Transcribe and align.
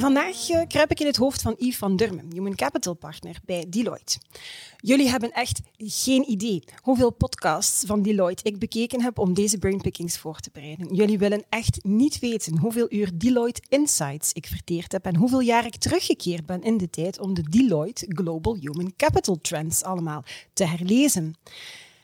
Vandaag 0.00 0.48
uh, 0.48 0.60
kruip 0.66 0.90
ik 0.90 1.00
in 1.00 1.06
het 1.06 1.16
hoofd 1.16 1.42
van 1.42 1.54
Yves 1.58 1.76
van 1.76 1.96
Durmen, 1.96 2.32
Human 2.32 2.54
Capital 2.54 2.94
Partner 2.94 3.38
bij 3.44 3.64
Deloitte. 3.68 4.18
Jullie 4.80 5.08
hebben 5.08 5.32
echt 5.32 5.60
geen 5.76 6.30
idee 6.30 6.64
hoeveel 6.82 7.10
podcasts 7.10 7.84
van 7.86 8.02
Deloitte 8.02 8.42
ik 8.44 8.58
bekeken 8.58 9.02
heb 9.02 9.18
om 9.18 9.34
deze 9.34 9.58
brainpickings 9.58 10.18
voor 10.18 10.40
te 10.40 10.50
bereiden. 10.52 10.94
Jullie 10.94 11.18
willen 11.18 11.44
echt 11.48 11.84
niet 11.84 12.18
weten 12.18 12.58
hoeveel 12.58 12.86
uur 12.90 13.10
Deloitte 13.14 13.62
Insights 13.68 14.32
ik 14.32 14.46
verteerd 14.46 14.92
heb 14.92 15.04
en 15.04 15.16
hoeveel 15.16 15.40
jaar 15.40 15.66
ik 15.66 15.76
teruggekeerd 15.76 16.46
ben 16.46 16.62
in 16.62 16.76
de 16.76 16.90
tijd 16.90 17.20
om 17.20 17.34
de 17.34 17.42
Deloitte 17.42 18.06
Global 18.08 18.56
Human 18.60 18.92
Capital 18.96 19.38
Trends 19.40 19.82
allemaal 19.82 20.24
te 20.52 20.64
herlezen. 20.64 21.34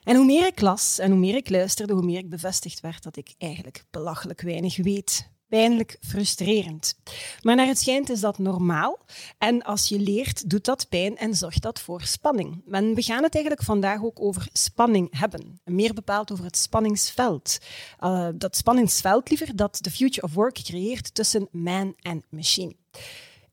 En 0.03 0.17
hoe 0.17 0.25
meer 0.25 0.47
ik 0.47 0.61
las 0.61 0.99
en 0.99 1.11
hoe 1.11 1.21
meer 1.21 1.37
ik 1.37 1.51
luisterde, 1.51 1.93
hoe 1.93 2.05
meer 2.05 2.19
ik 2.19 2.29
bevestigd 2.29 2.81
werd 2.81 3.03
dat 3.03 3.17
ik 3.17 3.35
eigenlijk 3.39 3.85
belachelijk 3.91 4.41
weinig 4.41 4.77
weet 4.77 5.33
pijnlijk 5.55 5.97
frustrerend. 6.01 6.95
Maar 7.43 7.57
naar 7.57 7.67
het 7.67 7.79
schijnt 7.79 8.11
is 8.11 8.21
dat 8.21 8.39
normaal. 8.39 8.99
En 9.39 9.63
als 9.63 9.89
je 9.89 9.99
leert, 9.99 10.51
doet 10.51 10.65
dat 10.65 10.89
pijn 10.89 11.17
en 11.17 11.35
zorgt 11.35 11.63
dat 11.63 11.81
voor 11.81 12.03
spanning. 12.03 12.63
We 12.95 13.03
gaan 13.03 13.23
het 13.23 13.35
eigenlijk 13.35 13.65
vandaag 13.65 14.03
ook 14.03 14.21
over 14.21 14.49
spanning 14.53 15.19
hebben. 15.19 15.61
meer 15.65 15.95
bepaald 15.95 16.33
over 16.33 16.45
het 16.45 16.57
spanningsveld. 16.57 17.59
Uh, 18.01 18.29
dat 18.35 18.57
spanningsveld 18.57 19.29
liever 19.29 19.57
dat 19.57 19.79
de 19.81 19.91
Future 19.91 20.27
of 20.27 20.35
Work 20.35 20.63
creëert 20.63 21.15
tussen 21.15 21.49
man 21.51 21.95
en 22.01 22.25
machine. 22.29 22.75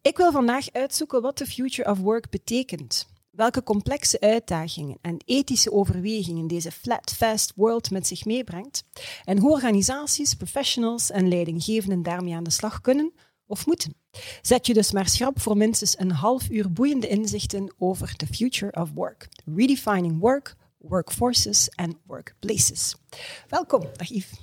Ik 0.01 0.17
wil 0.17 0.31
vandaag 0.31 0.71
uitzoeken 0.71 1.21
wat 1.21 1.37
de 1.37 1.45
Future 1.45 1.89
of 1.89 1.97
Work 1.97 2.29
betekent 2.29 3.07
welke 3.31 3.63
complexe 3.63 4.19
uitdagingen 4.19 4.97
en 5.01 5.17
ethische 5.25 5.71
overwegingen 5.71 6.47
deze 6.47 6.71
flat, 6.71 7.13
fast 7.17 7.51
world 7.55 7.91
met 7.91 8.07
zich 8.07 8.25
meebrengt 8.25 8.83
en 9.25 9.37
hoe 9.37 9.51
organisaties, 9.51 10.33
professionals 10.33 11.09
en 11.09 11.27
leidinggevenden 11.27 12.03
daarmee 12.03 12.35
aan 12.35 12.43
de 12.43 12.49
slag 12.49 12.81
kunnen 12.81 13.13
of 13.45 13.65
moeten. 13.65 13.95
Zet 14.41 14.67
je 14.67 14.73
dus 14.73 14.91
maar 14.91 15.07
schrap 15.07 15.41
voor 15.41 15.57
minstens 15.57 15.99
een 15.99 16.11
half 16.11 16.49
uur 16.49 16.71
boeiende 16.71 17.07
inzichten 17.07 17.73
over 17.77 18.15
the 18.15 18.27
future 18.27 18.81
of 18.81 18.91
work. 18.93 19.27
Redefining 19.55 20.19
work, 20.19 20.55
workforces 20.77 21.69
en 21.69 21.97
workplaces. 22.05 22.95
Welkom, 23.47 23.81
dag 23.93 24.07
Yves. 24.07 24.39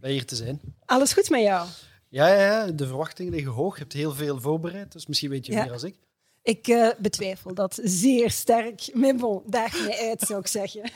Bij 0.00 0.10
hier 0.10 0.26
te 0.26 0.36
zijn. 0.36 0.60
Alles 0.84 1.12
goed 1.12 1.30
met 1.30 1.42
jou? 1.42 1.68
Ja, 2.08 2.28
ja, 2.28 2.66
de 2.66 2.86
verwachtingen 2.86 3.32
liggen 3.32 3.52
hoog. 3.52 3.74
Je 3.74 3.80
hebt 3.80 3.92
heel 3.92 4.14
veel 4.14 4.40
voorbereid, 4.40 4.92
dus 4.92 5.06
misschien 5.06 5.30
weet 5.30 5.46
je 5.46 5.54
meer 5.54 5.72
als 5.72 5.82
ik. 5.82 5.96
Ik 6.42 6.68
uh, 6.68 6.88
betwijfel 6.98 7.54
dat 7.54 7.78
zeer 7.82 8.30
sterk. 8.30 8.90
Maar 8.92 9.14
bon, 9.14 9.42
daag 9.46 9.84
mij 9.86 10.08
uit, 10.08 10.20
zou 10.20 10.40
ik 10.40 10.46
zeggen. 10.46 10.80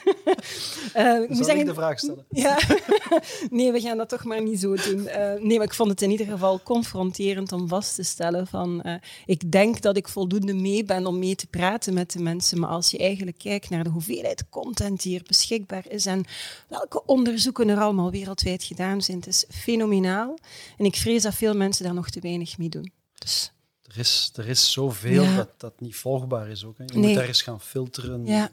uh, 0.97 1.23
ik 1.23 1.29
moet 1.29 1.47
zeggen, 1.47 1.67
de 1.67 1.75
vraag 1.75 1.98
stellen? 1.98 2.27
Ja. 2.31 2.59
nee, 3.51 3.73
we 3.73 3.81
gaan 3.81 3.97
dat 3.97 4.09
toch 4.09 4.25
maar 4.25 4.43
niet 4.43 4.61
zo 4.61 4.75
doen. 4.75 5.01
Uh, 5.01 5.33
nee, 5.41 5.57
maar 5.57 5.67
ik 5.67 5.75
vond 5.75 5.91
het 5.91 6.03
in 6.03 6.11
ieder 6.11 6.27
geval 6.27 6.63
confronterend 6.63 7.53
om 7.53 7.69
vast 7.69 7.95
te 7.95 8.03
stellen 8.03 8.47
van... 8.47 9.01
ik 9.27 9.53
denk 9.53 9.81
dat 9.81 9.97
ik 9.97 10.09
voldoende 10.09 10.55
mee 10.55 10.85
ben 10.85 11.07
om 11.07 11.19
mee 11.19 11.35
te 11.35 11.47
praten 11.47 11.95
met 11.95 12.13
de 12.13 12.23
mensen, 12.23 12.61
maar 12.61 12.70
als 12.70 12.91
je 12.91 12.98
eigenlijk 12.98 13.39
kijkt 13.39 13.70
naar 13.70 13.85
de 13.85 13.91
hoeveelheid 13.91 14.48
content 14.48 15.03
die 15.03 15.19
er 15.19 15.25
beschikbaar 15.27 15.85
is 15.89 16.07
en 16.07 16.25
welke 16.69 17.05
onderzoeken 17.05 17.69
er 17.69 17.81
allemaal 17.81 18.11
wereldwijd 18.11 18.65
gedaan 18.65 19.03
zijn, 19.03 19.17
het 19.17 19.27
is 19.27 19.45
fenomenaal. 19.51 20.39
En 20.79 20.85
ik 20.85 20.97
vrees 20.97 21.23
dat 21.23 21.35
veel 21.35 21.55
mensen 21.55 21.85
daar 21.85 21.95
nog 21.95 22.11
te 22.11 22.20
weinig 22.20 22.59
mee 22.59 22.69
doen. 22.69 22.92
Dus 23.14 23.53
er 23.92 23.98
is, 23.98 24.33
er 24.35 24.48
is 24.48 24.73
zoveel 24.73 25.35
dat 25.35 25.61
dat 25.61 25.80
niet 25.80 25.97
volgbaar 25.97 26.48
is 26.48 26.64
ook. 26.64 26.79
Hè. 26.79 26.85
Je 26.86 26.98
moet 26.98 27.17
ergens 27.17 27.42
gaan 27.42 27.61
filteren. 27.61 28.27
Ja. 28.27 28.51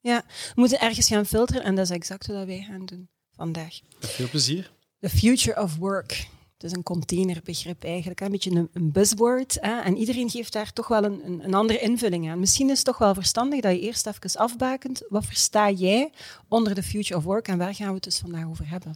ja, 0.00 0.24
we 0.26 0.52
moeten 0.54 0.80
ergens 0.80 1.08
gaan 1.08 1.26
filteren 1.26 1.62
en 1.62 1.74
dat 1.74 1.84
is 1.84 1.90
exact 1.90 2.26
wat 2.26 2.46
wij 2.46 2.66
gaan 2.68 2.86
doen 2.86 3.08
vandaag. 3.34 3.80
veel 3.98 4.28
plezier. 4.28 4.72
The 5.00 5.08
future 5.08 5.62
of 5.62 5.76
work. 5.76 6.26
Het 6.62 6.70
is 6.70 6.76
een 6.76 6.82
containerbegrip 6.82 7.84
eigenlijk, 7.84 8.20
een 8.20 8.30
beetje 8.30 8.50
een, 8.50 8.68
een 8.72 8.92
buzzword. 8.92 9.58
Hè? 9.60 9.80
En 9.80 9.96
iedereen 9.96 10.30
geeft 10.30 10.52
daar 10.52 10.72
toch 10.72 10.88
wel 10.88 11.04
een, 11.04 11.26
een, 11.26 11.44
een, 11.44 11.54
andere 11.54 11.78
invulling 11.78 12.30
aan. 12.30 12.40
Misschien 12.40 12.70
is 12.70 12.76
het 12.76 12.86
toch 12.86 12.98
wel 12.98 13.14
verstandig 13.14 13.60
dat 13.60 13.72
je 13.72 13.80
eerst 13.80 14.06
even 14.06 14.40
afbakent. 14.40 15.02
Wat 15.08 15.26
versta 15.26 15.70
jij 15.70 16.12
onder 16.48 16.74
the 16.74 16.82
future 16.82 17.16
of 17.16 17.24
work 17.24 17.48
en 17.48 17.58
waar 17.58 17.74
gaan 17.74 17.88
we 17.88 17.94
het 17.94 18.02
dus 18.02 18.18
vandaag 18.18 18.46
over 18.46 18.68
hebben? 18.68 18.94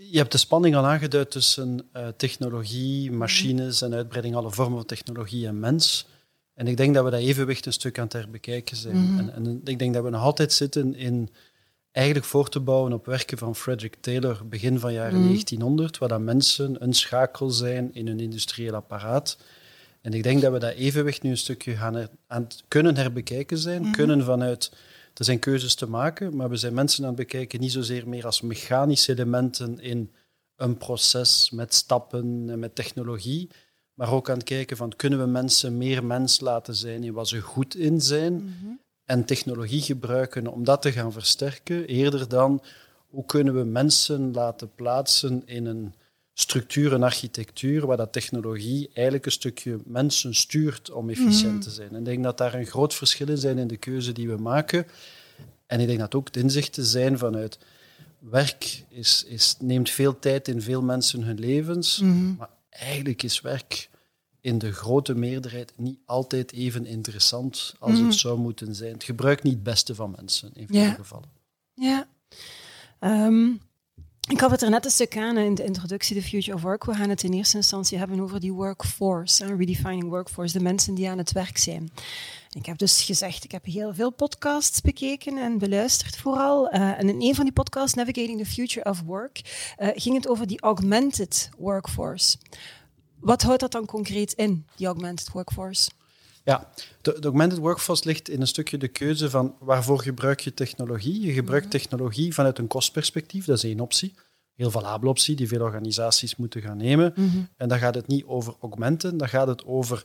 Je 0.00 0.18
hebt 0.18 0.32
de 0.32 0.38
spanning 0.38 0.76
al 0.76 0.86
aangeduid 0.86 1.30
tussen 1.30 1.88
uh, 1.96 2.08
technologie, 2.16 3.12
machines 3.12 3.82
en 3.82 3.94
uitbreiding 3.94 4.34
alle 4.34 4.50
vormen 4.50 4.76
van 4.76 4.86
technologie 4.86 5.46
en 5.46 5.60
mens. 5.60 6.06
En 6.54 6.66
ik 6.66 6.76
denk 6.76 6.94
dat 6.94 7.04
we 7.04 7.10
dat 7.10 7.20
evenwicht 7.20 7.66
een 7.66 7.72
stuk 7.72 7.98
aan 7.98 8.04
het 8.04 8.12
herbekijken 8.12 8.76
zijn. 8.76 8.96
Mhm. 8.96 9.18
en, 9.18 9.34
en, 9.34 9.60
ik 9.64 9.78
denk 9.78 9.94
dat 9.94 10.04
we 10.04 10.10
nog 10.10 10.22
altijd 10.22 10.52
zitten 10.52 10.94
in 10.94 11.28
eigenlijk 11.92 12.26
voor 12.26 12.48
te 12.48 12.60
bouwen 12.60 12.92
op 12.92 13.06
werken 13.06 13.38
van 13.38 13.56
Frederick 13.56 13.96
Taylor, 14.00 14.42
begin 14.48 14.78
van 14.78 14.92
jaren 14.92 15.22
1900, 15.22 15.90
mhm. 15.90 16.00
waar 16.00 16.08
dat 16.08 16.20
mensen 16.20 16.82
een 16.82 16.92
schakel 16.92 17.50
zijn 17.50 17.94
in 17.94 18.06
hun 18.06 18.20
industrieel 18.20 18.74
apparaat. 18.74 19.38
En 20.00 20.12
ik 20.12 20.22
denk 20.22 20.42
dat 20.42 20.52
we 20.52 20.58
dat 20.58 20.74
evenwicht 20.74 21.22
nu 21.22 21.30
een 21.30 21.36
stukje 21.36 21.76
gaan 21.76 22.08
aan 22.26 22.42
het 22.42 22.62
kunnen 22.68 22.96
herbekijken 22.96 23.58
zijn, 23.58 23.82
mhm. 23.82 23.92
kunnen 23.92 24.24
vanuit 24.24 24.70
er 25.18 25.24
zijn 25.24 25.38
keuzes 25.38 25.74
te 25.74 25.88
maken, 25.88 26.36
maar 26.36 26.48
we 26.48 26.56
zijn 26.56 26.74
mensen 26.74 27.02
aan 27.02 27.08
het 27.08 27.18
bekijken 27.18 27.60
niet 27.60 27.72
zozeer 27.72 28.08
meer 28.08 28.24
als 28.24 28.40
mechanische 28.40 29.12
elementen 29.12 29.80
in 29.80 30.12
een 30.56 30.76
proces 30.76 31.50
met 31.50 31.74
stappen 31.74 32.44
en 32.48 32.58
met 32.58 32.74
technologie, 32.74 33.50
maar 33.94 34.12
ook 34.12 34.30
aan 34.30 34.36
het 34.36 34.44
kijken 34.44 34.76
van 34.76 34.96
kunnen 34.96 35.18
we 35.18 35.26
mensen 35.26 35.78
meer 35.78 36.04
mens 36.04 36.40
laten 36.40 36.74
zijn 36.74 37.04
in 37.04 37.12
wat 37.12 37.28
ze 37.28 37.40
goed 37.40 37.74
in 37.74 38.00
zijn 38.00 38.34
mhm. 38.34 38.72
en 39.04 39.24
technologie 39.24 39.82
gebruiken 39.82 40.46
om 40.46 40.64
dat 40.64 40.82
te 40.82 40.92
gaan 40.92 41.12
versterken, 41.12 41.86
eerder 41.86 42.28
dan 42.28 42.62
hoe 43.06 43.26
kunnen 43.26 43.54
we 43.54 43.64
mensen 43.64 44.32
laten 44.32 44.74
plaatsen 44.74 45.42
in 45.44 45.66
een 45.66 45.94
structuur 46.40 46.92
en 46.92 47.02
architectuur 47.02 47.86
waar 47.86 47.96
dat 47.96 48.12
technologie 48.12 48.90
eigenlijk 48.92 49.26
een 49.26 49.32
stukje 49.32 49.78
mensen 49.84 50.34
stuurt 50.34 50.90
om 50.90 51.10
efficiënt 51.10 51.52
mhm. 51.52 51.60
te 51.60 51.70
zijn. 51.70 51.88
En 51.88 51.98
ik 51.98 52.04
denk 52.04 52.22
dat 52.22 52.38
daar 52.38 52.54
een 52.54 52.66
groot 52.66 52.94
verschil 52.94 53.28
in 53.28 53.38
zijn 53.38 53.58
in 53.58 53.66
de 53.66 53.76
keuze 53.76 54.12
die 54.12 54.28
we 54.28 54.36
maken. 54.36 54.86
En 55.66 55.80
ik 55.80 55.86
denk 55.86 55.98
dat 55.98 56.14
ook 56.14 56.32
de 56.32 56.40
inzichten 56.40 56.84
zijn 56.84 57.18
vanuit 57.18 57.58
werk 58.18 58.84
is, 58.88 59.24
is, 59.26 59.56
neemt 59.60 59.90
veel 59.90 60.18
tijd 60.18 60.48
in 60.48 60.62
veel 60.62 60.82
mensen 60.82 61.22
hun 61.22 61.38
levens, 61.38 61.98
mhm. 61.98 62.34
maar 62.36 62.50
eigenlijk 62.68 63.22
is 63.22 63.40
werk 63.40 63.90
in 64.40 64.58
de 64.58 64.72
grote 64.72 65.14
meerderheid 65.14 65.72
niet 65.76 65.98
altijd 66.04 66.52
even 66.52 66.86
interessant 66.86 67.74
als 67.78 67.92
het 67.92 68.00
mhm. 68.00 68.10
zou 68.10 68.38
moeten 68.38 68.74
zijn. 68.74 68.92
Het 68.92 69.04
gebruikt 69.04 69.42
niet 69.42 69.54
het 69.54 69.62
beste 69.62 69.94
van 69.94 70.14
mensen 70.16 70.50
in 70.54 70.66
veel 70.66 70.94
gevallen. 70.94 71.30
Ja. 71.74 72.08
Um, 73.00 73.60
ik 74.28 74.40
had 74.40 74.50
het 74.50 74.62
er 74.62 74.70
net 74.70 74.84
een 74.84 74.90
stuk 74.90 75.16
aan 75.16 75.36
in 75.36 75.54
de 75.54 75.64
introductie, 75.64 76.16
The 76.16 76.28
Future 76.28 76.56
of 76.56 76.62
Work. 76.62 76.84
We 76.84 76.94
gaan 76.94 77.08
het 77.08 77.22
in 77.22 77.32
eerste 77.32 77.56
instantie 77.56 77.98
hebben 77.98 78.20
over 78.20 78.40
die 78.40 78.52
workforce, 78.52 79.56
redefining 79.56 80.08
workforce, 80.08 80.58
de 80.58 80.64
mensen 80.64 80.94
die 80.94 81.08
aan 81.08 81.18
het 81.18 81.32
werk 81.32 81.58
zijn. 81.58 81.90
Ik 82.52 82.66
heb 82.66 82.78
dus 82.78 83.02
gezegd, 83.02 83.44
ik 83.44 83.50
heb 83.50 83.64
heel 83.64 83.94
veel 83.94 84.10
podcasts 84.10 84.80
bekeken 84.80 85.38
en 85.38 85.58
beluisterd 85.58 86.16
vooral. 86.16 86.74
Uh, 86.74 86.98
en 86.98 87.08
in 87.08 87.22
een 87.22 87.34
van 87.34 87.44
die 87.44 87.52
podcasts, 87.52 87.94
Navigating 87.94 88.38
the 88.38 88.46
Future 88.46 88.90
of 88.90 89.00
Work, 89.00 89.40
uh, 89.78 89.88
ging 89.94 90.16
het 90.16 90.28
over 90.28 90.46
die 90.46 90.60
augmented 90.60 91.50
workforce. 91.58 92.36
Wat 93.20 93.42
houdt 93.42 93.60
dat 93.60 93.72
dan 93.72 93.86
concreet 93.86 94.32
in, 94.32 94.66
die 94.76 94.86
augmented 94.86 95.30
workforce? 95.32 95.90
Ja, 96.44 96.68
de, 97.00 97.12
de, 97.12 97.26
augmented 97.26 97.58
workforce 97.58 98.04
ligt 98.04 98.28
in 98.28 98.40
een 98.40 98.46
stukje 98.46 98.78
de 98.78 98.88
keuze 98.88 99.30
van 99.30 99.56
waarvoor 99.60 99.98
gebruik 99.98 100.40
je 100.40 100.54
technologie. 100.54 101.20
Je 101.20 101.32
gebruikt 101.32 101.66
mhm. 101.66 101.76
technologie 101.76 102.34
vanuit 102.34 102.58
een 102.58 102.66
kostperspectief, 102.66 103.44
dat 103.44 103.56
is 103.56 103.64
één 103.64 103.80
optie. 103.80 104.14
Heel 104.58 104.70
valabele 104.70 105.10
optie 105.10 105.36
die 105.36 105.48
veel 105.48 105.62
organisaties 105.62 106.36
moeten 106.36 106.62
gaan 106.62 106.76
nemen. 106.76 107.12
Mhm. 107.16 107.38
En 107.56 107.68
dan 107.68 107.78
gaat 107.78 107.94
het 107.94 108.06
niet 108.06 108.24
over 108.24 108.54
augmenten, 108.60 109.16
dan 109.16 109.28
gaat 109.28 109.46
het 109.46 109.64
over 109.64 110.04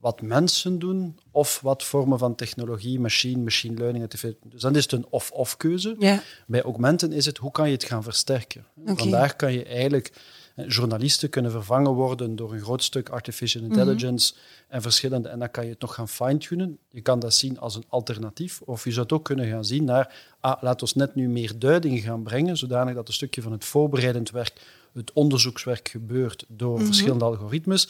wat 0.00 0.22
mensen 0.22 0.78
doen 0.78 1.18
of 1.30 1.60
wat 1.60 1.84
vormen 1.84 2.18
van 2.18 2.34
technologie, 2.34 3.00
machine, 3.00 3.42
machine 3.42 3.76
learning. 3.76 4.10
Dus 4.44 4.60
dan 4.60 4.76
is 4.76 4.82
het 4.82 4.92
een 4.92 5.06
of-of 5.10 5.56
keuze. 5.56 6.20
Bij 6.46 6.62
augmenten 6.62 7.12
is 7.12 7.26
het 7.26 7.36
hoe 7.36 7.50
kan 7.50 7.66
je 7.66 7.74
het 7.74 7.84
gaan 7.84 8.02
versterken. 8.02 8.66
Vandaar 8.84 9.36
kan 9.36 9.52
je 9.52 9.64
eigenlijk 9.64 10.12
journalisten 10.54 11.28
kunnen 11.28 11.50
vervangen 11.50 11.92
worden 11.92 12.36
door 12.36 12.52
een 12.52 12.60
groot 12.60 12.82
stuk 12.82 13.08
artificial 13.08 13.62
mhm. 13.62 13.72
intelligence 13.72 14.34
en 14.68 14.82
verschillende. 14.82 15.28
En 15.28 15.38
dan 15.38 15.50
kan 15.50 15.64
je 15.64 15.70
het 15.70 15.80
nog 15.80 15.94
gaan 15.94 16.08
fine-tunen. 16.08 16.78
Je 16.90 17.00
kan 17.00 17.18
dat 17.18 17.34
zien 17.34 17.58
als 17.58 17.74
een 17.74 17.84
alternatief. 17.88 18.60
Of 18.60 18.84
je 18.84 18.90
zou 18.90 19.02
het 19.02 19.12
ook 19.12 19.24
kunnen 19.24 19.48
gaan 19.48 19.64
zien 19.64 19.84
naar, 19.84 20.14
ah, 20.40 20.62
laat 20.62 20.80
ons 20.80 20.94
net 20.94 21.14
nu 21.14 21.28
meer 21.28 21.58
duiding 21.58 22.00
gaan 22.00 22.22
brengen, 22.22 22.56
zodanig 22.56 22.94
dat 22.94 23.08
een 23.08 23.14
stukje 23.14 23.42
van 23.42 23.52
het 23.52 23.64
voorbereidend 23.64 24.30
werk, 24.30 24.52
het 24.92 25.12
onderzoekswerk 25.12 25.88
gebeurt 25.88 26.44
door 26.48 26.76
mhm. 26.76 26.84
verschillende 26.84 27.24
algoritmes. 27.24 27.88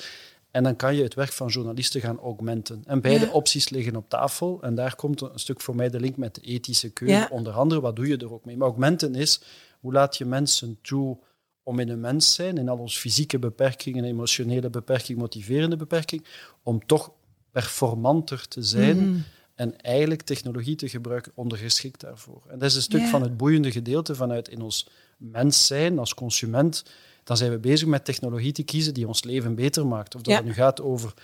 En 0.51 0.63
dan 0.63 0.77
kan 0.77 0.95
je 0.95 1.03
het 1.03 1.15
werk 1.15 1.33
van 1.33 1.49
journalisten 1.49 2.01
gaan 2.01 2.19
augmenten. 2.19 2.83
En 2.87 3.01
beide 3.01 3.31
opties 3.31 3.69
liggen 3.69 3.97
op 3.97 4.09
tafel. 4.09 4.59
En 4.63 4.75
daar 4.75 4.97
komt 4.97 5.21
een 5.21 5.31
stuk 5.35 5.61
voor 5.61 5.77
mij 5.77 5.91
de 5.91 6.01
link 6.01 6.17
met 6.17 6.35
de 6.35 6.41
ethische 6.41 6.91
keuze. 6.91 7.29
Onder 7.31 7.53
andere, 7.53 7.81
wat 7.81 7.97
doe 7.97 8.09
je 8.09 8.17
er 8.17 8.33
ook 8.33 8.45
mee? 8.45 8.57
Maar 8.57 8.69
augmenten 8.69 9.15
is, 9.15 9.41
hoe 9.81 9.93
laat 9.93 10.17
je 10.17 10.25
mensen 10.25 10.79
toe 10.83 11.19
om 11.63 11.79
in 11.79 11.89
een 11.89 12.01
mens 12.01 12.35
zijn, 12.35 12.59
in 12.59 12.69
al 12.69 12.79
onze 12.79 12.99
fysieke 12.99 13.39
beperkingen, 13.39 14.05
emotionele 14.05 14.71
beperking, 14.71 15.19
motiverende 15.19 15.77
beperking, 15.77 16.25
om 16.63 16.87
toch 16.87 17.13
performanter 17.51 18.49
te 18.49 18.63
zijn 18.63 18.97
mhm. 18.97 19.21
en 19.55 19.81
eigenlijk 19.81 20.23
technologie 20.23 20.77
te 20.77 20.89
gebruiken 20.89 21.33
ondergeschikt 21.35 22.01
daarvoor. 22.01 22.43
En 22.49 22.59
dat 22.59 22.71
is 22.71 22.77
een 22.77 22.83
stuk 22.83 23.07
van 23.07 23.23
het 23.23 23.37
boeiende 23.37 23.71
gedeelte 23.71 24.15
vanuit 24.15 24.49
in 24.49 24.61
ons 24.61 24.89
mens 25.17 25.67
zijn 25.67 25.99
als 25.99 26.15
consument. 26.15 26.85
Dan 27.25 27.37
zijn 27.37 27.51
we 27.51 27.59
bezig 27.59 27.89
met 27.89 28.05
technologie 28.05 28.53
te 28.53 28.63
kiezen 28.63 28.95
die 28.95 29.07
ons 29.07 29.25
leven 29.25 29.55
beter 29.55 29.87
maakt. 29.87 30.15
Of 30.15 30.23
dat 30.23 30.35
het 30.35 30.45
nu 30.45 30.53
gaat 30.53 30.81
over 30.81 31.15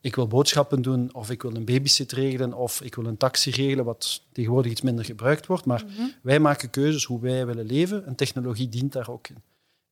ik 0.00 0.14
wil 0.14 0.26
boodschappen 0.26 0.82
doen, 0.82 1.14
of 1.14 1.30
ik 1.30 1.42
wil 1.42 1.54
een 1.54 1.64
babysit 1.64 2.12
regelen, 2.12 2.52
of 2.52 2.80
ik 2.80 2.94
wil 2.94 3.04
een 3.06 3.16
taxi 3.16 3.50
regelen, 3.50 3.84
wat 3.84 4.22
tegenwoordig 4.32 4.72
iets 4.72 4.80
minder 4.80 5.04
gebruikt 5.04 5.46
wordt. 5.46 5.64
Maar 5.64 5.84
mhm. 5.84 6.02
wij 6.22 6.40
maken 6.40 6.70
keuzes 6.70 7.04
hoe 7.04 7.20
wij 7.20 7.46
willen 7.46 7.66
leven 7.66 8.06
en 8.06 8.14
technologie 8.14 8.68
dient 8.68 8.92
daar 8.92 9.10
ook 9.10 9.28
in 9.28 9.42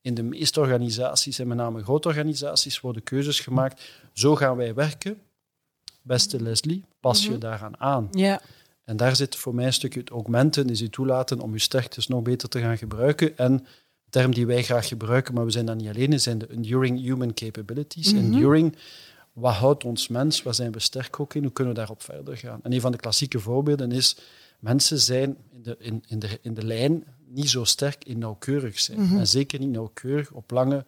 in 0.07 0.13
de 0.13 0.23
meeste 0.23 0.59
organisaties, 0.59 1.39
en 1.39 1.47
met 1.47 1.57
name 1.57 1.83
grote 1.83 2.07
organisaties, 2.07 2.79
worden 2.79 3.03
keuzes 3.03 3.39
gemaakt. 3.39 3.83
Zo 4.13 4.35
gaan 4.35 4.55
wij 4.55 4.73
werken. 4.73 5.17
Beste 6.01 6.41
Leslie, 6.41 6.83
pas 6.99 7.23
je 7.23 7.29
mhm. 7.29 7.39
daaraan 7.39 7.79
aan. 7.79 8.07
Ja. 8.11 8.41
En 8.83 8.97
daar 8.97 9.15
zit 9.15 9.35
voor 9.35 9.55
mij 9.55 9.65
een 9.65 9.73
stukje 9.73 9.99
het 9.99 10.09
augmenten, 10.09 10.69
is 10.69 10.79
je 10.79 10.89
toelaten 10.89 11.39
om 11.39 11.53
je 11.53 11.59
sterktes 11.59 12.07
nog 12.07 12.21
beter 12.21 12.49
te 12.49 12.59
gaan 12.59 12.77
gebruiken. 12.77 13.37
En 13.37 13.57
de 13.57 14.09
term 14.09 14.33
die 14.33 14.45
wij 14.45 14.63
graag 14.63 14.87
gebruiken, 14.87 15.33
maar 15.33 15.45
we 15.45 15.51
zijn 15.51 15.65
dat 15.65 15.75
niet 15.75 15.89
alleen, 15.89 16.19
zijn 16.19 16.37
de 16.37 16.47
enduring 16.47 17.01
human 17.01 17.33
capabilities. 17.33 18.13
Mm 18.13 18.19
Enduring, 18.19 18.75
wat 19.33 19.53
houdt 19.53 19.83
ons 19.83 20.07
mens, 20.07 20.43
waar 20.43 20.55
zijn 20.55 20.71
we 20.71 20.79
sterk 20.79 21.19
ook 21.19 21.33
in, 21.33 21.43
hoe 21.43 21.51
kunnen 21.51 21.73
we 21.73 21.79
daarop 21.79 22.03
verder 22.03 22.37
gaan? 22.37 22.59
En 22.63 22.73
een 22.73 22.81
van 22.81 22.91
de 22.91 22.97
klassieke 22.97 23.39
voorbeelden 23.39 23.91
is, 23.91 24.17
mensen 24.59 24.99
zijn 24.99 25.37
in 25.51 25.63
de, 25.63 25.75
in, 25.79 26.03
in 26.07 26.19
de, 26.19 26.39
in 26.41 26.53
de 26.53 26.65
lijn 26.65 27.03
niet 27.37 27.49
zo 27.49 27.63
sterk 27.63 28.03
in 28.05 28.17
nauwkeurig 28.17 28.79
zijn. 28.79 28.99
Mhm. 29.01 29.17
En 29.17 29.27
zeker 29.27 29.59
niet 29.59 29.69
nauwkeurig 29.69 30.31
op 30.31 30.51
lange, 30.51 30.85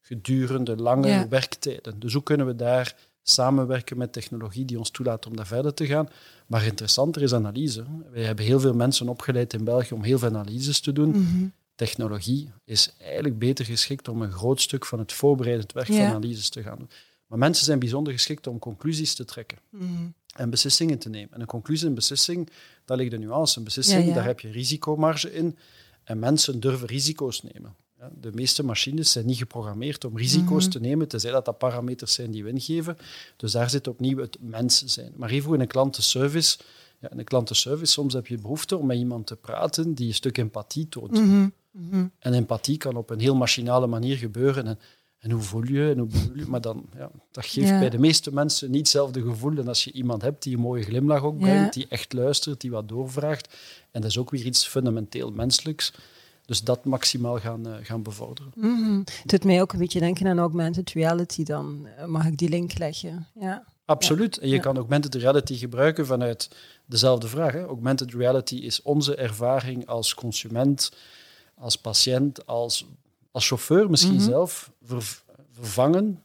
gedurende, 0.00 0.76
lange 0.76 1.26
werktijden. 1.28 2.00
Dus 2.00 2.12
hoe 2.12 2.22
kunnen 2.22 2.46
we 2.46 2.56
daar 2.56 2.96
samenwerken 3.22 3.96
met 3.96 4.12
technologie 4.12 4.64
die 4.64 4.78
ons 4.78 4.90
toelaat 4.90 5.26
om 5.26 5.36
daar 5.36 5.46
verder 5.46 5.74
te 5.74 5.86
gaan? 5.86 6.08
Maar 6.46 6.64
interessanter 6.64 7.22
is 7.22 7.34
analyse. 7.34 7.84
Wij 8.10 8.22
hebben 8.22 8.44
heel 8.44 8.60
veel 8.60 8.74
mensen 8.74 9.08
opgeleid 9.08 9.52
in 9.52 9.64
België 9.64 9.94
om 9.94 10.02
heel 10.02 10.18
veel 10.18 10.28
analyses 10.28 10.80
te 10.80 10.92
doen. 10.92 11.08
Mhm. 11.08 11.46
Technologie 11.74 12.52
is 12.64 12.94
eigenlijk 12.98 13.38
beter 13.38 13.64
geschikt 13.64 14.08
om 14.08 14.22
een 14.22 14.32
groot 14.32 14.60
stuk 14.60 14.86
van 14.86 14.98
het 14.98 15.12
voorbereidend 15.12 15.72
werk 15.72 15.86
van 15.86 16.00
analyses 16.00 16.48
te 16.48 16.62
gaan 16.62 16.78
doen. 16.78 16.90
Maar 17.26 17.38
mensen 17.38 17.64
zijn 17.64 17.78
bijzonder 17.78 18.12
geschikt 18.12 18.46
om 18.46 18.58
conclusies 18.58 19.14
te 19.14 19.24
trekken. 19.24 19.58
Mhm 19.70 20.06
en 20.34 20.50
beslissingen 20.50 20.98
te 20.98 21.08
nemen. 21.08 21.34
En 21.34 21.40
een 21.40 21.46
conclusie 21.46 21.88
en 21.88 21.94
beslissing, 21.94 22.48
daar 22.84 22.96
ligt 22.96 23.10
de 23.10 23.18
nuance. 23.18 23.58
Een 23.58 23.64
beslissing, 23.64 24.14
daar 24.14 24.24
heb 24.24 24.40
je 24.40 24.50
risicomarge 24.50 25.32
in. 25.32 25.56
En 26.04 26.18
mensen 26.18 26.60
durven 26.60 26.86
risico's 26.86 27.42
nemen. 27.42 27.76
De 28.20 28.32
meeste 28.32 28.64
machines 28.64 29.12
zijn 29.12 29.26
niet 29.26 29.36
geprogrammeerd 29.36 30.04
om 30.04 30.16
risico's 30.16 30.62
mhm. 30.62 30.72
te 30.72 30.80
nemen, 30.80 31.08
tenzij 31.08 31.30
dat 31.30 31.44
dat 31.44 31.58
parameters 31.58 32.12
zijn 32.12 32.30
die 32.30 32.44
we 32.44 32.50
ingeven. 32.50 32.96
Dus 33.36 33.52
daar 33.52 33.70
zit 33.70 33.88
opnieuw 33.88 34.18
het 34.18 34.36
mensen 34.40 34.88
zijn. 34.88 35.12
Maar 35.16 35.30
even 35.30 35.54
in 35.54 35.60
een 35.60 35.66
klantenservice, 35.66 36.58
ja, 37.00 37.10
in 37.10 37.18
een 37.18 37.24
klantenservice, 37.24 37.92
soms 37.92 38.12
heb 38.12 38.26
je 38.26 38.38
behoefte 38.38 38.76
om 38.76 38.86
met 38.86 38.98
iemand 38.98 39.26
te 39.26 39.36
praten 39.36 39.94
die 39.94 40.08
een 40.08 40.14
stuk 40.14 40.38
empathie 40.38 40.88
toont. 40.88 41.10
Mhm. 41.10 41.48
Mhm. 41.70 42.06
En 42.18 42.34
empathie 42.34 42.76
kan 42.76 42.96
op 42.96 43.10
een 43.10 43.20
heel 43.20 43.34
machinale 43.34 43.86
manier 43.86 44.16
gebeuren. 44.16 44.66
En 44.66 44.78
en 45.24 45.30
hoe 45.30 45.42
voel 45.42 45.64
je 45.64 45.90
en 45.90 45.98
hoe 45.98 46.08
bedoel 46.08 46.36
je? 46.36 46.46
Maar 46.46 46.60
dan, 46.60 46.84
ja, 46.96 47.10
dat 47.30 47.46
geeft 47.46 47.78
bij 47.78 47.90
de 47.90 47.98
meeste 47.98 48.32
mensen 48.32 48.70
niet 48.70 48.80
hetzelfde 48.80 49.22
gevoel 49.22 49.54
dan 49.54 49.68
als 49.68 49.84
je 49.84 49.92
iemand 49.92 50.22
hebt 50.22 50.42
die 50.42 50.54
een 50.54 50.60
mooie 50.60 50.82
glimlach 50.82 51.22
ook 51.22 51.38
brengt, 51.38 51.74
die 51.74 51.86
echt 51.88 52.12
luistert, 52.12 52.60
die 52.60 52.70
wat 52.70 52.88
doorvraagt. 52.88 53.54
En 53.90 54.00
dat 54.00 54.10
is 54.10 54.18
ook 54.18 54.30
weer 54.30 54.44
iets 54.44 54.66
fundamenteel 54.66 55.30
menselijks. 55.30 55.92
Dus 56.46 56.62
dat 56.62 56.84
maximaal 56.84 57.38
gaan, 57.38 57.68
uh, 57.68 57.74
gaan 57.82 58.02
bevorderen. 58.02 58.52
Mm 58.54 58.84
-hmm. 58.84 59.04
Het 59.04 59.30
doet 59.30 59.44
mij 59.44 59.60
ook 59.60 59.72
een 59.72 59.78
beetje 59.78 60.00
denken 60.00 60.26
aan 60.26 60.38
augmented 60.38 60.90
reality 60.90 61.44
dan. 61.44 61.86
Eh, 61.96 62.04
mag 62.04 62.26
ik 62.26 62.38
die 62.38 62.48
link 62.48 62.78
leggen? 62.78 63.26
Ja. 63.40 63.64
Absoluut. 63.84 64.38
En 64.38 64.48
je 64.48 64.60
kan 64.60 64.76
augmented 64.76 65.14
reality 65.14 65.56
gebruiken 65.56 66.06
vanuit 66.06 66.50
dezelfde 66.86 67.28
vraag. 67.28 67.52
Hè? 67.52 67.64
Augmented 67.64 68.14
reality 68.14 68.54
is 68.54 68.82
onze 68.82 69.14
ervaring 69.14 69.86
als 69.86 70.14
consument, 70.14 70.92
als 71.54 71.76
patiënt, 71.76 72.46
als 72.46 72.86
als 73.34 73.46
chauffeur 73.46 73.90
misschien 73.90 74.14
mhm. 74.14 74.24
zelf 74.24 74.70
vervangen. 75.52 76.22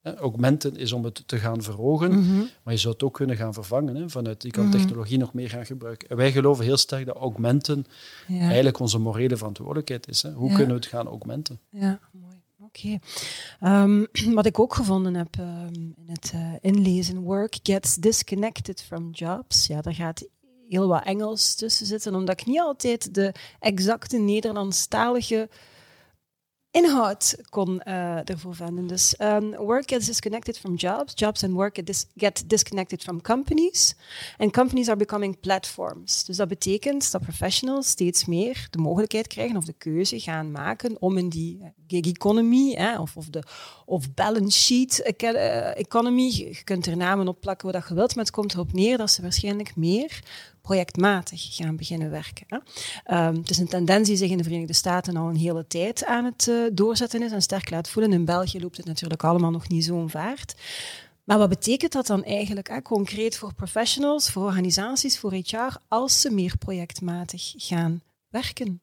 Hè. 0.00 0.16
Augmenten 0.16 0.76
is 0.76 0.92
om 0.92 1.04
het 1.04 1.22
te 1.26 1.38
gaan 1.38 1.62
verhogen, 1.62 2.10
mhm. 2.10 2.42
maar 2.62 2.74
je 2.74 2.80
zou 2.80 2.94
het 2.94 3.02
ook 3.02 3.14
kunnen 3.14 3.36
gaan 3.36 3.54
vervangen. 3.54 3.96
Hè, 3.96 4.08
vanuit, 4.08 4.42
je 4.42 4.50
kan 4.50 4.66
mhm. 4.66 4.72
technologie 4.72 5.18
nog 5.18 5.34
meer 5.34 5.48
gaan 5.48 5.66
gebruiken. 5.66 6.08
En 6.08 6.16
wij 6.16 6.32
geloven 6.32 6.64
heel 6.64 6.76
sterk 6.76 7.06
dat 7.06 7.16
augmenten 7.16 7.86
eigenlijk 8.28 8.78
onze 8.78 8.98
morele 8.98 9.36
verantwoordelijkheid 9.36 10.08
is. 10.08 10.22
Hè. 10.22 10.32
Hoe 10.32 10.48
kunnen 10.48 10.68
we 10.68 10.74
het 10.74 10.86
gaan 10.86 11.06
augmenten? 11.06 11.60
Ja, 11.70 12.00
mooi. 12.12 12.42
Oké. 12.60 12.98
Ehm, 13.60 14.04
wat 14.38 14.46
ik 14.46 14.58
ook 14.58 14.74
gevonden 14.74 15.14
heb 15.14 15.36
ehm, 15.38 15.74
in 15.74 16.06
het 16.06 16.32
uh, 16.34 16.52
inlezen, 16.60 17.20
work 17.20 17.58
gets 17.62 17.94
disconnected 17.94 18.82
from 18.82 19.10
jobs. 19.10 19.66
Ja, 19.66 19.80
daar 19.80 19.94
gaat 19.94 20.28
heel 20.68 20.88
wat 20.88 21.04
Engels 21.04 21.54
tussen 21.54 21.86
zitten, 21.86 22.14
omdat 22.14 22.40
ik 22.40 22.46
niet 22.46 22.60
altijd 22.60 23.14
de 23.14 23.32
exacte 23.60 24.18
Nederlandstalige 24.18 25.48
inhoud 26.72 27.36
kon 27.48 27.80
uh, 27.84 28.28
ervoor 28.28 28.54
vinden. 28.54 28.86
Dus 28.86 29.14
um, 29.18 29.54
work 29.56 29.88
gets 29.88 30.06
disconnected 30.06 30.58
from 30.58 30.74
jobs. 30.74 31.12
Jobs 31.14 31.44
and 31.44 31.52
work 31.52 31.74
get, 31.74 31.86
dis 31.86 32.06
get 32.16 32.48
disconnected 32.48 33.02
from 33.02 33.20
companies. 33.20 33.94
And 34.38 34.52
companies 34.52 34.88
are 34.88 34.96
becoming 34.96 35.40
platforms. 35.40 36.24
Dus 36.24 36.36
dat 36.36 36.48
betekent 36.48 37.12
dat 37.12 37.22
professionals 37.22 37.88
steeds 37.88 38.24
meer 38.24 38.66
de 38.70 38.78
mogelijkheid 38.78 39.26
krijgen 39.26 39.56
of 39.56 39.64
de 39.64 39.74
keuze 39.78 40.20
gaan 40.20 40.50
maken 40.50 40.96
om 41.00 41.18
in 41.18 41.28
die 41.28 41.58
eh, 41.60 41.68
gig 41.86 42.06
economy 42.06 42.74
hè, 42.74 42.98
of, 42.98 43.16
of, 43.16 43.26
de, 43.26 43.42
of 43.86 44.14
balance 44.14 44.58
sheet 44.58 45.14
uh, 45.22 45.76
economy, 45.76 46.30
je 46.34 46.64
kunt 46.64 46.86
er 46.86 46.96
namen 46.96 47.28
op 47.28 47.40
plakken 47.40 47.72
wat 47.72 47.88
je 47.88 47.94
wilt, 47.94 48.14
maar 48.14 48.24
het 48.24 48.34
komt 48.34 48.52
erop 48.52 48.72
neer 48.72 48.96
dat 48.96 49.10
ze 49.10 49.22
waarschijnlijk 49.22 49.76
meer 49.76 50.22
projectmatig 50.62 51.54
gaan 51.54 51.76
beginnen 51.76 52.10
werken. 52.10 52.46
Hè. 52.48 53.26
Um, 53.26 53.36
het 53.36 53.50
is 53.50 53.58
een 53.58 53.68
tendens 53.68 54.08
die 54.08 54.16
zich 54.16 54.30
in 54.30 54.36
de 54.36 54.42
Verenigde 54.42 54.72
Staten 54.72 55.16
al 55.16 55.28
een 55.28 55.36
hele 55.36 55.66
tijd 55.66 56.04
aan 56.04 56.24
het 56.24 56.46
uh, 56.46 56.70
doorzetten 56.72 57.22
is 57.22 57.32
en 57.32 57.42
sterk 57.42 57.70
laat 57.70 57.88
voelen. 57.88 58.12
In 58.12 58.24
België 58.24 58.60
loopt 58.60 58.76
het 58.76 58.86
natuurlijk 58.86 59.24
allemaal 59.24 59.50
nog 59.50 59.68
niet 59.68 59.84
zo'n 59.84 60.10
vaart. 60.10 60.54
Maar 61.24 61.38
wat 61.38 61.48
betekent 61.48 61.92
dat 61.92 62.06
dan 62.06 62.24
eigenlijk 62.24 62.68
hè, 62.68 62.82
concreet 62.82 63.36
voor 63.36 63.54
professionals, 63.54 64.30
voor 64.30 64.44
organisaties, 64.44 65.18
voor 65.18 65.32
HR, 65.32 65.76
als 65.88 66.20
ze 66.20 66.30
meer 66.30 66.56
projectmatig 66.58 67.52
gaan 67.56 68.02
werken? 68.28 68.80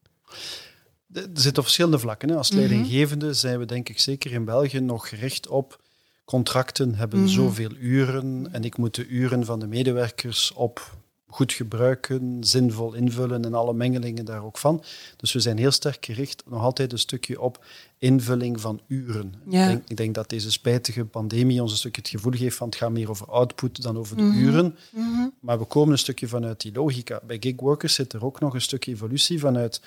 Er 1.12 1.28
zitten 1.34 1.62
verschillende 1.62 1.98
vlakken. 1.98 2.28
Hè. 2.28 2.36
Als 2.36 2.50
mhm. 2.50 2.58
leidinggevende 2.58 3.34
zijn 3.34 3.58
we 3.58 3.64
denk 3.64 3.88
ik 3.88 3.98
zeker 3.98 4.32
in 4.32 4.44
België 4.44 4.80
nog 4.80 5.08
gericht 5.08 5.48
op 5.48 5.80
contracten 6.24 6.94
hebben 6.94 7.20
mm 7.20 7.28
zoveel 7.28 7.70
uren 7.78 8.48
en 8.52 8.64
ik 8.64 8.76
moet 8.76 8.94
de 8.94 9.06
uren 9.06 9.44
van 9.44 9.60
de 9.60 9.66
medewerkers 9.66 10.52
op 10.52 10.98
goed 11.30 11.52
gebruiken, 11.52 12.44
zinvol 12.44 12.94
invullen 12.94 13.44
en 13.44 13.54
alle 13.54 13.74
mengelingen 13.74 14.24
daar 14.24 14.44
ook 14.44 14.58
van. 14.58 14.82
Dus 15.16 15.32
we 15.32 15.40
zijn 15.40 15.58
heel 15.58 15.70
sterk 15.70 16.04
gericht 16.04 16.42
nog 16.46 16.62
altijd 16.62 16.92
een 16.92 16.98
stukje 16.98 17.40
op 17.40 17.64
invulling 17.98 18.60
van 18.60 18.80
uren. 18.86 19.34
Ik, 19.44 19.50
denk, 19.50 19.82
ik, 19.88 19.96
denk, 19.96 20.14
dat 20.14 20.28
deze 20.28 20.50
spijtige 20.50 21.04
pandemie 21.04 21.62
ons 21.62 21.70
een 21.70 21.78
stukje 21.78 22.00
het 22.00 22.10
gevoel 22.10 22.32
geeft 22.32 22.56
van 22.56 22.66
het 22.66 22.76
gaat 22.76 22.90
meer 22.90 23.10
over 23.10 23.26
output 23.26 23.82
dan 23.82 23.98
over 23.98 24.16
de 24.16 24.22
mhm. 24.22 24.38
uren. 24.38 24.76
Mhm. 24.90 25.28
Maar 25.40 25.58
we 25.58 25.64
komen 25.64 25.92
een 25.92 25.98
stukje 25.98 26.28
vanuit 26.28 26.60
die 26.60 26.72
logica. 26.72 27.20
Bij 27.26 27.36
gigworkers 27.40 27.94
zit 27.94 28.12
er 28.12 28.24
ook 28.24 28.40
nog 28.40 28.54
een 28.54 28.60
stukje 28.60 28.92
evolutie 28.92 29.38
vanuit 29.38 29.80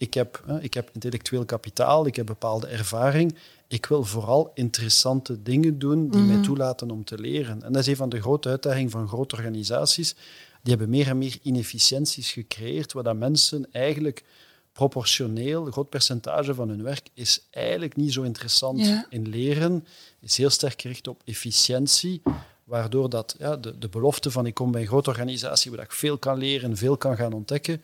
ik 0.00 0.14
heb, 0.14 0.44
ik 0.60 0.74
heb 0.74 0.90
intellectueel 0.92 1.44
kapitaal, 1.44 2.06
ik 2.06 2.16
heb 2.16 2.26
bepaalde 2.26 2.66
ervaring. 2.66 3.34
Ik 3.68 3.86
wil 3.86 4.04
vooral 4.04 4.50
interessante 4.54 5.42
dingen 5.42 5.78
doen 5.78 6.08
die 6.08 6.20
mij 6.20 6.36
mhm. 6.36 6.44
toelaten 6.44 6.90
om 6.90 7.04
te 7.04 7.18
leren. 7.18 7.62
En 7.62 7.72
dat 7.72 7.82
is 7.82 7.86
een 7.86 7.96
van 7.96 8.08
de 8.08 8.20
grote 8.20 8.48
uitdagingen 8.48 8.90
van 8.90 9.08
grote 9.08 9.36
organisaties 9.36 10.14
die 10.62 10.72
hebben 10.72 10.90
meer 10.90 11.08
en 11.08 11.18
meer 11.18 11.38
inefficiënties 11.42 12.32
gecreëerd, 12.32 12.92
waar 12.92 13.02
dat 13.02 13.16
mensen 13.16 13.72
eigenlijk 13.72 14.24
proportioneel, 14.72 15.66
een 15.66 15.72
groot 15.72 15.88
percentage 15.88 16.54
van 16.54 16.68
hun 16.68 16.82
werk 16.82 17.08
is 17.14 17.46
eigenlijk 17.50 17.96
niet 17.96 18.12
zo 18.12 18.22
interessant 18.22 19.06
in 19.08 19.28
leren, 19.28 19.86
is 20.20 20.36
heel 20.36 20.50
sterk 20.50 20.80
gericht 20.80 21.08
op 21.08 21.22
efficiëntie, 21.24 22.22
waardoor 22.64 23.10
dat, 23.10 23.36
ja, 23.38 23.56
de, 23.56 23.78
de 23.78 23.88
belofte 23.88 24.30
van 24.30 24.46
ik 24.46 24.54
kom 24.54 24.70
bij 24.70 24.80
een 24.80 24.86
grote 24.86 25.10
organisatie 25.10 25.70
waar 25.70 25.84
ik 25.84 25.92
veel 25.92 26.18
kan 26.18 26.38
leren, 26.38 26.76
veel 26.76 26.96
kan 26.96 27.16
gaan 27.16 27.32
ontdekken, 27.32 27.82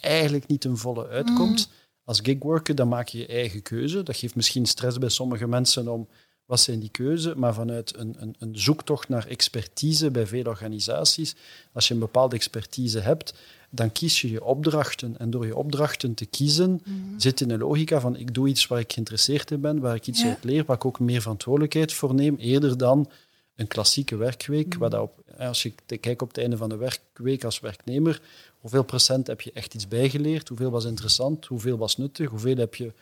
eigenlijk 0.00 0.46
niet 0.46 0.64
een 0.64 0.76
volle 0.76 1.08
uitkomt. 1.08 1.68
Mm. 1.68 1.74
Als 2.04 2.20
gigworker, 2.22 2.74
dan 2.74 2.88
maak 2.88 3.08
je 3.08 3.18
je 3.18 3.26
eigen 3.26 3.62
keuze. 3.62 4.02
Dat 4.02 4.16
geeft 4.16 4.34
misschien 4.34 4.66
stress 4.66 4.98
bij 4.98 5.08
sommige 5.08 5.46
mensen 5.46 5.88
om 5.88 6.08
wat 6.46 6.60
zijn 6.60 6.80
die 6.80 6.88
keuze? 6.88 7.34
Maar 7.36 7.54
vanuit 7.54 7.96
een, 7.96 8.16
een, 8.18 8.34
een, 8.38 8.58
zoektocht 8.58 9.08
naar 9.08 9.26
expertise 9.26 10.10
bij 10.10 10.26
veel 10.26 10.44
organisaties, 10.44 11.34
als 11.72 11.88
je 11.88 11.94
een 11.94 12.00
bepaalde 12.00 12.36
expertise 12.36 13.00
hebt, 13.00 13.34
dan 13.70 13.92
kies 13.92 14.20
je 14.20 14.30
je 14.30 14.44
opdrachten. 14.44 15.18
En 15.18 15.30
door 15.30 15.46
je 15.46 15.56
opdrachten 15.56 16.14
te 16.14 16.26
kiezen, 16.26 16.80
zit 17.16 17.40
in 17.40 17.50
een 17.50 17.58
logica 17.58 18.00
van 18.00 18.16
ik 18.16 18.34
doe 18.34 18.48
iets 18.48 18.66
waar 18.66 18.80
ik 18.80 18.92
geïnteresseerd 18.92 19.50
in 19.50 19.60
ben, 19.60 19.80
waar 19.80 19.94
ik 19.94 20.06
iets 20.06 20.22
Ja. 20.22 20.28
uit 20.28 20.44
leer, 20.44 20.64
waar 20.64 20.76
ik 20.76 20.84
ook 20.84 21.00
meer 21.00 21.20
verantwoordelijkheid 21.20 21.92
voor 21.92 22.14
neem, 22.14 22.36
eerder 22.36 22.78
dan 22.78 23.10
een 23.56 23.66
klassieke 23.66 24.16
werkweek. 24.16 24.74
Waar 24.74 24.90
dat 24.90 25.00
op, 25.02 25.24
als 25.38 25.62
je 25.62 25.72
kijkt 26.00 26.22
op 26.22 26.28
het 26.28 26.38
einde 26.38 26.56
van 26.56 26.68
de 26.68 26.76
werkweek 26.76 27.44
als 27.44 27.60
werknemer, 27.60 28.20
hoeveel 28.60 28.84
procent 28.84 29.26
heb 29.26 29.40
je 29.40 29.52
echt 29.52 29.74
iets 29.74 29.88
bijgeleerd? 29.88 30.48
Hoeveel 30.48 30.70
was 30.70 30.84
interessant? 30.84 31.46
Hoeveel 31.46 31.76
was 31.76 31.96
nuttig? 31.96 32.28
Hoeveel 32.28 32.56
heb 32.56 32.74
je 32.74 32.92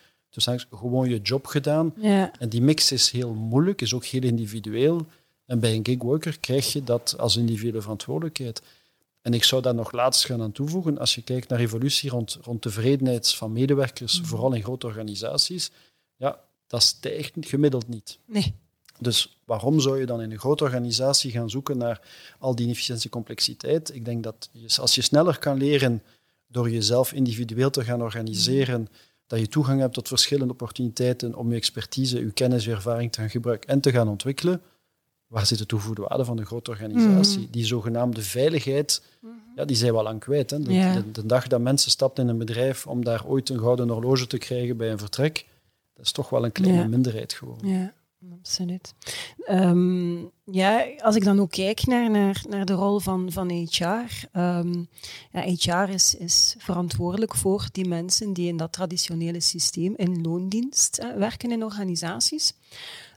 dus 0.43 0.65
gewoon 0.71 1.09
je 1.09 1.19
job 1.21 1.45
gedaan? 1.45 1.93
Ja. 1.97 2.31
En 2.39 2.49
die 2.49 2.61
mix 2.61 2.91
is 2.91 3.11
heel 3.11 3.33
moeilijk, 3.33 3.81
is 3.81 3.93
ook 3.93 4.05
heel 4.05 4.23
individueel. 4.23 5.05
En 5.45 5.59
bij 5.59 5.73
een 5.73 5.85
gigworker 5.85 6.39
krijg 6.39 6.73
je 6.73 6.83
dat 6.83 7.15
als 7.17 7.35
individuele 7.35 7.81
verantwoordelijkheid. 7.81 8.61
En 9.21 9.33
ik 9.33 9.43
zou 9.43 9.61
daar 9.61 9.75
nog 9.75 9.91
laatst 9.91 10.25
gaan 10.25 10.41
aan 10.41 10.51
toevoegen, 10.51 10.97
als 10.97 11.15
je 11.15 11.21
kijkt 11.21 11.49
naar 11.49 11.59
evolutie 11.59 12.09
rond, 12.09 12.37
rond 12.41 12.61
tevredenheid 12.61 13.33
van 13.33 13.51
medewerkers, 13.51 14.21
vooral 14.23 14.53
in 14.53 14.63
grote 14.63 14.85
organisaties, 14.85 15.71
ja, 16.15 16.39
dat 16.67 16.83
stijgt 16.83 17.33
gemiddeld 17.39 17.87
niet. 17.87 18.19
Nee. 18.25 18.55
Dus 18.99 19.39
waarom 19.45 19.79
zou 19.79 19.99
je 19.99 20.05
dan 20.05 20.21
in 20.21 20.31
een 20.31 20.39
grote 20.39 20.63
organisatie 20.63 21.31
gaan 21.31 21.49
zoeken 21.49 21.77
naar 21.77 22.01
al 22.39 22.55
die 22.55 22.65
inefficiëntie 22.65 23.09
complexiteit? 23.09 23.95
Ik 23.95 24.05
denk 24.05 24.23
dat 24.23 24.49
je, 24.51 24.81
als 24.81 24.95
je 24.95 25.01
sneller 25.01 25.39
kan 25.39 25.57
leren 25.57 26.03
door 26.47 26.69
jezelf 26.69 27.13
individueel 27.13 27.69
te 27.69 27.83
gaan 27.83 28.01
organiseren, 28.01 28.87
dat 29.27 29.39
je 29.39 29.47
toegang 29.47 29.79
hebt 29.79 29.93
tot 29.93 30.07
verschillende 30.07 30.53
opportuniteiten 30.53 31.35
om 31.35 31.49
je 31.49 31.55
expertise, 31.55 32.19
je 32.19 32.31
kennis, 32.31 32.65
je 32.65 32.71
ervaring 32.71 33.11
te 33.11 33.19
gaan 33.19 33.29
gebruiken 33.29 33.69
en 33.69 33.81
te 33.81 33.91
gaan 33.91 34.07
ontwikkelen, 34.07 34.61
waar 35.27 35.45
zit 35.45 35.57
de 35.57 35.65
toegevoegde 35.65 36.01
waarde 36.01 36.25
van 36.25 36.37
een 36.37 36.45
grote 36.45 36.71
organisatie? 36.71 37.39
Mhm. 37.39 37.51
Die 37.51 37.65
zogenaamde 37.65 38.21
veiligheid, 38.21 39.01
ja, 39.55 39.65
die 39.65 39.75
zijn 39.75 39.91
we 39.91 39.97
al 39.97 40.03
lang 40.03 40.19
kwijt. 40.19 40.49
Hè? 40.49 40.59
De, 40.59 40.71
de, 40.73 41.11
de 41.11 41.25
dag 41.25 41.47
dat 41.47 41.61
mensen 41.61 41.91
stappen 41.91 42.23
in 42.23 42.29
een 42.29 42.37
bedrijf 42.37 42.87
om 42.87 43.03
daar 43.03 43.25
ooit 43.25 43.49
een 43.49 43.59
gouden 43.59 43.89
horloge 43.89 44.27
te 44.27 44.37
krijgen 44.37 44.77
bij 44.77 44.91
een 44.91 44.97
vertrek, 44.97 45.45
dat 45.93 46.05
is 46.05 46.11
toch 46.11 46.29
wel 46.29 46.45
een 46.45 46.51
kleine 46.51 46.87
minderheid 46.87 47.33
geworden. 47.33 47.93
Absoluut. 48.31 48.93
Ehm, 49.45 50.15
ja, 50.43 50.85
als 50.97 51.15
ik 51.15 51.23
dan 51.23 51.39
ook 51.39 51.51
kijk 51.51 51.85
naar, 51.85 52.09
naar, 52.09 52.43
naar 52.49 52.65
de 52.65 52.73
rol 52.73 52.99
van, 52.99 53.31
van 53.31 53.49
HR. 53.49 54.27
ehm, 54.31 54.83
ja, 55.31 55.41
HR 55.41 55.89
is, 55.89 56.15
is 56.15 56.55
verantwoordelijk 56.57 57.35
voor 57.35 57.67
die 57.71 57.87
mensen 57.87 58.33
die 58.33 58.47
in 58.47 58.57
dat 58.57 58.73
traditionele 58.73 59.39
systeem 59.39 59.93
in 59.95 60.21
loondienst 60.21 60.97
eh, 60.97 61.15
werken 61.15 61.51
in 61.51 61.63
organisaties. 61.63 62.53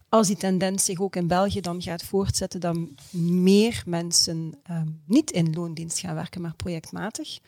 Als 0.09 0.26
die 0.26 0.37
tendens 0.37 0.85
zich 0.85 1.00
ook 1.00 1.17
in 1.17 1.26
België 1.26 1.61
dan 1.61 1.83
gaat 1.83 2.02
voortzetten, 2.02 2.61
dat 2.61 2.76
meer 3.12 3.83
mensen 3.87 4.55
ehm, 4.62 4.88
niet 5.07 5.31
in 5.31 5.52
loondienst 5.52 5.99
gaan 5.99 6.14
werken, 6.14 6.40
maar 6.40 6.55
projectmatig. 6.55 7.38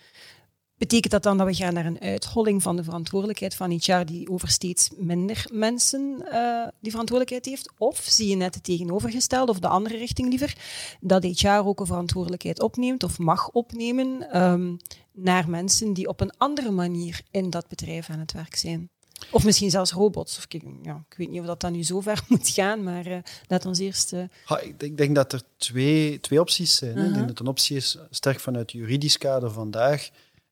Betekent 0.80 1.12
dat 1.12 1.22
dan 1.22 1.38
dat 1.38 1.46
we 1.46 1.54
gaan 1.54 1.74
naar 1.74 1.86
een 1.86 2.00
uitholling 2.00 2.62
van 2.62 2.76
de 2.76 2.84
verantwoordelijkheid 2.84 3.54
van 3.54 3.70
HR 3.70 4.04
die 4.04 4.30
over 4.30 4.48
steeds 4.48 4.90
minder 4.96 5.46
mensen 5.52 6.22
eh, 6.30 6.68
die 6.80 6.90
verantwoordelijkheid 6.90 7.44
heeft? 7.44 7.72
Of 7.78 7.98
zie 7.98 8.28
je 8.28 8.36
net 8.36 8.54
het 8.54 8.64
tegenovergestelde, 8.64 9.52
of 9.52 9.58
de 9.58 9.68
andere 9.68 9.96
richting 9.96 10.28
liever, 10.28 10.56
dat 11.00 11.24
HR 11.24 11.48
ook 11.48 11.80
een 11.80 11.86
verantwoordelijkheid 11.86 12.60
opneemt 12.62 13.02
of 13.02 13.18
mag 13.18 13.48
opnemen 13.50 14.30
ehm, 14.30 14.76
naar 15.12 15.48
mensen 15.48 15.92
die 15.92 16.08
op 16.08 16.20
een 16.20 16.32
andere 16.38 16.70
manier 16.70 17.20
in 17.30 17.50
dat 17.50 17.68
bedrijf 17.68 18.10
aan 18.10 18.18
het 18.18 18.32
werk 18.32 18.56
zijn? 18.56 18.88
Of 19.30 19.44
misschien 19.44 19.70
zelfs 19.70 19.92
robots. 19.92 20.36
Of, 20.38 20.44
ik, 20.48 20.62
ja, 20.82 21.04
ik 21.10 21.16
weet 21.16 21.30
niet 21.30 21.40
of 21.40 21.46
dat 21.46 21.60
dan 21.60 21.72
nu 21.72 21.84
zo 21.84 22.00
ver 22.00 22.22
moet 22.28 22.48
gaan, 22.48 22.82
maar 22.82 23.06
eh, 23.06 23.18
laat 23.48 23.66
ons 23.66 23.78
eerst... 23.78 24.12
eh, 24.12 24.22
Ha, 24.44 24.58
ik, 24.60 24.78
denk- 24.80 24.92
ik 24.92 24.96
denk 24.96 25.14
dat 25.14 25.32
er 25.32 25.42
twee, 25.56 26.20
twee 26.20 26.40
opties 26.40 26.76
zijn. 26.76 26.96
Ik 26.98 27.14
denk 27.14 27.28
dat 27.28 27.38
een 27.40 27.46
optie 27.46 27.76
is, 27.76 27.98
sterk 28.10 28.40
vanuit 28.40 28.72
juridisch 28.72 29.18
kader 29.18 29.50
vandaag, 29.50 30.10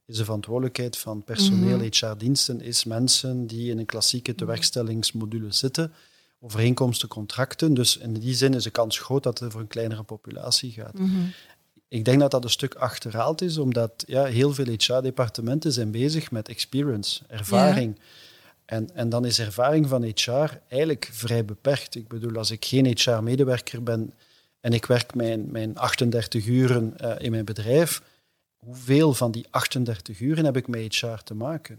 is 0.09 0.17
de 0.17 0.25
verantwoordelijkheid 0.25 0.99
van 0.99 1.23
personeel, 1.25 1.77
Mhm. 1.77 1.89
HR-diensten, 1.91 2.61
is 2.61 2.85
mensen 2.85 3.47
die 3.47 3.71
in 3.71 3.79
een 3.79 3.87
klassieke 3.87 4.35
tewerkstellingsmodule 4.35 5.53
zitten, 5.53 5.93
overeenkomsten, 6.41 7.09
contracten. 7.09 7.75
Dus 7.75 7.97
in 7.97 8.13
die 8.13 8.35
zin 8.35 8.55
is 8.55 8.63
de 8.63 8.71
kans 8.71 8.99
groot 8.99 9.23
dat 9.23 9.39
het 9.39 9.53
voor 9.53 9.61
een 9.61 9.67
kleinere 9.67 10.03
populatie 10.03 10.71
gaat. 10.73 10.95
Ik 11.89 12.05
denk 12.05 12.21
dat 12.21 12.31
dat 12.31 12.45
een 12.45 12.51
stuk 12.51 12.75
achterhaald 12.75 13.43
is, 13.43 13.59
omdat 13.59 14.05
ja, 14.07 14.25
heel 14.25 14.55
veel 14.55 14.67
HR-departementen 14.67 15.73
zijn 15.73 15.91
bezig 15.91 16.31
met 16.31 16.49
experience, 16.49 17.23
ervaring. 17.27 17.99
En, 18.65 18.95
en 18.95 19.09
dan 19.09 19.25
is 19.25 19.39
ervaring 19.39 19.89
van 19.89 20.03
HR 20.03 20.61
eigenlijk 20.69 21.09
vrij 21.13 21.45
beperkt. 21.45 21.95
Ik 21.95 22.09
bedoel, 22.09 22.37
als 22.37 22.51
ik 22.51 22.65
geen 22.65 22.87
HR-medewerker 22.87 23.83
ben 23.83 24.13
en 24.61 24.73
ik 24.73 24.87
werk 24.87 25.15
mijn, 25.15 25.51
mijn 25.51 25.79
38 25.79 26.47
uren 26.47 26.99
eh, 26.99 27.25
in 27.25 27.31
mijn 27.31 27.45
bedrijf, 27.45 28.03
hoeveel 28.59 29.15
van 29.15 29.31
die 29.31 29.47
38 29.51 30.21
uren 30.21 30.45
heb 30.45 30.57
ik 30.57 30.69
met 30.69 30.95
HR 30.95 31.23
te 31.25 31.35
maken? 31.35 31.79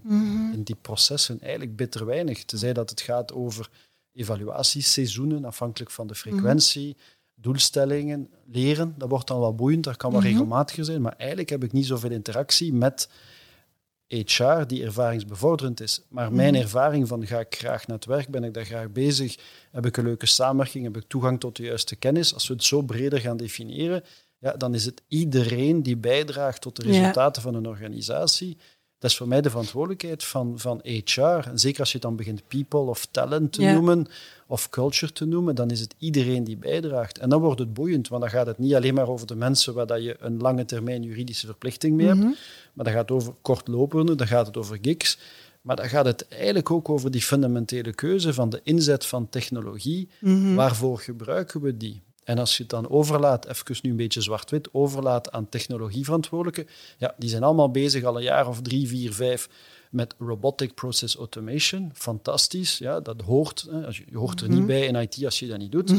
In 0.53 0.61
die 0.63 0.75
processen 0.81 1.41
eigenlijk 1.41 1.75
bitter 1.75 2.05
weinig. 2.05 2.43
Tenzij 2.45 2.73
dat 2.73 2.89
het 2.89 3.01
gaat 3.01 3.33
over 3.33 3.69
evaluatieseizoenen, 4.13 5.45
afhankelijk 5.45 5.91
van 5.91 6.07
de 6.07 6.15
frequentie, 6.15 6.97
doelstellingen, 7.35 8.29
leren. 8.45 8.93
Dat 8.97 9.09
wordt 9.09 9.27
dan 9.27 9.39
wel 9.39 9.55
boeiend, 9.55 9.83
dat 9.83 9.97
kan 9.97 10.11
wel 10.11 10.19
Mhm. 10.19 10.29
regelmatiger 10.29 10.85
zijn, 10.85 11.01
maar 11.01 11.13
eigenlijk 11.17 11.49
heb 11.49 11.63
ik 11.63 11.71
niet 11.71 11.85
zoveel 11.85 12.11
interactie 12.11 12.73
met 12.73 13.09
HR 14.07 14.63
die 14.67 14.83
ervaringsbevorderend 14.83 15.79
is. 15.81 16.01
Maar 16.07 16.33
mijn 16.33 16.55
ervaring 16.55 17.07
van 17.07 17.27
ga 17.27 17.39
ik 17.39 17.55
graag 17.55 17.87
naar 17.87 17.95
het 17.97 18.05
werk, 18.05 18.27
ben 18.29 18.43
ik 18.43 18.53
daar 18.53 18.65
graag 18.65 18.91
bezig, 18.91 19.37
heb 19.71 19.85
ik 19.85 19.97
een 19.97 20.03
leuke 20.03 20.25
samenwerking, 20.25 20.83
heb 20.83 20.97
ik 20.97 21.03
toegang 21.07 21.39
tot 21.39 21.55
de 21.55 21.63
juiste 21.63 21.95
kennis. 21.95 22.33
Als 22.33 22.47
we 22.47 22.53
het 22.53 22.63
zo 22.63 22.81
breder 22.81 23.19
gaan 23.19 23.37
definiëren, 23.37 24.03
ja, 24.39 24.51
dan 24.57 24.73
is 24.73 24.85
het 24.85 25.01
iedereen 25.07 25.83
die 25.83 25.97
bijdraagt 25.97 26.61
tot 26.61 26.75
de 26.75 26.83
Ja. 26.87 26.89
resultaten 26.91 27.41
van 27.41 27.55
een 27.55 27.67
organisatie. 27.67 28.57
Dat 28.99 29.11
is 29.11 29.17
voor 29.17 29.27
mij 29.27 29.41
de 29.41 29.49
verantwoordelijkheid 29.49 30.23
van, 30.23 30.59
van 30.59 30.79
HR. 30.83 31.21
En 31.21 31.59
zeker 31.59 31.79
als 31.79 31.87
je 31.89 31.93
het 31.93 32.03
dan 32.05 32.15
begint 32.15 32.47
people 32.47 32.79
of 32.79 33.05
talent 33.11 33.51
te 33.53 33.61
Ja. 33.61 33.73
noemen, 33.73 34.07
of 34.47 34.69
culture 34.69 35.11
te 35.11 35.25
noemen, 35.25 35.55
dan 35.55 35.69
is 35.71 35.79
het 35.79 35.95
iedereen 35.97 36.43
die 36.43 36.57
bijdraagt. 36.57 37.17
En 37.17 37.29
dan 37.29 37.41
wordt 37.41 37.59
het 37.59 37.73
boeiend, 37.73 38.07
want 38.07 38.21
dan 38.21 38.31
gaat 38.31 38.45
het 38.47 38.57
niet 38.57 38.75
alleen 38.75 38.93
maar 38.93 39.07
over 39.09 39.27
de 39.27 39.35
mensen 39.35 39.73
waar 39.73 39.87
dat 39.87 40.03
je 40.03 40.15
een 40.19 40.37
lange 40.37 40.65
termijn 40.65 41.03
juridische 41.03 41.45
verplichting 41.45 41.95
mee 41.95 42.07
hebt, 42.07 42.19
maar 42.73 42.85
dan 42.85 42.93
gaat 42.93 43.09
het 43.09 43.11
over 43.11 43.33
kortlopende, 43.41 44.15
dan 44.15 44.27
gaat 44.27 44.47
het 44.47 44.57
over 44.57 44.77
gigs, 44.81 45.17
maar 45.61 45.75
dan 45.75 45.89
gaat 45.89 46.05
het 46.05 46.27
eigenlijk 46.27 46.71
ook 46.71 46.89
over 46.89 47.11
die 47.11 47.21
fundamentele 47.21 47.93
keuze 47.93 48.33
van 48.33 48.49
de 48.49 48.59
inzet 48.63 49.05
van 49.05 49.29
technologie. 49.29 50.09
Waarvoor 50.55 50.99
gebruiken 50.99 51.61
we 51.61 51.77
die? 51.77 52.01
En 52.29 52.37
als 52.37 52.57
je 52.57 52.61
het 52.61 52.71
dan 52.71 52.89
overlaat, 52.89 53.45
even 53.45 53.75
nu 53.81 53.89
een 53.89 53.95
beetje 53.95 54.21
zwart-wit, 54.21 54.69
overlaat 54.71 55.31
aan 55.31 55.49
technologieverantwoordelijken, 55.49 56.67
ja, 56.97 57.15
die 57.17 57.29
zijn 57.29 57.43
allemaal 57.43 57.71
bezig 57.71 58.03
al 58.03 58.17
een 58.17 58.23
jaar 58.23 58.47
of 58.47 58.61
drie, 58.61 58.87
vier, 58.87 59.13
vijf 59.13 59.49
met 59.91 60.15
robotic 60.19 60.73
process 60.73 61.15
automation. 61.15 61.91
Fantastisch, 61.93 62.77
ja, 62.77 62.99
dat 62.99 63.21
hoort. 63.21 63.67
Hè. 63.71 63.85
Als 63.85 63.97
je, 63.97 64.03
je 64.09 64.17
hoort 64.17 64.41
er 64.41 64.49
niet 64.49 64.65
bij 64.65 64.85
in 64.85 64.95
IT 64.95 65.25
als 65.25 65.39
je 65.39 65.47
dat 65.47 65.57
niet 65.57 65.71
doet. 65.71 65.93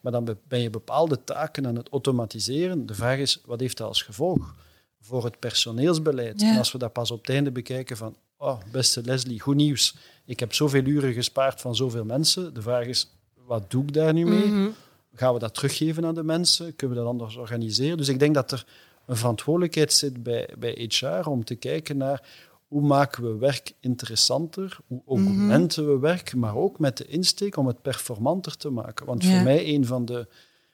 Maar 0.00 0.12
dan 0.12 0.24
be- 0.24 0.36
ben 0.48 0.60
je 0.60 0.70
bepaalde 0.70 1.24
taken 1.24 1.66
aan 1.66 1.76
het 1.76 1.88
automatiseren. 1.88 2.86
De 2.86 2.94
vraag 2.94 3.18
is, 3.18 3.40
wat 3.44 3.60
heeft 3.60 3.76
dat 3.76 3.88
als 3.88 4.02
gevolg 4.02 4.54
voor 5.00 5.24
het 5.24 5.38
personeelsbeleid? 5.38 6.40
Ja. 6.40 6.52
En 6.52 6.58
als 6.58 6.72
we 6.72 6.78
dat 6.78 6.92
pas 6.92 7.10
op 7.10 7.20
het 7.20 7.30
einde 7.30 7.50
bekijken 7.50 7.96
van, 7.96 8.16
oh, 8.36 8.58
beste 8.72 9.02
Leslie, 9.04 9.40
goed 9.40 9.56
nieuws. 9.56 9.96
Ik 10.24 10.40
heb 10.40 10.54
zoveel 10.54 10.84
uren 10.84 11.12
gespaard 11.12 11.60
van 11.60 11.76
zoveel 11.76 12.04
mensen. 12.04 12.54
De 12.54 12.62
vraag 12.62 12.86
is, 12.86 13.08
wat 13.46 13.70
doe 13.70 13.82
ik 13.82 13.92
daar 13.92 14.12
nu 14.12 14.26
mee? 14.26 14.72
Gaan 15.14 15.32
we 15.34 15.38
dat 15.38 15.54
teruggeven 15.54 16.04
aan 16.04 16.14
de 16.14 16.22
mensen? 16.22 16.76
Kunnen 16.76 16.96
we 16.96 17.02
dat 17.02 17.12
anders 17.12 17.36
organiseren? 17.36 17.96
Dus 17.96 18.08
ik 18.08 18.18
denk 18.18 18.34
dat 18.34 18.52
er 18.52 18.66
een 19.06 19.16
verantwoordelijkheid 19.16 19.92
zit 19.92 20.22
bij, 20.22 20.48
bij 20.58 20.88
HR 20.88 21.28
om 21.28 21.44
te 21.44 21.54
kijken 21.54 21.96
naar 21.96 22.28
hoe 22.68 22.82
maken 22.82 23.22
we 23.22 23.36
werk 23.38 23.72
interessanter, 23.80 24.78
hoe 24.86 25.02
augmenten 25.06 25.86
we 25.88 25.98
werk, 25.98 26.34
maar 26.34 26.56
ook 26.56 26.78
met 26.78 26.96
de 26.96 27.06
insteek 27.06 27.56
om 27.56 27.66
het 27.66 27.82
performanter 27.82 28.56
te 28.56 28.70
maken. 28.70 29.06
Want 29.06 29.24
Ja. 29.24 29.30
voor 29.34 29.42
mij 29.42 29.74
een 29.74 29.86
van 29.86 30.04
de 30.04 30.26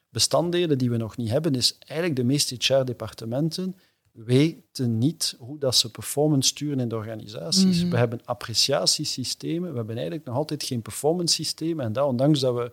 bestanddelen 0.09 0.77
die 0.77 0.89
we 0.89 0.97
nog 0.97 1.17
niet 1.17 1.29
hebben, 1.29 1.55
is 1.55 1.77
eigenlijk 1.79 2.19
de 2.19 2.25
meeste 2.25 2.55
HR-departementen 2.57 3.75
weten 4.11 4.97
niet 4.97 5.35
hoe 5.39 5.59
dat 5.59 5.75
ze 5.75 5.91
performance 5.91 6.49
sturen 6.49 6.79
in 6.79 6.87
de 6.89 6.95
organisaties. 6.95 7.83
We 7.83 7.97
hebben 7.97 8.19
appreciatiesystemen, 8.25 9.69
we 9.71 9.77
hebben 9.77 9.95
eigenlijk 9.95 10.25
nog 10.25 10.35
altijd 10.35 10.63
geen 10.63 10.81
performance 10.81 11.33
systemen. 11.35 11.85
En 11.85 11.93
dat 11.93 12.07
ondanks 12.07 12.39
dat 12.39 12.55
we 12.55 12.71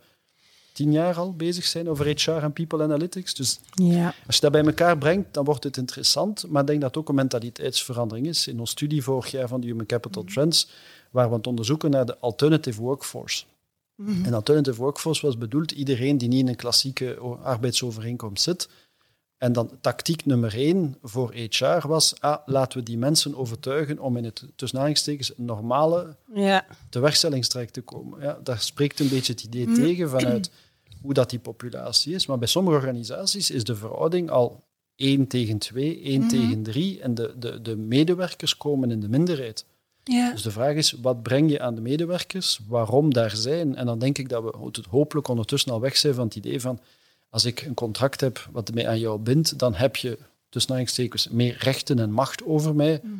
tien 0.76 0.92
jaar 0.92 1.16
al 1.16 1.32
bezig 1.34 1.64
zijn 1.64 1.88
over 1.88 2.06
HR 2.06 2.30
en 2.30 2.52
people 2.52 2.82
analytics. 2.82 3.34
Dus 3.34 3.58
Ja. 3.74 4.14
als 4.26 4.34
je 4.34 4.40
dat 4.40 4.52
bij 4.52 4.64
elkaar 4.64 4.98
brengt, 4.98 5.34
dan 5.34 5.44
wordt 5.44 5.64
het 5.64 5.76
interessant. 5.76 6.44
Maar 6.48 6.60
ik 6.60 6.66
denk 6.68 6.80
dat 6.80 6.88
het 6.88 6.98
ook 6.98 7.08
een 7.08 7.14
mentaliteitsverandering 7.14 8.26
is. 8.26 8.46
In 8.48 8.60
ons 8.60 8.70
studie 8.70 9.02
vorig 9.02 9.30
jaar 9.30 9.48
van 9.48 9.60
de 9.60 9.66
Human 9.66 9.86
Capital 9.86 10.24
Trends 10.24 10.68
waren 11.10 11.28
we 11.28 11.34
aan 11.34 11.40
het 11.40 11.46
onderzoeken 11.48 11.90
naar 11.90 12.06
de 12.06 12.18
alternative 12.18 12.80
workforce. 12.80 13.44
En 14.24 14.34
alternative 14.34 14.80
workforce 14.80 15.26
was 15.26 15.38
bedoeld 15.38 15.70
iedereen 15.70 16.18
die 16.18 16.28
niet 16.28 16.40
in 16.40 16.48
een 16.48 16.56
klassieke 16.56 17.18
arbeidsovereenkomst 17.42 18.42
zit. 18.42 18.68
En 19.38 19.52
dan 19.52 19.70
tactiek 19.80 20.24
nummer 20.26 20.54
één 20.54 20.96
voor 21.02 21.34
HR 21.34 21.88
was, 21.88 22.20
ah, 22.20 22.36
laten 22.46 22.78
we 22.78 22.84
die 22.84 22.98
mensen 22.98 23.36
overtuigen 23.36 23.98
om 23.98 24.16
in 24.16 24.24
het 24.24 24.44
tussen 24.56 25.34
normale 25.36 26.16
Ja. 26.34 26.66
tewerkstellingstraject 26.90 27.72
te 27.72 27.80
komen. 27.80 28.20
Ja, 28.22 28.38
daar 28.42 28.60
spreekt 28.60 29.00
een 29.00 29.08
beetje 29.08 29.32
het 29.32 29.42
idee 29.42 29.72
tegen 29.72 30.10
vanuit 30.10 30.50
hoe 31.00 31.14
dat 31.14 31.30
die 31.30 31.38
populatie 31.38 32.14
is. 32.14 32.26
Maar 32.26 32.38
bij 32.38 32.48
sommige 32.48 32.76
organisaties 32.76 33.50
is 33.50 33.64
de 33.64 33.76
verhouding 33.76 34.30
al 34.30 34.64
één 34.96 35.26
tegen 35.26 35.58
twee, 35.58 36.00
één 36.02 36.20
Mhm. 36.20 36.28
tegen 36.28 36.62
drie. 36.62 37.00
En 37.00 37.14
de, 37.14 37.34
de, 37.38 37.62
de 37.62 37.76
medewerkers 37.76 38.56
komen 38.56 38.90
in 38.90 39.00
de 39.00 39.08
minderheid. 39.08 39.64
Ja. 40.04 40.30
Dus 40.32 40.42
de 40.42 40.50
vraag 40.50 40.74
is, 40.74 40.92
wat 40.92 41.22
breng 41.22 41.50
je 41.50 41.60
aan 41.60 41.74
de 41.74 41.80
medewerkers? 41.80 42.60
Waarom 42.68 43.12
daar 43.14 43.36
zijn? 43.36 43.76
En 43.76 43.86
dan 43.86 43.98
denk 43.98 44.18
ik 44.18 44.28
dat 44.28 44.42
we 44.42 44.82
hopelijk 44.90 45.28
ondertussen 45.28 45.72
al 45.72 45.80
weg 45.80 45.96
zijn 45.96 46.14
van 46.14 46.24
het 46.24 46.36
idee 46.36 46.60
van 46.60 46.80
als 47.30 47.44
ik 47.44 47.62
een 47.62 47.74
contract 47.74 48.20
heb 48.20 48.48
wat 48.52 48.74
mij 48.74 48.88
aan 48.88 48.98
jou 48.98 49.18
bindt, 49.18 49.58
dan 49.58 49.74
heb 49.74 49.96
je 49.96 50.18
tussen 50.48 50.70
aanhalingstekens 50.70 51.28
meer 51.28 51.56
rechten 51.58 51.98
en 51.98 52.10
macht 52.10 52.44
over 52.44 52.74
mij. 52.74 53.00
Mhm. 53.02 53.14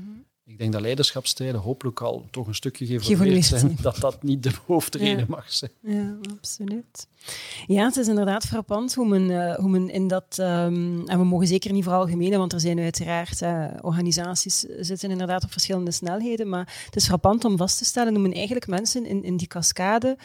Ik 0.57 0.63
denk 0.63 0.75
dat 0.75 0.83
leiderschapstijlen 0.83 1.61
hopelijk 1.61 2.01
al 2.01 2.25
toch 2.31 2.47
een 2.47 2.55
stukje 2.55 2.87
geëvolueerd 2.87 3.45
zijn, 3.45 3.77
dat 3.81 3.97
dat 3.97 4.23
niet 4.23 4.43
de 4.43 4.51
hoofdreden 4.67 5.19
Ja. 5.19 5.25
mag 5.29 5.53
zijn. 5.53 5.71
Ja, 5.81 6.17
absoluut. 6.39 7.07
Ja, 7.67 7.85
het 7.85 7.97
is 7.97 8.09
inderdaad 8.09 8.45
frappant 8.45 8.95
hoe 8.95 9.09
men, 9.09 9.31
eh, 9.31 9.55
hoe 9.55 9.69
men 9.69 9.91
in 9.91 10.09
dat... 10.09 10.37
ehm, 10.39 11.07
en 11.07 11.19
we 11.19 11.25
mogen 11.25 11.47
zeker 11.47 11.73
niet 11.73 11.83
veralgemenen, 11.85 12.39
want 12.39 12.53
er 12.53 12.61
zijn 12.61 12.79
uiteraard 12.79 13.43
eh, 13.43 13.65
organisaties 13.81 14.59
zitten 14.81 15.11
inderdaad 15.11 15.45
op 15.45 15.53
verschillende 15.53 15.91
snelheden, 15.91 16.49
maar 16.49 16.83
het 16.85 16.97
is 16.97 17.07
frappant 17.07 17.45
om 17.45 17.57
vast 17.57 17.79
te 17.79 17.85
stellen 17.85 18.13
hoe 18.13 18.23
men 18.23 18.33
eigenlijk 18.33 18.67
mensen 18.67 19.07
in, 19.07 19.25
in 19.25 19.37
die 19.37 19.47
cascade 19.49 20.17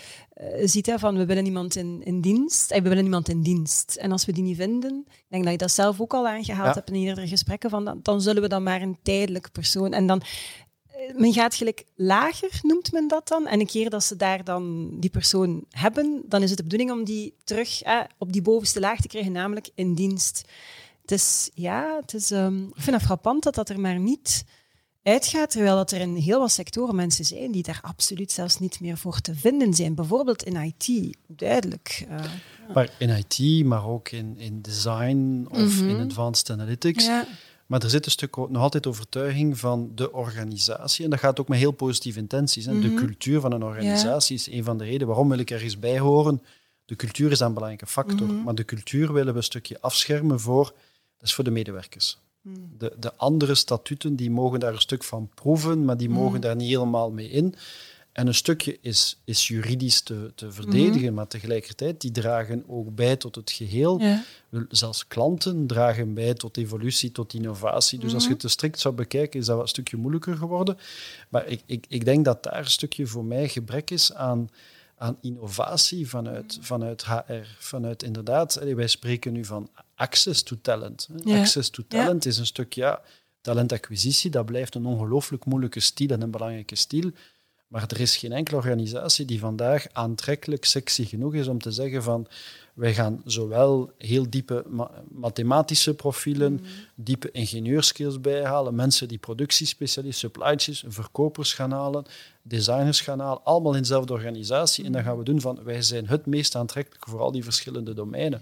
ziet 0.64 0.86
hè, 0.86 1.00
van 1.00 1.18
we 1.18 1.26
willen 1.26 1.46
iemand 1.46 1.76
in, 1.76 2.02
in 2.04 2.22
dienst, 2.22 2.72
eh, 2.72 2.82
we 2.82 2.90
willen 2.90 3.04
iemand 3.04 3.30
in 3.30 3.42
dienst. 3.42 3.96
En 3.96 4.12
als 4.12 4.26
we 4.26 4.32
die 4.32 4.44
niet 4.44 4.58
vinden, 4.58 5.06
ik 5.08 5.26
denk 5.28 5.44
dat 5.44 5.52
je 5.52 5.58
dat 5.58 5.72
zelf 5.72 6.02
ook 6.02 6.14
al 6.14 6.28
aangehaald 6.28 6.68
Ja. 6.68 6.74
hebt 6.74 6.90
in 6.90 6.96
eerdere 6.96 7.28
gesprekken, 7.28 7.70
van, 7.70 7.86
dan, 7.86 8.00
dan 8.04 8.22
zullen 8.22 8.42
we 8.42 8.48
dan 8.48 8.64
maar 8.64 8.82
een 8.82 8.98
tijdelijk 9.04 9.52
persoon... 9.52 9.94
En 9.94 10.08
dan 10.08 10.22
eh, 10.88 11.16
men 11.16 11.34
gaat 11.34 11.56
gelijk 11.56 11.84
lager, 11.96 12.60
noemt 12.62 12.92
men 12.92 13.08
dat 13.08 13.28
dan. 13.28 13.48
En 13.48 13.60
een 13.60 13.66
keer 13.66 13.90
dat 13.90 14.04
ze 14.04 14.16
daar 14.16 14.44
dan 14.44 14.90
die 15.00 15.10
persoon 15.10 15.66
hebben, 15.70 16.24
dan 16.26 16.42
is 16.42 16.50
het 16.50 16.58
de 16.58 16.64
bedoeling 16.64 16.92
om 16.92 17.04
die 17.04 17.36
terug 17.44 17.82
eh, 17.82 18.00
op 18.18 18.32
die 18.34 18.42
bovenste 18.42 18.80
laag 18.80 19.00
te 19.02 19.08
krijgen, 19.08 19.32
namelijk 19.32 19.70
in 19.76 19.94
dienst. 19.96 20.46
Het 21.02 21.12
is, 21.12 21.50
ja, 21.54 21.98
het 22.02 22.14
is, 22.14 22.32
ehm, 22.32 22.64
ik 22.64 22.82
vind 22.82 22.96
het 22.96 23.06
frappant 23.06 23.44
dat 23.44 23.56
dat 23.56 23.70
er 23.70 23.80
maar 23.80 24.00
niet 24.00 24.44
uitgaat, 25.04 25.50
terwijl 25.52 25.76
dat 25.76 25.92
er 25.92 26.00
in 26.02 26.16
heel 26.16 26.40
wat 26.40 26.52
sectoren 26.52 26.96
mensen 26.96 27.26
zijn 27.26 27.52
die 27.52 27.64
daar 27.64 27.80
absoluut 27.82 28.32
zelfs 28.32 28.60
niet 28.60 28.80
meer 28.80 28.98
voor 28.98 29.20
te 29.20 29.36
vinden 29.36 29.74
zijn. 29.74 29.96
Bijvoorbeeld 29.96 30.44
in 30.44 30.56
IT, 30.78 31.18
duidelijk. 31.28 32.06
eh. 32.10 32.24
Maar 32.74 32.90
in 33.00 33.10
IT, 33.10 33.66
maar 33.66 33.88
ook 33.88 34.10
in, 34.10 34.38
in 34.38 34.62
design 34.62 35.46
of 35.50 35.80
Mhm. 35.82 35.90
in 35.90 36.00
advanced 36.00 36.50
analytics. 36.50 37.06
ja. 37.06 37.28
Maar 37.66 37.84
er 37.84 37.90
zit 37.90 38.06
een 38.06 38.12
stuk 38.12 38.36
nog 38.36 38.62
altijd 38.62 38.88
overtuiging 38.88 39.58
van 39.60 39.92
de 39.96 40.14
organisatie. 40.14 41.04
En 41.04 41.10
dat 41.10 41.20
gaat 41.20 41.40
ook 41.40 41.48
met 41.48 41.58
heel 41.60 41.72
positieve 41.72 42.20
intenties. 42.20 42.66
Hè. 42.66 42.80
De 42.80 42.88
Mhm. 42.88 42.96
cultuur 43.06 43.40
van 43.40 43.52
een 43.52 43.64
organisatie 43.64 44.36
is 44.36 44.48
een 44.48 44.64
van 44.64 44.78
de 44.78 44.84
redenen 44.84 45.08
waarom 45.08 45.30
wil 45.30 45.38
ik 45.40 45.52
ergens 45.52 45.80
bij 45.80 46.00
horen. 46.00 46.42
De 46.86 46.96
cultuur 46.96 47.32
is 47.32 47.40
een 47.40 47.54
belangrijke 47.54 47.86
factor. 47.88 48.28
Mhm. 48.28 48.44
Maar 48.44 48.56
de 48.56 48.66
cultuur 48.66 49.14
willen 49.14 49.32
we 49.34 49.38
een 49.40 49.44
stukje 49.46 49.78
afschermen 49.82 50.40
voor, 50.40 50.64
dat 51.18 51.28
is 51.28 51.34
voor 51.34 51.44
de 51.44 51.52
medewerkers. 51.52 52.18
Mhm. 52.42 52.60
De, 52.78 52.94
de 53.00 53.16
andere 53.16 53.56
statuten 53.56 54.16
die 54.16 54.32
mogen 54.32 54.60
daar 54.60 54.74
een 54.74 54.80
stuk 54.82 55.04
van 55.04 55.30
proeven, 55.34 55.86
maar 55.86 55.98
die 55.98 56.10
Mhm. 56.10 56.20
mogen 56.20 56.42
daar 56.42 56.56
niet 56.56 56.70
helemaal 56.70 57.12
mee 57.12 57.30
in. 57.30 57.56
En 58.12 58.28
een 58.28 58.34
stukje 58.34 58.78
is, 58.82 59.20
is 59.26 59.48
juridisch 59.48 60.02
te, 60.02 60.32
te 60.36 60.52
verdedigen, 60.52 61.14
maar 61.14 61.28
tegelijkertijd 61.28 62.02
die 62.02 62.12
dragen 62.12 62.64
ook 62.68 62.96
bij 62.96 63.16
tot 63.16 63.36
het 63.36 63.52
geheel. 63.52 64.00
Ja. 64.00 64.24
Zelfs 64.70 65.08
klanten 65.08 65.68
dragen 65.68 66.14
bij 66.14 66.34
tot 66.34 66.58
evolutie, 66.58 67.12
tot 67.12 67.34
innovatie. 67.34 68.00
Dus 68.00 68.14
als 68.14 68.24
je 68.24 68.30
het 68.30 68.40
te 68.40 68.48
strikt 68.48 68.80
zou 68.80 68.96
bekijken, 68.96 69.40
is 69.40 69.46
dat 69.46 69.56
wel 69.56 69.64
een 69.64 69.70
stukje 69.70 69.98
moeilijker 69.98 70.38
geworden. 70.38 70.78
Maar 71.30 71.48
ik, 71.48 71.62
ik, 71.66 71.86
ik 71.90 72.06
denk 72.06 72.26
dat 72.26 72.44
daar 72.44 72.58
een 72.60 72.66
stukje 72.66 73.08
voor 73.08 73.26
mij 73.26 73.50
gebrek 73.50 73.90
is 73.92 74.14
aan, 74.14 74.50
aan 74.98 75.18
innovatie 75.22 76.10
vanuit, 76.10 76.58
vanuit 76.62 77.06
HR. 77.06 77.34
Vanuit 77.58 78.04
inderdaad, 78.04 78.60
wij 78.76 78.88
spreken 78.88 79.34
nu 79.34 79.46
van 79.46 79.70
access 80.02 80.44
to 80.44 80.56
talent. 80.62 81.08
Ja. 81.26 81.40
Access 81.40 81.70
to 81.70 81.84
talent 81.88 82.26
is 82.26 82.38
een 82.38 82.46
stuk, 82.46 82.74
ja, 82.74 83.02
talentacquisitie, 83.42 84.32
dat 84.32 84.46
blijft 84.46 84.76
een 84.76 84.86
ongelooflijk 84.86 85.46
moeilijke 85.46 85.80
stiel 85.80 86.10
en 86.10 86.22
een 86.22 86.32
belangrijke 86.32 86.76
stiel. 86.76 87.12
Maar 87.68 87.84
er 87.88 88.00
is 88.00 88.18
geen 88.18 88.32
enkele 88.32 88.58
organisatie 88.58 89.26
die 89.26 89.40
vandaag 89.40 89.86
aantrekkelijk, 89.94 90.66
sexy 90.66 91.06
genoeg 91.06 91.34
is 91.34 91.48
om 91.48 91.60
te 91.60 91.72
zeggen 91.72 92.04
van 92.04 92.28
wij 92.74 92.94
gaan 92.94 93.22
zowel 93.26 93.92
heel 93.98 94.30
diepe 94.30 94.64
ma- 94.68 94.92
mathematische 95.12 95.94
profielen, 95.94 96.54
Mhm. 96.54 96.64
diepe 96.96 97.32
ingenieurskills 97.32 98.22
bijhalen, 98.22 98.76
mensen 98.76 99.08
die 99.08 99.18
productiespecialisten, 99.18 100.30
supply 100.30 100.54
chains, 100.58 100.84
verkopers 100.88 101.54
gaan 101.54 101.72
halen, 101.72 102.06
designers 102.42 103.02
gaan 103.02 103.20
halen, 103.20 103.44
allemaal 103.44 103.74
in 103.76 103.82
dezelfde 103.82 104.14
organisatie. 104.14 104.86
En 104.86 104.92
dan 104.92 105.04
gaan 105.04 105.18
we 105.18 105.24
doen 105.24 105.42
van 105.42 105.64
wij 105.64 105.82
zijn 105.82 106.08
het 106.08 106.26
meest 106.26 106.56
aantrekkelijk 106.56 107.08
voor 107.08 107.20
al 107.20 107.32
die 107.32 107.44
verschillende 107.44 107.94
domeinen. 107.94 108.42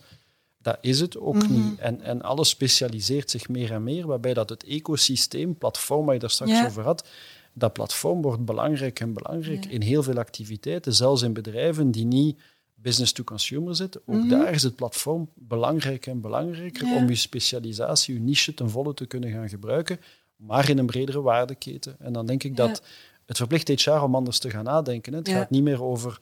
Dat 0.61 0.77
is 0.81 0.99
het 0.99 1.17
ook 1.17 1.35
Mhm. 1.43 1.53
niet. 1.53 1.79
En, 1.79 2.01
en 2.01 2.21
alles 2.21 2.49
specialiseert 2.49 3.29
zich 3.31 3.49
meer 3.49 3.71
en 3.71 3.83
meer, 3.83 4.07
waarbij 4.07 4.33
dat 4.33 4.49
het 4.49 4.63
ecosysteem, 4.63 5.57
platform 5.57 6.05
waar 6.05 6.13
je 6.13 6.19
daar 6.19 6.29
straks 6.29 6.51
Ja. 6.51 6.65
over 6.65 6.83
had, 6.83 7.07
dat 7.53 7.73
platform 7.73 8.21
wordt 8.21 8.45
belangrijk 8.45 8.99
en 8.99 9.13
belangrijk 9.13 9.63
Ja. 9.63 9.69
in 9.69 9.81
heel 9.81 10.03
veel 10.03 10.17
activiteiten, 10.17 10.93
zelfs 10.93 11.21
in 11.21 11.33
bedrijven 11.33 11.91
die 11.91 12.05
niet 12.05 12.39
business 12.75 13.11
to 13.11 13.23
consumer 13.23 13.75
zitten. 13.75 14.01
Ook 14.05 14.15
Mhm. 14.15 14.27
daar 14.29 14.53
is 14.53 14.63
het 14.63 14.75
platform 14.75 15.29
belangrijk 15.35 16.05
en 16.07 16.21
belangrijker 16.21 16.87
Ja. 16.87 16.95
om 16.95 17.09
je 17.09 17.15
specialisatie, 17.15 18.13
je 18.13 18.19
niche 18.19 18.53
ten 18.53 18.69
volle 18.69 18.93
te 18.93 19.05
kunnen 19.05 19.31
gaan 19.31 19.49
gebruiken, 19.49 19.99
maar 20.35 20.69
in 20.69 20.77
een 20.77 20.85
bredere 20.85 21.21
waardeketen. 21.21 21.95
En 21.99 22.13
dan 22.13 22.25
denk 22.25 22.43
ik 22.43 22.55
dat 22.55 22.81
het 23.25 23.37
verplicht 23.37 23.67
HR 23.83 23.89
om 23.91 24.15
anders 24.15 24.39
te 24.39 24.49
gaan 24.49 24.63
nadenken. 24.63 25.13
Het 25.13 25.29
gaat 25.29 25.49
niet 25.49 25.63
meer 25.63 25.83
over 25.83 26.19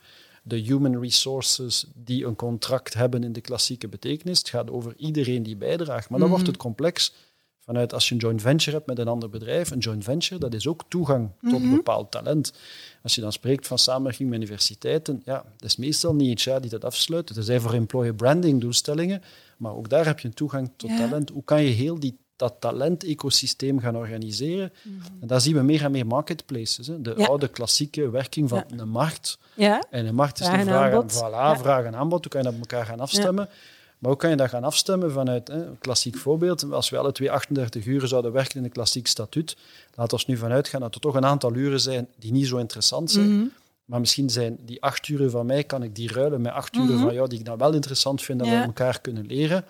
de 0.48 0.58
human 0.58 1.00
resources 1.02 1.86
die 1.96 2.26
een 2.26 2.36
contract 2.36 2.94
hebben 2.94 3.24
in 3.24 3.34
de 3.34 3.42
klassieke 3.42 3.88
betekenis. 3.88 4.38
Het 4.38 4.50
gaat 4.50 4.70
over 4.72 4.94
iedereen 4.98 5.44
die 5.44 5.56
bijdraagt. 5.58 6.10
Maar 6.10 6.20
dan 6.20 6.28
Mhm. 6.28 6.38
wordt 6.38 6.48
het 6.48 6.58
complex 6.58 7.14
vanuit 7.60 7.94
als 7.94 8.08
je 8.08 8.14
een 8.14 8.20
joint 8.22 8.42
venture 8.42 8.76
hebt 8.76 8.88
met 8.88 9.00
een 9.00 9.08
ander 9.08 9.30
bedrijf. 9.30 9.72
Een 9.72 9.80
joint 9.80 10.04
venture, 10.04 10.40
dat 10.40 10.54
is 10.54 10.68
ook 10.68 10.84
toegang 10.88 11.30
tot 11.42 11.52
een 11.54 11.62
Mhm. 11.68 11.76
bepaald 11.76 12.12
talent. 12.12 12.54
Als 13.04 13.16
je 13.16 13.22
dan 13.22 13.32
spreekt 13.32 13.68
van 13.68 13.78
samenwerking 13.78 14.30
met 14.30 14.38
universiteiten, 14.40 15.22
ja, 15.26 15.36
dat 15.58 15.70
is 15.70 15.76
meestal 15.78 16.16
niet 16.16 16.42
HR 16.44 16.60
die 16.60 16.70
dat 16.70 16.86
afsluit. 16.86 17.30
Het 17.30 17.46
zijn 17.46 17.62
voor 17.62 17.74
employer 17.74 18.16
branding 18.16 18.62
doelstellingen, 18.62 19.22
maar 19.58 19.76
ook 19.76 19.90
daar 19.90 20.06
heb 20.06 20.20
je 20.20 20.28
een 20.28 20.34
toegang 20.34 20.72
tot 20.76 20.90
Ja. 20.90 20.98
talent. 20.98 21.30
Hoe 21.30 21.44
kan 21.44 21.64
je 21.64 21.70
heel 21.70 22.00
die, 22.00 22.18
dat 22.38 22.54
talent-ecosysteem 22.60 23.80
gaan 23.80 23.96
organiseren? 23.96 24.74
Mhm. 24.84 24.96
En 25.22 25.28
daar 25.28 25.42
zien 25.42 25.56
we 25.56 25.62
meer 25.62 25.84
en 25.84 25.92
meer 25.92 26.08
marketplaces. 26.08 26.88
Hè. 26.88 27.02
De 27.02 27.14
Ja. 27.18 27.26
oude 27.26 27.48
klassieke 27.48 28.10
werking 28.10 28.50
van 28.50 28.64
een 28.78 28.90
markt. 28.90 29.38
Ja. 29.54 29.84
En 29.90 30.06
een 30.06 30.16
markt 30.16 30.40
is 30.40 30.46
Vraag 30.46 30.64
de 30.64 30.70
en 30.72 30.76
vraag 30.76 30.92
en, 30.92 31.58
voilà, 31.58 31.60
vraag 31.62 31.86
en 31.86 31.96
aanbod. 31.96 32.22
Hoe 32.22 32.32
kan 32.32 32.42
je 32.42 32.46
dat 32.48 32.56
op 32.56 32.60
elkaar 32.72 32.86
gaan 32.86 33.00
afstemmen? 33.00 33.50
Maar 33.98 34.12
hoe 34.12 34.20
kan 34.20 34.30
je 34.30 34.36
dat 34.36 34.50
gaan 34.50 34.64
afstemmen 34.64 35.12
vanuit 35.12 35.48
hè, 35.48 35.66
een 35.66 35.80
klassiek 35.80 36.18
voorbeeld? 36.18 36.72
Als 36.72 36.90
we 36.90 36.98
alle 36.98 37.12
twee 37.12 37.32
38 37.32 37.86
uur 37.86 38.08
zouden 38.08 38.32
werken 38.32 38.58
in 38.58 38.64
een 38.64 38.72
klassiek 38.72 39.08
statuut, 39.08 39.58
laten 39.96 40.18
we 40.18 40.24
nu 40.28 40.38
vanuit 40.38 40.68
gaan 40.68 40.82
dat 40.82 40.96
er 40.96 41.02
toch 41.02 41.16
een 41.16 41.26
aantal 41.26 41.56
uren 41.56 41.80
zijn 41.80 42.08
die 42.20 42.32
niet 42.32 42.48
zo 42.48 42.58
interessant 42.58 43.12
zijn. 43.12 43.38
Mhm. 43.38 43.46
Maar 43.86 44.00
misschien 44.00 44.30
zijn 44.30 44.58
die 44.66 44.82
acht 44.82 45.08
uren 45.08 45.32
van 45.32 45.46
mij, 45.46 45.64
kan 45.64 45.84
ik 45.84 45.96
die 45.96 46.14
ruilen 46.14 46.42
met 46.42 46.52
acht 46.52 46.76
uren 46.76 46.94
Mhm. 46.96 47.04
van 47.04 47.14
jou, 47.14 47.28
die 47.30 47.40
ik 47.40 47.46
dan 47.46 47.58
wel 47.58 47.74
interessant 47.74 48.22
vind, 48.22 48.40
dat 48.40 48.48
we 48.48 48.56
elkaar 48.56 49.02
kunnen 49.02 49.26
leren. 49.26 49.66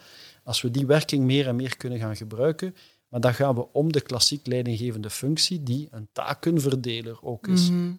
Als 0.48 0.62
we 0.62 0.72
die 0.72 0.86
werking 0.86 1.24
meer 1.24 1.48
en 1.48 1.56
meer 1.56 1.78
kunnen 1.78 2.00
gaan 2.00 2.16
gebruiken, 2.16 2.76
maar 3.08 3.20
dan 3.20 3.34
gaan 3.34 3.56
we 3.56 3.68
om 3.74 3.92
de 3.92 4.02
klassiek 4.02 4.48
leidinggevende 4.48 5.10
functie, 5.10 5.64
die 5.64 5.88
een 5.92 6.08
takenverdeler 6.12 7.18
ook 7.22 7.48
is. 7.48 7.70
Mhm. 7.70 7.92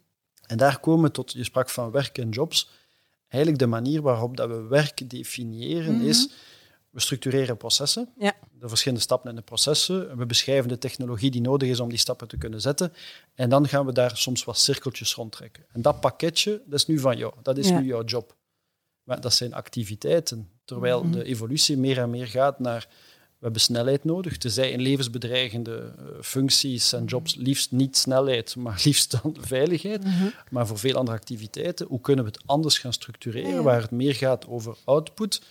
En 0.47 0.57
daar 0.57 0.81
komen 0.81 1.05
we 1.05 1.11
tot, 1.11 1.33
je 1.33 1.45
sprak 1.45 1.69
van 1.71 1.91
werk 1.91 2.19
en 2.19 2.29
jobs. 2.29 2.71
Eigenlijk 3.29 3.63
de 3.63 3.69
manier 3.69 4.03
waarop 4.03 4.37
dat 4.37 4.49
we 4.49 4.63
werk 4.63 5.11
definiëren 5.11 5.95
Mhm. 5.97 6.07
is, 6.07 6.29
we 6.91 7.01
structureren 7.01 7.57
processen, 7.57 8.09
Ja. 8.19 8.35
de 8.59 8.69
verschillende 8.69 9.03
stappen 9.03 9.31
in 9.31 9.37
de 9.37 9.43
processen, 9.43 10.17
we 10.17 10.27
beschrijven 10.27 10.69
de 10.69 10.79
technologie 10.79 11.31
die 11.31 11.41
nodig 11.41 11.69
is 11.69 11.81
om 11.81 11.89
die 11.89 11.99
stappen 11.99 12.29
te 12.29 12.37
kunnen 12.39 12.61
zetten, 12.61 12.93
en 13.35 13.49
dan 13.49 13.69
gaan 13.69 13.87
we 13.87 13.93
daar 13.93 14.17
soms 14.17 14.45
wat 14.45 14.59
cirkeltjes 14.59 15.15
rondtrekken. 15.15 15.65
En 15.73 15.83
dat 15.83 16.01
pakketje, 16.01 16.63
dat 16.67 16.79
is 16.79 16.87
nu 16.87 16.99
van 16.99 17.17
jou, 17.17 17.33
dat 17.43 17.59
is 17.59 17.69
Ja. 17.69 17.79
nu 17.81 17.87
jouw 17.87 18.05
job. 18.05 18.37
Maar 19.09 19.21
dat 19.21 19.35
zijn 19.35 19.55
activiteiten, 19.55 20.49
terwijl 20.65 21.03
Mhm. 21.03 21.13
de 21.13 21.25
evolutie 21.25 21.77
meer 21.77 21.99
en 21.99 22.11
meer 22.11 22.27
gaat 22.27 22.59
naar 22.59 22.87
we 23.39 23.45
hebben 23.45 23.63
snelheid 23.63 24.05
nodig, 24.05 24.37
tenzij 24.39 24.71
in 24.71 24.81
levensbedreigende 24.81 25.93
eh, 25.99 26.05
functies 26.23 26.93
en 26.93 27.05
jobs 27.05 27.35
liefst 27.35 27.73
niet 27.73 27.97
snelheid, 27.97 28.57
maar 28.57 28.81
liefst 28.85 29.11
dan 29.23 29.37
veiligheid. 29.41 30.05
Mhm. 30.05 30.27
Maar 30.51 30.67
voor 30.67 30.79
veel 30.79 30.95
andere 30.95 31.17
activiteiten, 31.17 31.87
hoe 31.87 32.01
kunnen 32.01 32.25
we 32.25 32.31
het 32.31 32.43
anders 32.47 32.79
gaan 32.79 32.93
structureren, 32.93 33.51
Ja. 33.55 33.63
waar 33.63 33.81
het 33.81 33.91
meer 33.91 34.15
gaat 34.15 34.47
over 34.47 34.77
output. 34.85 35.43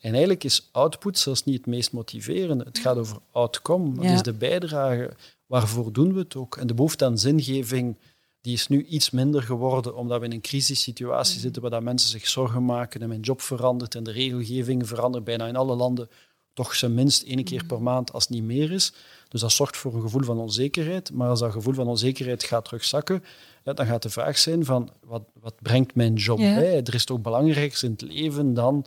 En 0.00 0.10
eigenlijk 0.10 0.44
is 0.44 0.68
output 0.72 1.18
zelfs 1.18 1.44
niet 1.44 1.56
het 1.56 1.66
meest 1.66 1.92
motiverende. 1.92 2.64
Het 2.64 2.78
gaat 2.78 2.96
over 2.96 3.16
outcome. 3.30 3.94
Wat 3.94 4.04
Ja. 4.04 4.12
is 4.14 4.22
de 4.22 4.32
bijdrage? 4.32 5.10
Waarvoor 5.46 5.92
doen 5.92 6.12
we 6.12 6.18
het 6.18 6.36
ook? 6.36 6.56
En 6.56 6.66
de 6.66 6.74
behoefte 6.74 7.04
aan 7.04 7.18
zingeving 7.18 7.96
die 8.40 8.52
is 8.54 8.66
nu 8.68 8.84
iets 8.84 9.10
minder 9.10 9.42
geworden, 9.42 9.96
omdat 9.96 10.18
we 10.20 10.24
in 10.26 10.32
een 10.32 10.40
crisissituatie 10.40 11.34
Mm. 11.34 11.40
zitten 11.40 11.62
waar 11.62 11.70
dat 11.70 11.82
mensen 11.82 12.10
zich 12.10 12.28
zorgen 12.28 12.64
maken 12.64 13.02
en 13.02 13.08
mijn 13.08 13.20
job 13.20 13.40
verandert 13.40 13.94
en 13.94 14.02
de 14.04 14.10
regelgeving 14.10 14.88
verandert 14.88 15.24
bijna 15.24 15.46
in 15.46 15.56
alle 15.56 15.76
landen 15.76 16.08
toch 16.54 16.74
zijn 16.74 16.94
minst 16.94 17.22
één 17.22 17.44
keer 17.44 17.60
Mm. 17.62 17.66
per 17.68 17.82
maand 17.82 18.12
als 18.12 18.22
het 18.22 18.32
niet 18.32 18.42
meer 18.44 18.72
is. 18.72 18.92
Dus 19.28 19.40
dat 19.40 19.52
zorgt 19.52 19.76
voor 19.76 19.94
een 19.94 20.00
gevoel 20.00 20.22
van 20.22 20.38
onzekerheid. 20.38 21.12
Maar 21.12 21.28
als 21.28 21.40
dat 21.40 21.52
gevoel 21.52 21.74
van 21.74 21.86
onzekerheid 21.86 22.42
gaat 22.42 22.64
terugzakken, 22.64 23.24
ja, 23.64 23.72
dan 23.72 23.86
gaat 23.86 24.02
de 24.02 24.10
vraag 24.10 24.38
zijn 24.38 24.64
van 24.64 24.90
wat, 25.06 25.22
wat 25.40 25.54
brengt 25.62 25.94
mijn 25.94 26.14
job 26.14 26.38
bij? 26.38 26.76
Er 26.84 26.94
is 26.94 27.04
toch 27.04 27.20
belangrijks 27.20 27.82
in 27.82 27.90
het 27.90 28.02
leven 28.02 28.54
dan 28.54 28.86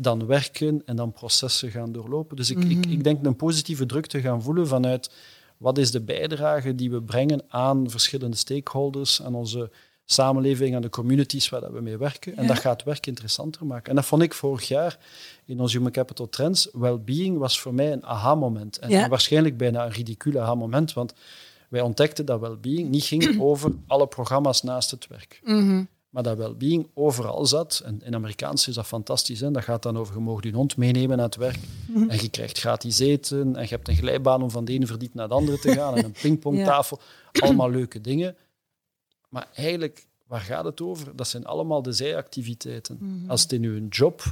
dan 0.00 0.26
werken 0.26 0.82
en 0.84 0.96
dan 0.96 1.12
processen 1.12 1.70
gaan 1.70 1.92
doorlopen. 1.92 2.36
Dus 2.36 2.50
ik, 2.50 2.58
ik, 2.64 2.76
Mhm. 2.76 2.90
ik 2.90 3.04
denk 3.04 3.26
een 3.26 3.36
positieve 3.36 3.86
druk 3.86 4.06
te 4.06 4.20
gaan 4.20 4.42
voelen 4.42 4.66
vanuit 4.68 5.10
wat 5.58 5.78
is 5.78 5.90
de 5.90 6.00
bijdrage 6.00 6.74
die 6.74 6.90
we 6.90 7.02
brengen 7.02 7.42
aan 7.48 7.90
verschillende 7.90 8.36
stakeholders, 8.36 9.22
aan 9.22 9.34
onze 9.34 9.70
samenleving, 10.04 10.74
aan 10.74 10.82
de 10.82 10.88
communities 10.88 11.48
waar 11.48 11.60
dat 11.60 11.70
we 11.72 11.80
mee 11.80 11.96
werken. 11.96 12.36
En 12.36 12.42
Ja. 12.42 12.48
dat 12.48 12.58
gaat 12.58 12.82
werk 12.82 13.06
interessanter 13.06 13.66
maken. 13.66 13.88
En 13.90 13.94
dat 13.94 14.04
vond 14.06 14.22
ik 14.22 14.34
vorig 14.34 14.68
jaar 14.68 14.98
in 15.44 15.60
ons 15.60 15.72
Human 15.72 15.92
Capital 15.92 16.28
Trends. 16.28 16.68
Well-being 16.72 17.38
was 17.38 17.60
voor 17.60 17.74
mij 17.74 17.92
een 17.92 18.04
aha-moment. 18.06 18.78
En, 18.78 18.90
Ja. 18.90 19.02
en 19.02 19.10
waarschijnlijk 19.10 19.56
bijna 19.56 19.84
een 19.84 19.92
ridicule 19.92 20.40
aha-moment, 20.40 20.92
want 20.92 21.14
wij 21.68 21.80
ontdekten 21.80 22.26
dat 22.26 22.40
well-being 22.40 22.88
niet 22.88 23.04
ging 23.04 23.40
over 23.40 23.72
alle 23.86 24.06
programma's 24.06 24.62
naast 24.62 24.90
het 24.90 25.06
werk. 25.06 25.40
Mhm. 25.44 25.84
Maar 26.08 26.22
dat 26.22 26.36
well-being 26.36 26.88
overal 26.94 27.46
zat. 27.46 27.82
En 27.84 28.00
in 28.04 28.14
Amerikaans 28.14 28.68
is 28.68 28.74
dat 28.74 28.86
fantastisch. 28.86 29.40
Hè? 29.40 29.50
Dat 29.50 29.62
gaat 29.62 29.82
dan 29.82 29.98
over, 29.98 30.14
je 30.14 30.20
mag 30.20 30.42
je 30.42 30.52
hond 30.52 30.76
meenemen 30.76 31.16
naar 31.16 31.26
het 31.26 31.36
werk. 31.36 31.58
Mhm. 31.86 32.10
En 32.10 32.22
je 32.22 32.28
krijgt 32.28 32.58
gratis 32.58 32.98
eten. 32.98 33.56
En 33.56 33.62
je 33.62 33.68
hebt 33.68 33.88
een 33.88 33.96
glijbaan 33.96 34.42
om 34.42 34.50
van 34.50 34.64
de 34.64 34.72
ene 34.72 34.86
verdiep 34.86 35.14
naar 35.14 35.28
de 35.28 35.34
andere 35.34 35.58
te 35.58 35.72
gaan. 35.72 35.96
En 35.96 36.04
een 36.04 36.16
pingpongtafel. 36.22 37.00
Allemaal 37.32 37.70
leuke 37.70 38.00
dingen. 38.00 38.36
Maar 39.28 39.48
eigenlijk, 39.54 40.06
waar 40.26 40.40
gaat 40.40 40.64
het 40.64 40.80
over? 40.80 41.16
Dat 41.16 41.28
zijn 41.28 41.46
allemaal 41.46 41.82
de 41.82 41.92
zijactiviteiten. 41.92 42.98
Mhm. 43.00 43.30
Als 43.30 43.42
het 43.42 43.52
in 43.52 43.62
uw 43.62 43.86
job 43.88 44.22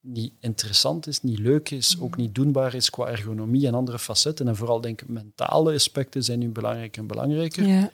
niet 0.00 0.32
interessant 0.40 1.06
is, 1.06 1.22
niet 1.22 1.38
leuk 1.38 1.70
is, 1.70 1.96
ook 2.00 2.16
niet 2.16 2.34
doenbaar 2.34 2.74
is 2.74 2.90
qua 2.90 3.06
ergonomie 3.06 3.66
en 3.66 3.74
andere 3.74 3.98
facetten. 3.98 4.48
En 4.48 4.56
vooral 4.56 4.80
denk 4.80 5.02
ik, 5.02 5.08
mentale 5.08 5.74
aspecten 5.74 6.24
zijn 6.24 6.38
nu 6.38 6.48
belangrijk 6.48 6.96
en 6.96 7.06
belangrijker. 7.06 7.66
Ja. 7.66 7.90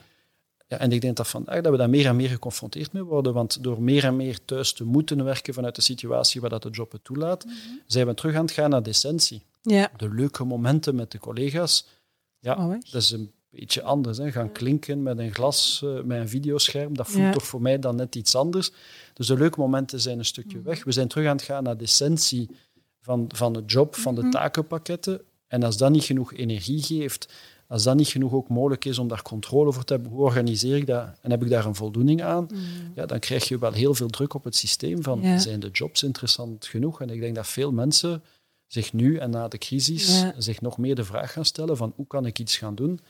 Ja, 0.72 0.78
en 0.78 0.92
ik 0.92 1.00
denk 1.00 1.16
dat 1.16 1.28
vandaag 1.28 1.60
dat 1.60 1.72
we 1.72 1.78
daar 1.78 1.90
meer 1.90 2.06
en 2.06 2.16
meer 2.16 2.28
geconfronteerd 2.28 2.92
mee 2.92 3.02
worden, 3.02 3.32
want 3.32 3.62
door 3.62 3.82
meer 3.82 4.04
en 4.04 4.16
meer 4.16 4.44
thuis 4.44 4.72
te 4.72 4.84
moeten 4.84 5.24
werken 5.24 5.54
vanuit 5.54 5.74
de 5.74 5.82
situatie 5.82 6.40
waar 6.40 6.50
dat 6.50 6.62
de 6.62 6.70
job 6.70 6.92
het 6.92 7.04
toelaat, 7.04 7.46
zijn 7.86 8.06
we 8.06 8.14
terug 8.14 8.34
aan 8.34 8.42
het 8.44 8.50
gaan 8.50 8.70
naar 8.70 8.82
de 8.82 8.90
essentie. 8.90 9.42
Ja. 9.62 9.90
De 9.96 10.08
leuke 10.14 10.44
momenten 10.44 10.94
met 10.94 11.10
de 11.10 11.18
collega's, 11.18 11.86
ja, 12.38 12.54
Oh, 12.56 12.70
dat 12.90 13.02
is 13.02 13.10
een 13.10 13.32
beetje 13.50 13.82
anders. 13.82 14.18
Hè. 14.18 14.32
Gaan 14.32 14.52
klinken 14.52 15.02
met 15.02 15.18
een 15.18 15.34
glas, 15.34 15.80
eh, 15.84 16.02
met 16.02 16.18
een 16.20 16.28
videoscherm, 16.28 16.96
dat 16.96 17.06
voelt 17.06 17.24
Ja. 17.24 17.32
toch 17.32 17.46
voor 17.46 17.62
mij 17.62 17.78
dan 17.78 17.96
net 17.96 18.14
iets 18.14 18.34
anders. 18.34 18.70
Dus 19.14 19.26
de 19.26 19.36
leuke 19.36 19.60
momenten 19.60 20.00
zijn 20.00 20.18
een 20.18 20.24
stukje 20.24 20.56
Mhm. 20.58 20.66
weg. 20.66 20.84
We 20.84 20.92
zijn 20.92 21.08
terug 21.08 21.26
aan 21.26 21.36
het 21.36 21.44
gaan 21.44 21.62
naar 21.62 21.76
de 21.76 21.84
essentie 21.84 22.50
van, 23.00 23.24
van 23.34 23.52
de 23.52 23.62
job, 23.66 23.94
van 23.96 24.14
Mhm. 24.14 24.22
de 24.24 24.28
takenpakketten. 24.28 25.20
En 25.52 25.62
als 25.62 25.76
dat 25.76 25.90
niet 25.90 26.04
genoeg 26.04 26.34
energie 26.34 26.82
geeft, 26.82 27.32
als 27.68 27.82
dat 27.82 27.96
niet 27.96 28.08
genoeg 28.08 28.32
ook 28.32 28.48
mogelijk 28.48 28.84
is 28.84 28.98
om 28.98 29.08
daar 29.08 29.22
controle 29.22 29.66
over 29.66 29.84
te 29.84 29.92
hebben, 29.92 30.12
hoe 30.12 30.20
organiseer 30.24 30.76
ik 30.76 30.86
dat 30.86 31.08
en 31.20 31.30
heb 31.30 31.42
ik 31.42 31.48
daar 31.48 31.66
een 31.66 31.74
voldoening 31.74 32.22
aan, 32.22 32.46
ja, 32.94 33.06
dan 33.06 33.18
krijg 33.18 33.48
je 33.48 33.58
wel 33.58 33.72
heel 33.72 33.94
veel 33.94 34.08
druk 34.08 34.34
op 34.34 34.44
het 34.44 34.56
systeem 34.56 35.02
van 35.02 35.20
Ja. 35.22 35.38
zijn 35.38 35.60
de 35.60 35.68
jobs 35.72 36.02
interessant 36.02 36.66
genoeg? 36.66 37.00
En 37.00 37.10
ik 37.10 37.20
denk 37.20 37.34
dat 37.34 37.46
veel 37.46 37.72
mensen 37.72 38.22
zich 38.66 38.92
nu 38.92 39.16
en 39.16 39.30
na 39.30 39.48
de 39.48 39.58
crisis 39.58 40.20
Ja. 40.20 40.34
zich 40.38 40.60
nog 40.60 40.78
meer 40.78 40.94
de 40.94 41.04
vraag 41.04 41.32
gaan 41.32 41.44
stellen 41.44 41.76
van 41.76 41.92
hoe 41.96 42.06
kan 42.06 42.26
ik 42.26 42.38
iets 42.38 42.56
gaan 42.56 42.74
doen 42.74 43.00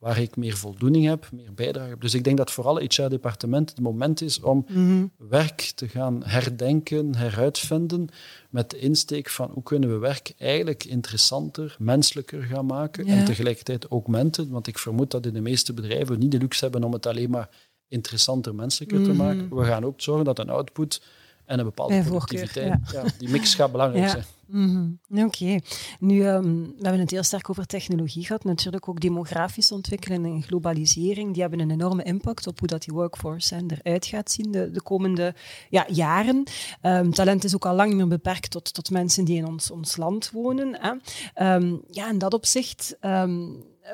waar 0.00 0.18
ik 0.18 0.36
meer 0.36 0.56
voldoening 0.56 1.04
heb, 1.06 1.28
meer 1.32 1.54
bijdrage 1.54 1.88
heb. 1.88 2.00
Dus 2.00 2.14
ik 2.14 2.24
denk 2.24 2.36
dat 2.36 2.50
voor 2.50 2.64
alle 2.64 2.82
HR-departementen 2.88 3.74
het 3.74 3.84
moment 3.84 4.20
is 4.20 4.40
om 4.40 4.66
Mhm. 4.68 5.06
werk 5.16 5.72
te 5.74 5.88
gaan 5.88 6.22
herdenken, 6.24 7.14
heruitvinden, 7.16 8.08
met 8.50 8.70
de 8.70 8.78
insteek 8.78 9.28
van 9.28 9.50
hoe 9.50 9.62
kunnen 9.62 9.90
we 9.92 9.98
werk 9.98 10.34
eigenlijk 10.38 10.84
interessanter, 10.84 11.76
menselijker 11.78 12.42
gaan 12.42 12.66
maken 12.66 13.06
Ja. 13.06 13.12
en 13.16 13.24
tegelijkertijd 13.24 13.84
augmenten, 13.88 14.50
want 14.50 14.66
ik 14.66 14.78
vermoed 14.78 15.10
dat 15.10 15.26
in 15.26 15.32
de 15.34 15.40
meeste 15.40 15.72
bedrijven 15.72 16.18
niet 16.18 16.30
de 16.30 16.38
luxe 16.38 16.64
hebben 16.64 16.84
om 16.84 16.92
het 16.92 17.06
alleen 17.06 17.30
maar 17.30 17.48
interessanter, 17.88 18.54
menselijker 18.54 19.02
te 19.02 19.08
Mhm. 19.08 19.16
maken. 19.18 19.56
We 19.56 19.64
gaan 19.64 19.84
ook 19.84 20.00
zorgen 20.00 20.24
dat 20.24 20.38
een 20.38 20.50
output 20.50 21.02
en 21.50 21.58
een 21.58 21.64
bepaalde 21.64 22.02
productiviteit, 22.02 22.78
ja. 22.92 23.04
die 23.18 23.28
mix 23.28 23.54
gaat 23.54 23.72
belangrijk 23.72 24.08
zijn. 24.08 24.24
Mhm. 24.46 24.90
Oké. 25.24 25.58
Nu, 25.98 26.24
ehm, 26.24 26.54
we 26.54 26.82
hebben 26.82 27.00
het 27.00 27.10
heel 27.10 27.22
sterk 27.22 27.50
over 27.50 27.66
technologie 27.66 28.24
gehad. 28.24 28.44
Natuurlijk 28.44 28.88
ook 28.88 29.00
demografische 29.00 29.74
ontwikkeling 29.74 30.26
en 30.26 30.42
globalisering. 30.42 31.32
Die 31.32 31.42
hebben 31.42 31.60
een 31.60 31.70
enorme 31.70 32.02
impact 32.02 32.46
op 32.46 32.58
hoe 32.58 32.68
dat 32.68 32.82
die 32.82 32.94
workforce 32.94 33.54
hè, 33.54 33.60
eruit 33.66 34.06
gaat 34.06 34.30
zien 34.30 34.50
de, 34.50 34.70
de 34.70 34.82
komende 34.82 35.34
ja, 35.68 35.86
jaren. 35.88 36.42
Ehm, 36.80 37.10
talent 37.10 37.44
is 37.44 37.54
ook 37.54 37.66
al 37.66 37.74
lang 37.74 37.88
niet 37.88 37.98
meer 37.98 38.08
beperkt 38.08 38.50
tot, 38.50 38.74
tot 38.74 38.90
mensen 38.90 39.24
die 39.24 39.36
in 39.36 39.46
ons, 39.46 39.70
ons 39.70 39.96
land 39.96 40.30
wonen. 40.30 40.76
Hè. 40.80 40.92
Ehm, 41.34 41.76
ja, 41.90 42.10
in 42.10 42.18
dat 42.18 42.34
opzicht 42.34 42.96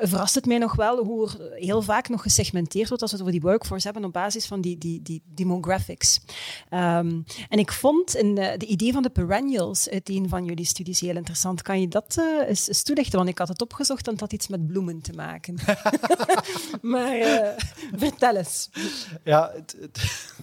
verrast 0.01 0.35
het 0.35 0.45
mij 0.45 0.57
nog 0.57 0.75
wel 0.75 1.03
hoe 1.03 1.27
er 1.29 1.51
heel 1.55 1.81
vaak 1.81 2.09
nog 2.09 2.21
gesegmenteerd 2.21 2.87
wordt 2.87 3.01
als 3.01 3.11
we 3.11 3.17
het 3.17 3.27
over 3.27 3.39
die 3.39 3.49
workforce 3.49 3.85
hebben 3.87 4.05
op 4.05 4.13
basis 4.13 4.45
van 4.45 4.61
die, 4.61 4.77
die, 4.77 5.01
die 5.01 5.21
demographics. 5.25 6.19
Ehm, 6.69 7.21
en 7.49 7.59
ik 7.59 7.71
vond 7.71 8.15
in 8.15 8.35
de, 8.35 8.55
de 8.57 8.65
idee 8.65 8.93
van 8.93 9.01
de 9.03 9.09
perennials 9.09 9.89
uit 9.89 10.09
een 10.09 10.29
van 10.29 10.45
jullie 10.45 10.65
studies 10.65 10.99
heel 10.99 11.15
interessant. 11.15 11.61
Kan 11.61 11.81
je 11.81 11.87
dat 11.87 12.15
eh, 12.19 12.47
eens, 12.49 12.67
eens 12.67 12.83
toelichten? 12.83 13.17
Want 13.17 13.29
ik 13.29 13.37
had 13.37 13.47
het 13.47 13.61
opgezocht 13.61 14.05
en 14.05 14.11
het 14.11 14.21
had 14.21 14.33
iets 14.33 14.47
met 14.47 14.67
bloemen 14.67 15.01
te 15.01 15.13
maken. 15.13 15.55
maar 16.81 17.11
eh, 17.17 17.63
vertel 17.95 18.35
eens. 18.35 18.69
Ja, 19.23 19.51
het, 19.55 19.75
het- 19.81 20.35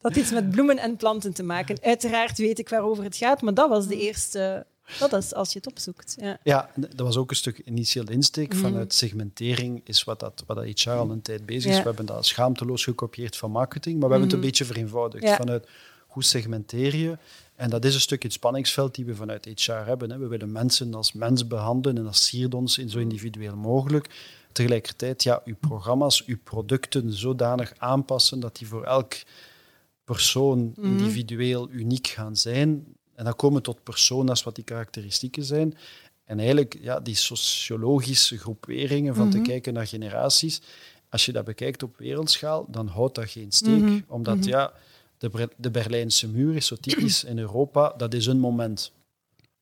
Dat 0.00 0.12
had 0.12 0.16
iets 0.16 0.30
met 0.30 0.50
bloemen 0.50 0.78
en 0.78 0.96
planten 0.96 1.34
te 1.34 1.42
maken. 1.42 1.78
Uiteraard 1.82 2.38
weet 2.38 2.58
ik 2.58 2.68
waarover 2.68 3.04
het 3.04 3.16
gaat, 3.16 3.42
maar 3.42 3.54
dat 3.54 3.68
was 3.68 3.86
de 3.86 3.98
eerste... 3.98 4.66
Dat 4.98 5.12
is 5.12 5.34
als 5.34 5.52
je 5.52 5.58
het 5.58 5.68
opzoekt. 5.68 6.14
Ja. 6.20 6.38
Ja, 6.42 6.70
dat 6.76 7.06
was 7.06 7.16
ook 7.16 7.30
een 7.30 7.36
stuk 7.36 7.58
initieel 7.64 8.08
insteek. 8.10 8.52
Mhm. 8.52 8.62
Vanuit 8.62 8.94
segmentering 8.94 9.80
is 9.84 10.04
wat, 10.04 10.20
dat, 10.20 10.42
wat 10.46 10.56
dat 10.56 10.66
HR 10.82 10.90
al 10.90 11.10
een 11.10 11.22
tijd 11.22 11.46
bezig 11.46 11.70
is. 11.70 11.76
Ja. 11.76 11.82
We 11.82 11.88
hebben 11.88 12.06
dat 12.06 12.26
schaamteloos 12.26 12.84
gekopieerd 12.84 13.36
van 13.36 13.50
marketing, 13.50 13.98
maar 13.98 14.08
we 14.08 14.14
hebben 14.14 14.28
het 14.28 14.36
Mhm. 14.36 14.44
een 14.44 14.50
beetje 14.50 14.64
vereenvoudigd. 14.64 15.24
Ja. 15.24 15.36
Vanuit 15.36 15.68
hoe 16.06 16.24
segmenteer 16.24 16.94
je? 16.96 17.18
En 17.56 17.70
dat 17.70 17.84
is 17.84 17.94
een 17.94 18.00
stuk 18.00 18.22
het 18.22 18.32
spanningsveld 18.32 18.94
die 18.94 19.04
we 19.04 19.14
vanuit 19.14 19.44
HR 19.54 19.72
hebben. 19.72 20.10
Hè. 20.10 20.18
We 20.18 20.26
willen 20.26 20.52
mensen 20.52 20.94
als 20.94 21.12
mens 21.12 21.46
behandelen 21.46 21.96
en 21.98 22.04
dat 22.04 22.16
siert 22.16 22.54
ons 22.54 22.78
in 22.78 22.90
zo 22.90 22.98
individueel 22.98 23.56
mogelijk. 23.56 24.08
Tegelijkertijd, 24.52 25.22
ja, 25.22 25.42
uw 25.44 25.56
programma's, 25.60 26.24
uw 26.26 26.36
producten 26.44 27.12
zodanig 27.12 27.72
aanpassen 27.78 28.40
dat 28.40 28.56
die 28.56 28.66
voor 28.66 28.84
elk 28.84 29.14
persoon 30.04 30.72
Mhm. 30.76 30.86
individueel 30.86 31.70
uniek 31.70 32.06
gaan 32.06 32.36
zijn. 32.36 32.84
En 33.18 33.24
dan 33.24 33.36
komen 33.36 33.56
we 33.56 33.62
tot 33.62 33.82
persona's, 33.82 34.42
wat 34.42 34.54
die 34.54 34.64
karakteristieken 34.64 35.44
zijn. 35.44 35.76
En 36.24 36.38
eigenlijk, 36.38 36.78
ja, 36.80 37.00
die 37.00 37.14
sociologische 37.14 38.38
groeperingen 38.38 39.14
van 39.14 39.30
te 39.30 39.36
Mhm. 39.36 39.46
kijken 39.46 39.72
naar 39.74 39.86
generaties, 39.86 40.60
als 41.08 41.24
je 41.26 41.32
dat 41.32 41.44
bekijkt 41.44 41.82
op 41.82 41.96
wereldschaal, 41.96 42.66
dan 42.70 42.86
houdt 42.86 43.14
dat 43.14 43.30
geen 43.30 43.52
steek. 43.52 43.80
Mhm. 43.80 44.00
Omdat, 44.08 44.36
Mhm. 44.36 44.48
ja, 44.48 44.72
de, 45.18 45.28
Bre- 45.28 45.48
de 45.56 45.70
Berlijnse 45.70 46.28
muur 46.28 46.56
is 46.56 46.66
zo 46.66 46.76
typisch 46.76 47.24
in 47.24 47.38
Europa, 47.38 47.94
dat 47.96 48.14
is 48.14 48.26
een 48.26 48.38
moment. 48.38 48.92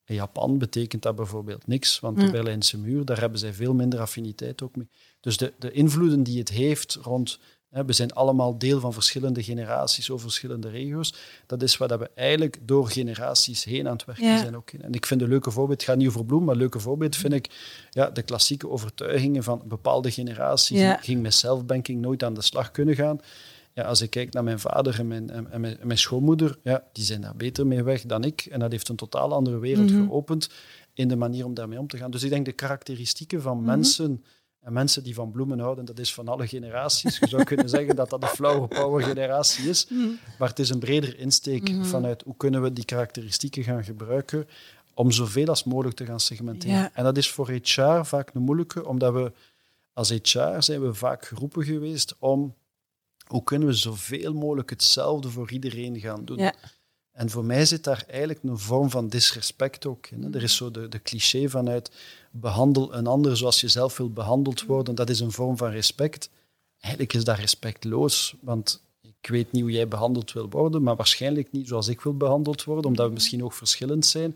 In 0.05 0.15
Japan 0.15 0.59
betekent 0.59 1.03
dat 1.03 1.17
bijvoorbeeld 1.17 1.67
niks, 1.67 2.01
want 2.01 2.21
de. 2.21 2.31
Berlijnse 2.31 2.79
muur, 2.79 3.05
daar 3.05 3.21
hebben 3.21 3.39
zij 3.39 3.53
veel 3.55 3.75
minder 3.75 4.01
affiniteit 4.01 4.63
ook 4.63 4.77
mee. 4.77 4.89
Dus 5.21 5.37
de, 5.37 5.53
de 5.59 5.71
invloeden 5.73 6.23
die 6.23 6.39
het 6.39 6.49
heeft 6.49 6.95
rond, 7.03 7.39
we 7.87 7.93
zijn 7.93 8.13
allemaal 8.13 8.59
deel 8.59 8.81
van 8.81 8.93
verschillende 8.93 9.43
generaties 9.43 10.11
over 10.11 10.25
verschillende 10.25 10.69
regio's, 10.69 11.15
dat 11.47 11.63
is 11.63 11.77
wat 11.77 11.99
we 11.99 12.11
eigenlijk 12.15 12.59
door 12.63 12.89
generaties 12.91 13.65
heen 13.65 13.87
aan 13.87 13.93
het 13.93 14.05
werken 14.05 14.25
Ja. 14.25 14.39
zijn. 14.39 14.57
Ook. 14.57 14.71
in. 14.73 14.83
En 14.83 14.93
ik 14.93 15.07
vind 15.07 15.23
een 15.23 15.29
leuke 15.29 15.51
voorbeeld, 15.51 15.81
het 15.81 15.89
gaat 15.91 15.99
niet 15.99 16.09
over 16.09 16.25
bloem, 16.25 16.45
maar 16.45 16.55
een 16.55 16.61
leuke 16.61 16.81
voorbeeld 16.81 17.17
vind 17.17 17.33
ik 17.33 17.51
ja, 17.91 18.11
de 18.11 18.23
klassieke 18.23 18.69
overtuigingen 18.69 19.43
van 19.43 19.63
bepaalde 19.65 20.11
generaties. 20.11 20.79
Ja. 20.81 20.97
Ik 20.99 21.05
ging 21.05 21.23
met 21.23 21.35
selfbanking 21.35 22.01
nooit 22.01 22.23
aan 22.25 22.35
de 22.35 22.43
slag 22.43 22.71
kunnen 22.71 22.95
gaan. 22.95 23.21
Ja, 23.73 23.83
als 23.83 24.01
ik 24.01 24.11
kijk 24.11 24.33
naar 24.33 24.45
mijn 24.45 24.59
vader 24.59 24.99
en 24.99 25.07
mijn, 25.09 25.31
en, 25.31 25.51
en 25.51 25.61
mijn, 25.61 25.79
en 25.81 25.87
mijn 25.87 25.99
schoonmoeder, 25.99 26.59
ja, 26.63 26.85
die 26.93 27.05
zijn 27.05 27.21
daar 27.21 27.37
beter 27.37 27.67
mee 27.67 27.83
weg 27.83 28.03
dan 28.03 28.25
ik. 28.25 28.41
En 28.51 28.61
dat 28.61 28.71
heeft 28.71 28.89
een 28.89 28.97
totaal 28.97 29.33
andere 29.33 29.59
wereld 29.59 29.91
Mhm. 29.91 30.05
geopend 30.07 30.49
in 30.95 31.09
de 31.09 31.17
manier 31.17 31.45
om 31.45 31.55
daarmee 31.55 31.79
om 31.79 31.87
te 31.87 31.97
gaan. 31.97 32.11
Dus 32.11 32.23
ik 32.23 32.31
denk 32.31 32.45
de 32.45 32.53
karakteristieken 32.53 33.43
van 33.43 33.57
Mhm. 33.57 33.67
mensen 33.67 34.25
en 34.67 34.73
mensen 34.73 35.03
die 35.03 35.15
van 35.15 35.31
bloemen 35.31 35.59
houden, 35.59 35.85
dat 35.85 35.99
is 35.99 36.15
van 36.15 36.29
alle 36.29 36.47
generaties. 36.47 37.19
Je 37.19 37.29
zou 37.29 37.45
kunnen 37.45 37.69
zeggen 37.69 37.97
dat 37.97 38.11
dat 38.11 38.21
de 38.21 38.27
flower 38.27 38.69
power 38.69 39.03
generatie 39.03 39.69
is. 39.69 39.87
Maar 40.39 40.49
het 40.49 40.59
is 40.59 40.69
een 40.71 40.79
breder 40.79 41.19
insteek 41.19 41.71
Mhm. 41.71 41.85
vanuit 41.85 42.23
hoe 42.23 42.37
kunnen 42.37 42.63
we 42.63 42.73
die 42.73 42.85
karakteristieken 42.85 43.63
gaan 43.65 43.85
gebruiken 43.85 44.49
om 44.95 45.11
zoveel 45.11 45.47
als 45.49 45.65
mogelijk 45.65 45.97
te 45.97 46.05
gaan 46.07 46.21
segmenteren. 46.21 46.77
Ja. 46.77 46.91
En 46.95 47.05
dat 47.05 47.17
is 47.17 47.31
voor 47.31 47.51
HR 47.51 48.01
vaak 48.05 48.31
een 48.35 48.43
moeilijke, 48.43 48.87
omdat 48.87 49.13
we 49.13 49.33
als 49.93 50.11
HR 50.11 50.57
zijn 50.59 50.81
we 50.83 50.95
vaak 50.95 51.25
geroepen 51.27 51.65
geweest 51.65 52.15
om 52.19 52.55
hoe 53.27 53.43
kunnen 53.45 53.69
we 53.69 53.75
zoveel 53.75 54.35
mogelijk 54.35 54.71
hetzelfde 54.71 55.29
voor 55.31 55.51
iedereen 55.51 56.01
gaan 56.01 56.25
doen. 56.25 56.39
Ja. 56.39 56.55
En 57.17 57.31
voor 57.31 57.45
mij 57.45 57.65
zit 57.65 57.85
daar 57.85 58.05
eigenlijk 58.09 58.43
een 58.43 58.59
vorm 58.59 58.91
van 58.91 59.09
disrespect 59.09 59.87
ook 59.87 60.07
in. 60.07 60.35
Er 60.35 60.43
is 60.43 60.57
zo 60.57 60.71
de, 60.71 60.89
de 60.89 61.03
cliché 61.03 61.49
vanuit 61.49 61.91
behandel 62.31 62.95
een 62.95 63.07
ander 63.07 63.37
zoals 63.37 63.61
je 63.61 63.69
zelf 63.69 63.97
wilt 63.97 64.15
behandeld 64.15 64.65
worden. 64.65 64.95
Dat 64.95 65.11
is 65.11 65.21
een 65.21 65.33
vorm 65.33 65.57
van 65.57 65.71
respect. 65.71 66.31
Eigenlijk 66.79 67.15
is 67.15 67.25
dat 67.25 67.37
respectloos, 67.37 68.35
want 68.41 68.83
ik 69.03 69.29
weet 69.29 69.53
niet 69.53 69.63
hoe 69.63 69.71
jij 69.71 69.89
behandeld 69.89 70.33
wil 70.33 70.51
worden, 70.51 70.83
maar 70.83 70.97
waarschijnlijk 70.97 71.53
niet 71.53 71.69
zoals 71.69 71.89
ik 71.89 72.01
wil 72.01 72.17
behandeld 72.17 72.65
worden, 72.65 72.85
omdat 72.85 73.07
we 73.07 73.13
misschien 73.13 73.45
ook 73.45 73.53
verschillend 73.53 74.07
zijn. 74.07 74.31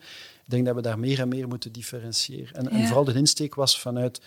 Ik 0.44 0.50
denk 0.50 0.66
dat 0.66 0.74
we 0.74 0.82
daar 0.82 0.98
meer 0.98 1.20
en 1.20 1.28
meer 1.28 1.48
moeten 1.48 1.72
differentiëren. 1.72 2.70
En, 2.70 2.86
vooral 2.86 3.04
de 3.04 3.14
insteek 3.14 3.54
was 3.54 3.80
vanuit 3.80 4.20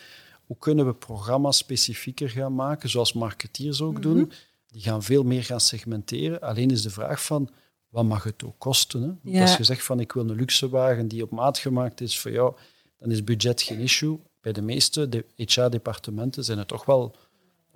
hoe 0.46 0.58
kunnen 0.58 0.86
we 0.86 0.94
programma's 0.94 1.58
specifieker 1.58 2.30
gaan 2.30 2.56
maken, 2.56 2.90
zoals 2.90 3.14
marketeers 3.14 3.82
ook 3.82 4.02
doen. 4.02 4.32
Die 4.68 4.82
gaan 4.82 5.04
veel 5.04 5.24
meer 5.24 5.44
gaan 5.44 5.62
segmenteren. 5.62 6.42
Alleen 6.42 6.72
is 6.72 6.82
de 6.82 6.90
vraag 6.90 7.24
van 7.24 7.50
wat 7.94 8.06
mag 8.06 8.24
het 8.24 8.44
ook 8.44 8.56
kosten? 8.58 9.02
Hè? 9.02 9.32
Ja. 9.32 9.42
Als 9.42 9.58
je 9.58 9.64
zegt 9.64 9.84
van 9.84 10.00
ik 10.00 10.12
wil 10.12 10.30
een 10.30 10.36
luxe 10.36 10.70
wagen 10.70 11.08
die 11.08 11.24
op 11.24 11.32
maat 11.32 11.58
gemaakt 11.58 12.02
is 12.02 12.20
voor 12.20 12.32
jou, 12.32 12.56
dan 13.00 13.12
is 13.12 13.24
budget 13.24 13.62
geen 13.62 13.80
issue. 13.80 14.20
Bij 14.42 14.52
de 14.52 14.62
meeste 14.62 15.26
HR-departementen 15.36 16.44
zijn 16.44 16.58
het 16.58 16.68
toch 16.68 16.86
wel 16.86 17.16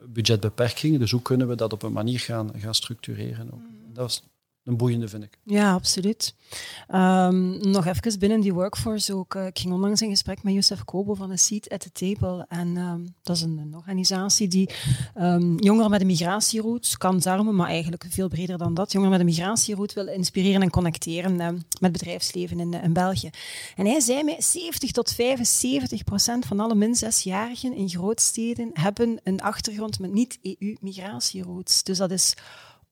budgetbeperkingen. 0.06 1.00
Dus 1.00 1.12
hoe 1.12 1.22
kunnen 1.22 1.48
we 1.48 1.56
dat 1.56 1.74
op 1.74 1.84
een 1.84 1.92
manier 1.92 2.20
gaan, 2.20 2.52
gaan 2.56 2.76
structureren? 2.76 3.54
Ook. 3.54 3.60
Mm. 3.60 3.94
Dat 3.94 4.10
is 4.10 4.24
een 4.68 4.78
boeiende, 4.78 5.08
vind 5.08 5.24
ik. 5.24 5.38
Ja, 5.44 5.74
absoluut. 5.74 6.36
Um, 6.94 7.72
nog 7.72 7.86
even 7.86 8.20
binnen 8.20 8.40
die 8.40 8.54
workforce 8.54 9.14
ook. 9.14 9.36
Uh, 9.36 9.46
ik 9.46 9.60
ging 9.60 9.74
onlangs 9.74 10.02
in 10.02 10.10
gesprek 10.10 10.44
met 10.44 10.54
Youssef 10.54 10.84
Kobo 10.84 11.14
van 11.14 11.30
de 11.30 11.38
Seat 11.38 11.70
at 11.70 11.80
the 11.80 11.92
Table. 11.92 12.46
En 12.50 12.78
um, 12.78 13.16
dat 13.22 13.36
is 13.36 13.42
een, 13.42 13.74
organisatie 13.76 14.48
die 14.48 14.70
um, 15.18 15.60
jongeren 15.60 15.90
met 15.90 16.02
een 16.02 16.08
migratieroute, 16.08 16.98
kansarmen, 16.98 17.56
maar 17.56 17.68
eigenlijk 17.68 18.06
veel 18.10 18.28
breder 18.28 18.58
dan 18.58 18.74
dat, 18.74 18.92
jongeren 18.92 19.18
met 19.18 19.28
een 19.28 19.34
migratieroute 19.34 19.94
wil 19.94 20.08
inspireren 20.08 20.62
en 20.62 20.70
connecteren 20.70 21.66
met 21.80 21.92
bedrijfsleven 21.92 22.60
in, 22.60 22.74
in 22.74 22.94
België. 22.94 23.30
En 23.76 23.86
hij 23.86 24.00
zei 24.00 24.24
mij, 24.24 24.42
70 24.42 24.92
tot 24.92 25.12
75 25.12 26.04
procent 26.04 26.46
van 26.46 26.60
alle 26.60 26.76
min 26.76 26.96
zesjarigen 26.96 27.74
in 27.74 27.90
grootsteden 27.90 28.70
hebben 28.74 29.20
een 29.24 29.42
achtergrond 29.42 30.00
met 30.00 30.14
niet-EU-migratieroutes. 30.14 31.84
Dus 31.84 31.98
dat 31.98 32.12
is 32.12 32.34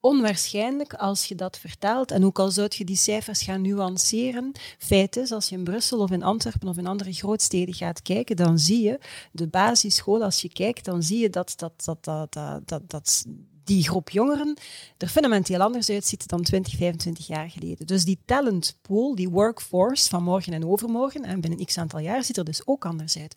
onwaarschijnlijk 0.06 0.94
als 0.94 1.26
je 1.26 1.36
dat 1.36 1.58
vertelt. 1.58 2.12
En 2.12 2.26
ook 2.26 2.40
al 2.40 2.52
zou 2.52 2.68
je 2.70 2.86
die 2.86 2.96
cijfers 2.96 3.42
gaan 3.42 3.62
nuanceren, 3.62 4.52
feit 4.78 5.16
is, 5.16 5.32
als 5.32 5.50
je 5.50 5.56
in 5.56 5.64
Brussel 5.64 6.00
of 6.00 6.12
in 6.12 6.24
Antwerpen 6.24 6.68
of 6.68 6.78
in 6.78 6.88
andere 6.88 7.14
grootsteden 7.14 7.74
gaat 7.74 8.02
kijken, 8.02 8.36
dan 8.36 8.60
zie 8.60 8.82
je 8.82 9.00
de 9.32 9.48
basisschool, 9.48 10.24
als 10.24 10.42
je 10.42 10.50
kijkt, 10.50 10.86
dan 10.86 11.04
zie 11.04 11.20
je 11.20 11.30
dat, 11.30 11.54
dat, 11.56 11.74
dat, 11.86 12.04
dat, 12.04 12.34
dat, 12.34 12.62
dat, 12.66 12.82
dat 12.90 13.26
die 13.64 13.84
groep 13.84 14.10
jongeren 14.10 14.58
er 14.98 15.08
fundamenteel 15.08 15.60
anders 15.60 15.90
uitziet 15.90 16.28
dan 16.28 16.42
20, 16.42 16.76
25 16.76 17.28
jaar 17.28 17.50
geleden. 17.50 17.88
Dus 17.88 18.06
die 18.06 18.20
talent 18.26 18.78
pool, 18.82 19.16
die 19.16 19.30
workforce 19.30 20.10
van 20.10 20.24
morgen 20.24 20.54
en 20.54 20.66
overmorgen, 20.66 21.24
en 21.24 21.42
binnen 21.42 21.66
x 21.66 21.78
aantal 21.78 22.00
jaar, 22.00 22.24
ziet 22.24 22.38
er 22.38 22.46
dus 22.46 22.68
ook 22.68 22.86
anders 22.86 23.18
uit. 23.18 23.36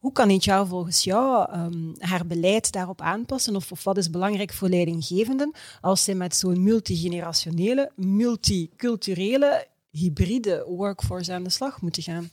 Hoe 0.00 0.12
kan 0.12 0.30
HR 0.30 0.66
volgens 0.66 1.04
jou 1.04 1.56
um, 1.58 1.94
haar 1.98 2.26
beleid 2.26 2.72
daarop 2.72 3.00
aanpassen? 3.00 3.56
Of, 3.56 3.72
of 3.72 3.84
wat 3.84 3.96
is 3.96 4.10
belangrijk 4.10 4.52
voor 4.52 4.68
leidinggevenden 4.68 5.54
als 5.80 6.04
zij 6.04 6.14
met 6.14 6.36
zo'n 6.36 6.62
multigenerationele, 6.62 7.90
multiculturele, 7.96 9.66
hybride 9.90 10.64
workforce 10.68 11.32
aan 11.32 11.42
de 11.42 11.50
slag 11.50 11.80
moeten 11.80 12.02
gaan? 12.02 12.30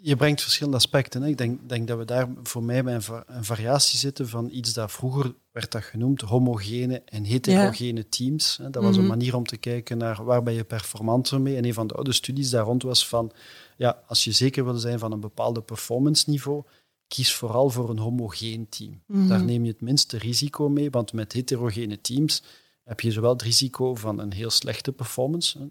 Je 0.00 0.16
brengt 0.16 0.42
verschillende 0.42 0.76
aspecten. 0.76 1.22
Hè. 1.22 1.28
Ik 1.28 1.38
denk, 1.38 1.68
denk, 1.68 1.88
dat 1.88 1.98
we 1.98 2.04
daar 2.04 2.28
voor 2.42 2.62
mij 2.62 2.84
bij 2.84 2.94
een, 2.94 3.44
variatie 3.44 3.98
zitten 3.98 4.28
van 4.28 4.48
iets 4.52 4.72
dat 4.72 4.92
vroeger 4.92 5.34
werd 5.52 5.72
dat 5.72 5.84
genoemd, 5.84 6.20
homogene 6.20 7.02
en 7.04 7.24
heterogene 7.24 8.08
teams. 8.08 8.58
Dat 8.70 8.82
was 8.82 8.96
een 8.96 9.02
mhm. 9.02 9.10
manier 9.10 9.36
om 9.36 9.46
te 9.46 9.56
kijken 9.56 9.98
naar 9.98 10.24
waar 10.24 10.42
ben 10.42 10.54
je 10.54 10.64
performanter 10.64 11.40
mee. 11.40 11.56
En 11.56 11.64
een 11.64 11.74
van 11.74 11.86
de 11.86 11.94
oude 11.94 12.12
studies 12.12 12.50
daar 12.50 12.64
rond 12.64 12.82
was 12.82 13.08
van, 13.08 13.32
ja, 13.76 14.02
als 14.06 14.24
je 14.24 14.32
zeker 14.32 14.64
wil 14.64 14.74
zijn 14.74 14.98
van 14.98 15.12
een 15.12 15.20
bepaalde 15.20 15.62
performance 15.62 16.30
niveau, 16.30 16.62
kies 17.08 17.34
vooral 17.34 17.70
voor 17.70 17.90
een 17.90 17.98
homogeen 17.98 18.68
team. 18.68 19.02
Mhm. 19.06 19.28
Daar 19.28 19.44
neem 19.44 19.64
je 19.64 19.70
het 19.70 19.80
minste 19.80 20.18
risico 20.18 20.68
mee, 20.68 20.90
want 20.90 21.12
met 21.12 21.32
heterogene 21.32 22.00
teams 22.00 22.42
heb 22.84 23.00
je 23.00 23.12
zowel 23.12 23.32
het 23.32 23.42
risico 23.42 23.94
van 23.94 24.18
een 24.18 24.32
heel 24.32 24.50
slechte 24.50 24.92
performance, 24.92 25.70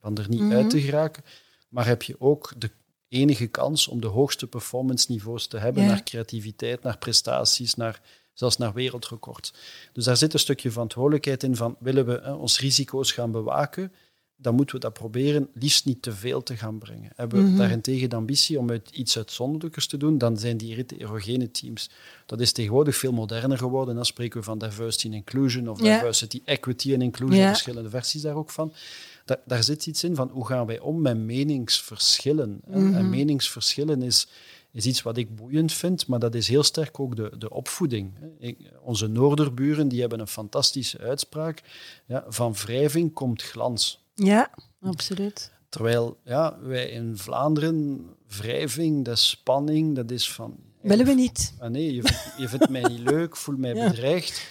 van 0.00 0.16
er 0.16 0.28
niet 0.28 0.40
mhm. 0.40 0.52
uit 0.52 0.70
te 0.70 0.80
geraken, 0.80 1.24
maar 1.68 1.86
heb 1.86 2.02
je 2.02 2.20
ook 2.20 2.52
de 2.58 2.70
enige 3.08 3.46
kans 3.46 3.88
om 3.88 4.00
de 4.00 4.06
hoogste 4.06 4.46
performance 4.46 5.12
niveaus 5.12 5.46
te 5.46 5.58
hebben 5.58 5.86
naar 5.86 6.02
creativiteit, 6.02 6.82
naar 6.82 6.98
prestaties, 6.98 7.74
naar, 7.74 8.00
zelfs 8.32 8.56
naar 8.56 8.72
wereldrecords. 8.72 9.54
Dus 9.92 10.04
daar 10.04 10.16
zit 10.16 10.32
een 10.32 10.38
stukje 10.38 10.70
verantwoordelijkheid 10.70 11.42
in 11.42 11.56
van 11.56 11.76
willen 11.78 12.06
we 12.06 12.36
ons 12.36 12.60
risico's 12.60 13.12
gaan 13.12 13.30
bewaken, 13.30 13.92
dan 14.42 14.54
moeten 14.54 14.74
we 14.74 14.80
dat 14.80 14.92
proberen 14.92 15.48
liefst 15.54 15.84
niet 15.84 16.02
te 16.02 16.12
veel 16.12 16.42
te 16.42 16.56
gaan 16.56 16.78
brengen. 16.78 17.12
Hebben 17.16 17.38
we 17.38 17.44
mm 17.44 17.50
-hmm. 17.50 17.58
daarentegen 17.58 18.10
de 18.10 18.16
ambitie 18.16 18.58
om 18.58 18.70
uit 18.70 18.90
iets 18.90 19.16
uitzonderlijkers 19.16 19.86
te 19.86 19.96
doen, 19.96 20.18
dan 20.18 20.38
zijn 20.38 20.56
die 20.56 20.74
heterogene 20.74 21.50
teams. 21.50 21.90
Dat 22.26 22.40
is 22.40 22.52
tegenwoordig 22.52 22.96
veel 22.96 23.12
moderner 23.12 23.58
geworden. 23.58 23.94
Dan 23.94 24.04
spreken 24.04 24.38
we 24.38 24.44
van 24.44 24.58
diversity 24.58 25.06
and 25.06 25.14
inclusion 25.14 25.68
of 25.68 25.78
diversity, 25.78 26.42
equity 26.44 26.92
en 26.92 27.02
inclusion, 27.02 27.46
verschillende 27.46 27.90
versies 27.90 28.22
daar 28.22 28.34
ook 28.34 28.50
van. 28.50 28.72
daar 29.44 29.62
zit 29.62 29.86
iets 29.86 30.04
in 30.04 30.14
van 30.14 30.30
hoe 30.32 30.46
gaan 30.46 30.66
wij 30.66 30.78
om 30.78 31.00
met 31.00 31.18
meningsverschillen. 31.18 32.60
En 32.70 32.90
mhm. 32.90 33.10
meningsverschillen 33.10 34.02
is, 34.02 34.28
is 34.72 34.86
iets 34.86 35.02
wat 35.02 35.16
ik 35.16 35.36
boeiend 35.36 35.72
vind, 35.72 36.06
maar 36.06 36.18
dat 36.18 36.34
is 36.34 36.48
heel 36.48 36.62
sterk 36.62 37.00
ook 37.00 37.16
de, 37.16 37.32
de 37.38 37.50
opvoeding. 37.50 38.12
onze 38.80 39.06
Noorderburen 39.06 39.88
die 39.88 40.00
hebben 40.00 40.20
een 40.20 40.26
fantastische 40.26 40.98
uitspraak. 40.98 41.62
Ja, 42.06 42.24
van 42.28 42.52
wrijving 42.52 43.12
komt 43.12 43.42
glans. 43.42 44.01
Ja, 44.26 44.50
absoluut. 44.80 45.50
Terwijl 45.68 46.18
ja, 46.24 46.58
wij 46.62 46.88
in 46.88 47.16
Vlaanderen, 47.16 48.06
wrijving, 48.26 49.04
dat 49.04 49.16
is 49.16 49.28
spanning, 49.28 49.94
dat 49.94 50.10
is 50.10 50.32
van... 50.32 50.56
Willen 50.80 51.06
we 51.06 51.14
niet. 51.14 51.54
Ah, 51.58 51.70
nee, 51.70 51.94
je, 51.94 52.02
vindt, 52.02 52.34
je 52.36 52.48
vindt 52.48 52.68
mij 52.68 52.82
niet 52.82 52.98
leuk, 52.98 53.36
voel 53.36 53.56
mij 53.56 53.72
bedreigd. 53.88 54.46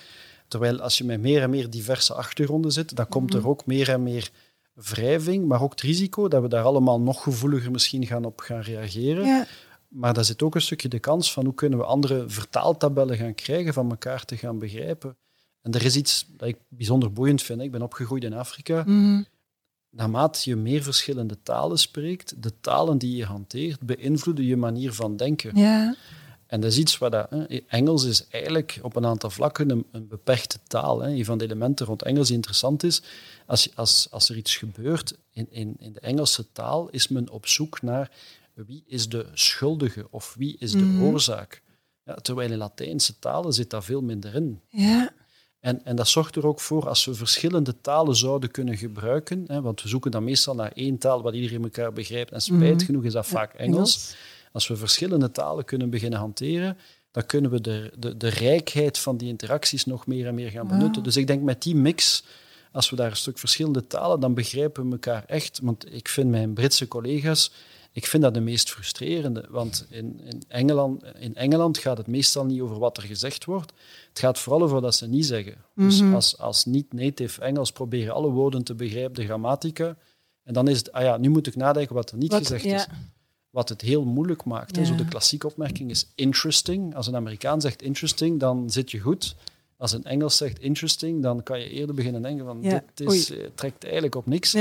Terwijl 0.48 0.80
als 0.80 0.98
je 0.98 1.04
met 1.04 1.22
meer 1.22 1.42
en 1.42 1.50
meer 1.50 1.70
diverse 1.70 2.14
achtergronden 2.14 2.72
zit, 2.72 2.96
dan 2.96 3.08
komt 3.08 3.34
er 3.34 3.40
mhm. 3.40 3.50
ook 3.50 3.66
meer 3.66 3.90
en 3.90 4.04
meer 4.04 4.32
wrijving, 4.74 5.46
maar 5.48 5.62
ook 5.62 5.72
het 5.72 5.82
risico 5.82 6.28
dat 6.28 6.42
we 6.42 6.48
daar 6.48 6.64
allemaal 6.64 7.02
nog 7.02 7.24
gevoeliger 7.24 7.72
misschien 7.72 8.06
gaan 8.06 8.26
op 8.26 8.40
gaan 8.40 8.62
reageren. 8.62 9.26
Ja. 9.26 9.46
Maar 9.88 10.14
daar 10.14 10.26
zit 10.26 10.42
ook 10.42 10.56
een 10.56 10.62
stukje 10.62 10.88
de 10.88 11.00
kans 11.00 11.34
van 11.34 11.46
hoe 11.46 11.54
kunnen 11.54 11.80
we 11.80 11.86
andere 11.86 12.30
vertaaltabellen 12.30 13.18
gaan 13.18 13.36
krijgen 13.36 13.74
van 13.74 13.90
elkaar 13.90 14.26
te 14.26 14.38
gaan 14.38 14.60
begrijpen. 14.60 15.18
En 15.62 15.72
er 15.72 15.86
is 15.86 15.96
iets 15.96 16.26
dat 16.38 16.48
ik 16.48 16.58
bijzonder 16.68 17.14
boeiend 17.14 17.42
vind. 17.42 17.62
Ik 17.62 17.72
ben 17.72 17.82
opgegroeid 17.82 18.24
in 18.24 18.34
Afrika. 18.34 18.84
Mm 18.86 19.26
naarmate 19.92 20.50
je 20.50 20.56
meer 20.56 20.84
verschillende 20.84 21.38
talen 21.44 21.78
spreekt, 21.78 22.44
de 22.44 22.54
talen 22.62 22.98
die 22.98 23.16
je 23.16 23.26
hanteert, 23.26 23.80
beïnvloeden 23.80 24.46
je 24.46 24.58
manier 24.58 24.94
van 24.94 25.18
denken. 25.18 25.58
Ja. 25.58 25.96
En 26.46 26.62
dat 26.62 26.72
is 26.72 26.78
iets 26.78 26.98
wat 26.98 27.12
dat, 27.12 27.30
Engels 27.68 28.04
is 28.04 28.28
eigenlijk 28.28 28.80
op 28.82 28.96
een 28.96 29.06
aantal 29.06 29.30
vlakken 29.30 29.70
een, 29.70 29.86
een 29.92 30.08
beperkte 30.08 30.60
taal. 30.68 31.02
Hè. 31.02 31.10
Een 31.10 31.26
van 31.26 31.38
de 31.38 31.44
elementen 31.44 31.86
rond 31.86 32.02
Engels 32.02 32.28
die 32.28 32.36
interessant 32.36 32.84
is, 32.84 33.02
als, 33.46 33.76
als, 33.76 34.08
als 34.12 34.30
er 34.30 34.38
iets 34.38 34.56
gebeurt 34.56 35.18
in, 35.32 35.48
in, 35.50 35.76
in 35.80 35.94
de 35.94 36.00
Engelse 36.00 36.52
taal, 36.52 36.90
is 36.90 37.08
men 37.08 37.30
op 37.30 37.48
zoek 37.48 37.82
naar 37.82 38.12
wie 38.54 38.84
is 38.88 39.10
de 39.10 39.26
schuldige 39.34 40.08
of 40.10 40.36
wie 40.38 40.56
is 40.60 40.72
de 40.72 40.78
mhm. 40.78 41.04
oorzaak. 41.04 41.62
Ja, 42.06 42.16
terwijl 42.16 42.52
in 42.52 42.58
Latijnse 42.58 43.20
talen 43.20 43.54
zit 43.54 43.70
dat 43.70 43.86
veel 43.86 44.02
minder 44.02 44.36
in. 44.36 44.62
Ja. 44.70 45.14
En, 45.62 45.86
en 45.86 45.96
dat 45.96 46.08
zorgt 46.08 46.36
er 46.36 46.48
ook 46.48 46.60
voor, 46.60 46.88
als 46.88 47.06
we 47.06 47.14
verschillende 47.14 47.82
talen 47.82 48.16
zouden 48.16 48.52
kunnen 48.52 48.78
gebruiken, 48.78 49.44
hè, 49.48 49.62
want 49.62 49.82
we 49.82 49.90
zoeken 49.90 50.12
dan 50.12 50.24
meestal 50.24 50.56
naar 50.56 50.72
één 50.72 50.98
taal 50.98 51.22
wat 51.22 51.34
iedereen 51.34 51.64
elkaar 51.64 51.94
begrijpt, 51.94 52.32
en 52.32 52.42
spijt 52.42 52.76
mhm. 52.76 52.86
genoeg 52.86 53.04
is 53.04 53.14
dat 53.14 53.28
vaak 53.28 53.54
Engels. 53.54 54.16
Als 54.52 54.68
we 54.68 54.76
verschillende 54.76 55.32
talen 55.32 55.66
kunnen 55.66 55.90
beginnen 55.90 56.20
hanteren, 56.20 56.78
dan 57.12 57.26
kunnen 57.26 57.52
we 57.52 57.62
de, 57.62 57.92
de, 57.98 58.18
de 58.18 58.28
rijkheid 58.28 58.98
van 58.98 59.18
die 59.18 59.28
interacties 59.28 59.86
nog 59.86 60.08
meer 60.08 60.28
en 60.28 60.36
meer 60.36 60.50
gaan 60.50 60.68
benutten. 60.68 61.04
Dus 61.04 61.18
ik 61.18 61.28
denk 61.28 61.44
met 61.44 61.62
die 61.62 61.76
mix, 61.76 62.24
als 62.72 62.90
we 62.90 62.96
daar 62.96 63.10
een 63.10 63.18
stuk 63.18 63.38
verschillende 63.38 63.88
talen, 63.88 64.20
dan 64.20 64.34
begrijpen 64.34 64.86
we 64.86 64.92
elkaar 64.92 65.24
echt. 65.28 65.60
Want 65.64 65.94
ik 65.94 66.08
vind 66.08 66.30
mijn 66.30 66.54
Britse 66.54 66.88
collega's 66.88 67.52
ik 67.94 68.06
vind 68.06 68.24
dat 68.24 68.34
de 68.34 68.40
meest 68.40 68.72
frustrerende, 68.72 69.46
want 69.50 69.86
in, 69.90 70.20
in, 70.24 70.44
Engeland, 70.48 71.04
in 71.20 71.36
Engeland 71.36 71.78
gaat 71.78 71.98
het 71.98 72.08
meestal 72.08 72.46
niet 72.46 72.62
over 72.62 72.80
wat 72.80 72.98
er 72.98 73.04
gezegd 73.04 73.46
wordt. 73.46 73.74
Het 74.10 74.20
gaat 74.20 74.40
vooral 74.40 74.62
over 74.62 74.82
wat 74.82 74.96
ze 74.96 75.08
niet 75.08 75.26
zeggen. 75.26 75.56
Dus 75.76 76.02
mhm. 76.02 76.14
als, 76.14 76.38
als 76.38 76.66
niet-native 76.66 77.42
Engels 77.42 77.72
proberen 77.72 78.14
alle 78.14 78.30
woorden 78.30 78.64
te 78.64 78.76
begrijpen, 78.76 79.14
de 79.14 79.26
grammatica, 79.26 79.98
en 80.44 80.54
dan 80.54 80.68
is 80.68 80.78
het, 80.78 80.92
ah 80.92 81.04
ja, 81.04 81.18
nu 81.18 81.30
moet 81.30 81.48
ik 81.48 81.56
nadenken 81.56 81.96
wat 81.96 82.12
er 82.12 82.18
niet 82.18 82.34
gezegd 82.34 82.66
is. 82.66 82.88
Wat 83.50 83.70
het 83.70 83.82
heel 83.82 84.06
moeilijk 84.06 84.44
maakt. 84.44 84.88
Zo 84.88 84.96
de 84.96 85.06
klassieke 85.06 85.48
opmerking 85.48 85.90
is 85.90 86.08
interesting. 86.16 86.96
Als 86.96 87.08
een 87.08 87.16
Amerikaan 87.16 87.62
zegt 87.62 87.82
interesting, 87.82 88.40
dan 88.40 88.70
zit 88.70 88.92
je 88.92 89.00
goed. 89.00 89.36
Als 89.78 89.92
een 89.92 90.04
Engels 90.04 90.38
zegt 90.38 90.60
interesting, 90.60 91.22
dan 91.22 91.44
kan 91.44 91.60
je 91.60 91.70
eerder 91.70 91.96
beginnen 91.96 92.22
denken 92.22 92.46
van 92.46 92.62
dit 92.62 92.84
is, 92.96 93.32
eh, 93.32 93.46
trekt 93.56 93.84
eigenlijk 93.84 94.16
op 94.16 94.26
niks. 94.26 94.56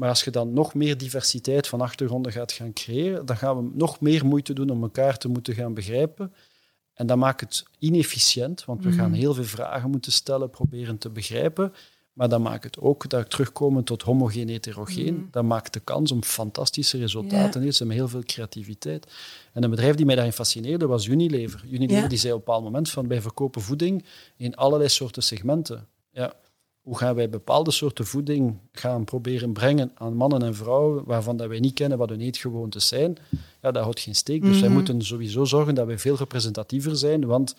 Maar 0.00 0.08
als 0.08 0.24
je 0.24 0.30
dan 0.30 0.52
nog 0.52 0.74
meer 0.74 0.98
diversiteit 0.98 1.68
van 1.68 1.80
achtergronden 1.80 2.32
gaat 2.32 2.52
gaan 2.52 2.72
creëren, 2.72 3.26
dan 3.26 3.36
gaan 3.36 3.56
we 3.56 3.70
nog 3.74 4.00
meer 4.00 4.26
moeite 4.26 4.52
doen 4.52 4.70
om 4.70 4.82
elkaar 4.82 5.18
te 5.18 5.28
moeten 5.28 5.54
gaan 5.54 5.74
begrijpen. 5.74 6.32
En 6.94 7.06
dat 7.06 7.16
maakt 7.16 7.40
het 7.40 7.64
inefficiënt, 7.78 8.64
want 8.64 8.84
we 8.84 8.92
gaan 8.92 9.10
mhm. 9.10 9.18
heel 9.18 9.34
veel 9.34 9.44
vragen 9.44 9.90
moeten 9.90 10.12
stellen, 10.12 10.50
proberen 10.50 10.98
te 10.98 11.10
begrijpen. 11.10 11.72
Maar 12.12 12.28
dat 12.28 12.40
maakt 12.40 12.64
het 12.64 12.78
ook, 12.78 13.08
dat 13.08 13.30
terugkomen 13.30 13.84
tot 13.84 14.02
homogeen, 14.02 14.48
heterogeen, 14.48 15.14
mm. 15.14 15.28
dat 15.30 15.44
maakt 15.44 15.72
de 15.72 15.80
kans 15.80 16.12
om 16.12 16.22
fantastische 16.22 16.98
resultaten 16.98 17.60
te 17.60 17.66
yeah. 17.66 17.80
met 17.80 17.96
heel 17.96 18.08
veel 18.08 18.22
creativiteit. 18.22 19.06
En 19.52 19.62
een 19.62 19.70
bedrijf 19.70 19.96
die 19.96 20.06
mij 20.06 20.14
daarin 20.14 20.32
fascineerde 20.32 20.86
was 20.86 21.06
Unilever. 21.06 21.64
Unilever 21.70 22.08
die 22.08 22.18
zei 22.18 22.32
op 22.32 22.38
een 22.38 22.44
bepaald 22.44 22.64
moment 22.64 22.90
van 22.90 23.08
wij 23.08 23.20
verkopen 23.20 23.62
voeding 23.62 24.04
in 24.36 24.56
allerlei 24.56 24.88
soorten 24.88 25.22
segmenten. 25.22 25.86
Ja, 26.10 26.34
hoe 26.80 26.98
gaan 26.98 27.14
wij 27.14 27.28
bepaalde 27.28 27.70
soorten 27.70 28.06
voeding 28.06 28.58
gaan 28.72 29.04
proberen 29.04 29.52
brengen 29.52 29.90
aan 29.94 30.14
mannen 30.16 30.42
en 30.42 30.54
vrouwen 30.54 31.04
waarvan 31.04 31.36
dat 31.36 31.48
wij 31.48 31.60
niet 31.60 31.74
kennen 31.74 31.98
wat 31.98 32.08
hun 32.08 32.20
eetgewoontes 32.20 32.88
zijn, 32.88 33.16
ja, 33.62 33.70
dat 33.70 33.82
houdt 33.82 34.00
geen 34.00 34.14
steek. 34.14 34.42
Dus 34.42 34.58
wij 34.60 34.68
mhm. 34.68 34.76
moeten 34.78 35.02
sowieso 35.02 35.44
zorgen 35.44 35.74
dat 35.74 35.86
wij 35.86 35.98
veel 35.98 36.16
representatiever 36.16 36.96
zijn, 36.96 37.26
want 37.26 37.56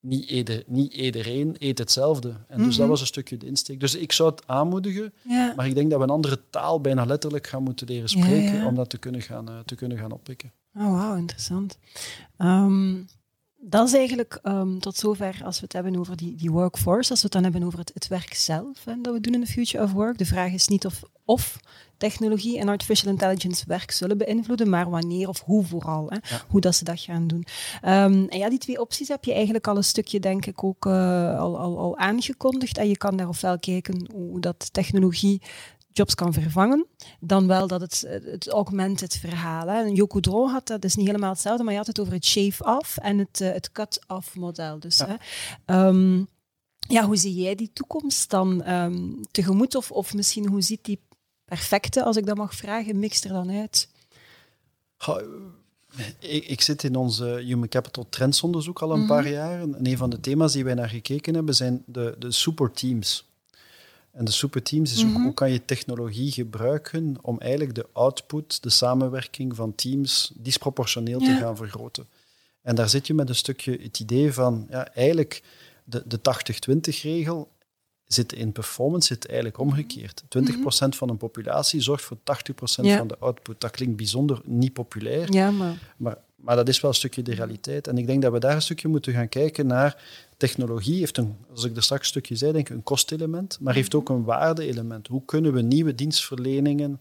niet, 0.00 0.30
ieder, 0.30 0.62
niet 0.66 0.92
iedereen 0.94 1.56
eet 1.58 1.78
hetzelfde. 1.78 2.28
En 2.48 2.58
dus 2.58 2.66
dat 2.66 2.78
Mhm. 2.78 2.88
was 2.88 3.00
een 3.00 3.06
stukje 3.06 3.36
de 3.36 3.46
insteek. 3.46 3.80
Dus 3.80 3.94
ik 3.94 4.12
zou 4.12 4.30
het 4.30 4.46
aanmoedigen, 4.46 5.12
Ja. 5.22 5.52
maar 5.56 5.66
ik 5.66 5.74
denk 5.74 5.90
dat 5.90 5.98
we 5.98 6.04
een 6.04 6.10
andere 6.10 6.40
taal 6.50 6.80
bijna 6.80 7.04
letterlijk 7.04 7.46
gaan 7.46 7.62
moeten 7.62 7.86
leren 7.86 8.08
spreken 8.08 8.54
ja. 8.54 8.66
om 8.66 8.74
dat 8.74 8.90
te 8.90 8.98
kunnen 8.98 9.22
gaan, 9.22 9.48
eh, 9.48 9.58
te 9.64 9.74
kunnen 9.74 9.98
gaan 9.98 10.12
oppikken. 10.12 10.52
Oh, 10.76 10.92
wauw, 10.92 11.16
interessant. 11.16 11.78
Ehm, 12.36 12.94
dat 13.66 13.88
is 13.88 13.94
eigenlijk 13.94 14.38
ehm, 14.42 14.78
tot 14.78 14.96
zover 14.96 15.40
als 15.44 15.56
we 15.56 15.64
het 15.64 15.72
hebben 15.72 15.96
over 15.96 16.16
die, 16.16 16.36
die 16.36 16.50
workforce, 16.50 17.10
als 17.10 17.18
we 17.18 17.24
het 17.24 17.32
dan 17.32 17.42
hebben 17.42 17.62
over 17.62 17.78
het, 17.78 17.90
het 17.94 18.08
werk 18.08 18.34
zelf 18.34 18.84
hè, 18.84 18.92
dat 19.00 19.14
we 19.14 19.20
doen 19.20 19.34
in 19.34 19.40
de 19.40 19.46
Future 19.46 19.84
of 19.84 19.92
Work. 19.92 20.18
De 20.18 20.26
vraag 20.26 20.52
is 20.52 20.68
niet 20.68 20.86
of, 20.86 21.02
of 21.24 21.60
technologie 21.96 22.58
en 22.58 22.68
artificial 22.68 23.12
intelligence 23.12 23.64
werk 23.66 23.90
zullen 23.90 24.18
beïnvloeden, 24.18 24.68
maar 24.68 24.90
wanneer 24.90 25.28
of 25.28 25.40
hoe 25.40 25.64
vooral. 25.64 26.06
Hè, 26.08 26.14
Ja. 26.14 26.42
Hoe 26.48 26.60
dat 26.60 26.74
ze 26.74 26.84
dat 26.84 27.00
gaan 27.00 27.26
doen. 27.26 27.46
Ehm, 27.80 28.24
en 28.28 28.38
ja, 28.38 28.48
die 28.48 28.58
twee 28.58 28.80
opties 28.80 29.08
heb 29.08 29.24
je 29.24 29.32
eigenlijk 29.34 29.66
al 29.66 29.76
een 29.76 29.84
stukje, 29.84 30.20
denk 30.20 30.46
ik, 30.46 30.64
ook 30.64 30.86
eh, 30.86 31.38
al, 31.38 31.58
al, 31.58 31.78
al 31.78 31.98
aangekondigd. 31.98 32.78
En 32.78 32.88
je 32.88 32.96
kan 32.96 33.16
daar 33.16 33.28
ofwel 33.28 33.58
kijken 33.58 34.08
hoe 34.12 34.40
dat 34.40 34.72
technologie 34.72 35.42
jobs 35.96 36.14
kan 36.14 36.32
vervangen, 36.32 36.86
dan 37.20 37.46
wel 37.46 37.66
dat 37.66 37.80
het, 37.80 38.04
het 38.08 38.48
augmented 38.48 39.16
verhaal. 39.16 39.66
Hè. 39.66 39.82
En 39.82 39.94
Yoko 39.94 40.20
Dro 40.20 40.48
had 40.48 40.66
dat, 40.66 40.84
is 40.84 40.94
niet 40.96 41.06
helemaal 41.06 41.30
hetzelfde, 41.30 41.62
maar 41.64 41.72
je 41.72 41.78
had 41.78 41.86
het 41.86 42.00
over 42.00 42.12
het 42.12 42.24
shave-off 42.24 42.96
en 42.96 43.18
het, 43.18 43.40
eh, 43.40 43.52
het 43.52 43.72
cut-off 43.72 44.34
model. 44.36 44.78
Dus, 44.80 44.96
Ja. 44.98 45.06
hè. 45.08 45.14
Ehm, 45.64 46.22
ja, 46.88 47.06
hoe 47.06 47.16
zie 47.16 47.34
jij 47.34 47.54
die 47.54 47.70
toekomst 47.72 48.30
dan 48.30 48.62
ehm, 48.62 49.08
tegemoet? 49.30 49.74
Of, 49.74 49.90
of 49.90 50.14
misschien 50.14 50.46
hoe 50.48 50.62
ziet 50.62 50.84
die 50.84 51.00
perfecte, 51.44 52.04
als 52.04 52.16
ik 52.16 52.26
dat 52.26 52.36
mag 52.36 52.54
vragen, 52.54 52.98
mix 52.98 53.24
er 53.24 53.32
dan 53.32 53.50
uit? 53.50 53.88
Goh, 54.96 55.20
Ik, 56.18 56.46
ik 56.46 56.60
zit 56.60 56.82
in 56.84 56.96
onze 56.96 57.24
Human 57.24 57.68
Capital 57.68 58.06
trendsonderzoek 58.08 58.82
al 58.82 58.92
een 58.92 58.98
Mhm. 58.98 59.08
paar 59.08 59.28
jaar. 59.28 59.60
En 59.60 59.86
een 59.86 59.96
van 59.96 60.10
de 60.10 60.20
thema's 60.20 60.52
die 60.52 60.64
wij 60.64 60.74
naar 60.74 60.88
gekeken 60.88 61.34
hebben 61.34 61.54
zijn 61.54 61.82
de, 61.86 62.16
de 62.18 62.30
superteams. 62.30 63.28
En 64.14 64.24
de 64.24 64.30
superteams 64.30 64.92
is 64.92 65.04
ook 65.04 65.10
Mhm. 65.10 65.22
hoe 65.22 65.34
kan 65.34 65.50
je 65.52 65.64
technologie 65.64 66.32
gebruiken 66.32 67.16
om 67.22 67.38
eigenlijk 67.40 67.74
de 67.74 67.86
output, 67.92 68.62
de 68.62 68.70
samenwerking 68.70 69.56
van 69.56 69.74
teams 69.74 70.32
disproportioneel 70.34 71.18
te 71.18 71.36
gaan 71.36 71.56
vergroten. 71.56 72.06
En 72.62 72.74
daar 72.74 72.88
zit 72.88 73.06
je 73.06 73.14
met 73.14 73.28
een 73.28 73.34
stukje 73.34 73.78
het 73.82 74.00
idee 74.00 74.32
van, 74.32 74.66
ja, 74.70 74.88
eigenlijk 74.94 75.42
de, 75.84 76.02
de 76.06 76.18
80-20-regel 76.22 77.48
zit 78.06 78.32
in 78.32 78.52
performance 78.52 79.06
zit 79.06 79.26
eigenlijk 79.26 79.58
omgekeerd. 79.58 80.22
20% 80.28 80.96
van 80.96 81.08
een 81.08 81.16
populatie 81.16 81.80
zorgt 81.80 82.04
voor 82.04 82.16
80% 82.22 82.86
Ja. 82.86 82.96
van 82.98 83.06
de 83.08 83.18
output. 83.18 83.60
Dat 83.60 83.70
klinkt 83.70 83.96
bijzonder 83.96 84.40
niet 84.44 84.72
populair, 84.72 85.32
Ja, 85.32 85.50
maar... 85.50 85.94
maar, 85.96 86.18
maar 86.44 86.56
dat 86.56 86.68
is 86.68 86.80
wel 86.80 86.90
een 86.90 86.96
stukje 86.96 87.22
de 87.22 87.34
realiteit. 87.34 87.86
En 87.88 87.98
ik 87.98 88.06
denk 88.06 88.22
dat 88.22 88.32
we 88.32 88.38
daar 88.38 88.54
een 88.54 88.62
stukje 88.62 88.88
moeten 88.88 89.12
gaan 89.12 89.28
kijken 89.28 89.66
naar 89.66 90.02
technologie. 90.36 90.98
Heeft 90.98 91.16
een, 91.18 91.36
als 91.50 91.64
ik 91.64 91.76
er 91.76 91.82
straks 91.82 92.02
een 92.02 92.08
stukje 92.08 92.36
zei, 92.36 92.52
denk 92.52 92.68
ik 92.68 92.74
een 92.76 92.82
kostelement, 92.82 93.58
maar 93.60 93.74
heeft 93.74 93.94
ook 93.94 94.08
een 94.08 94.24
waarde-element. 94.24 95.06
Hoe 95.06 95.24
kunnen 95.24 95.52
we 95.52 95.60
nieuwe 95.62 95.94
dienstverleningen 95.94 97.00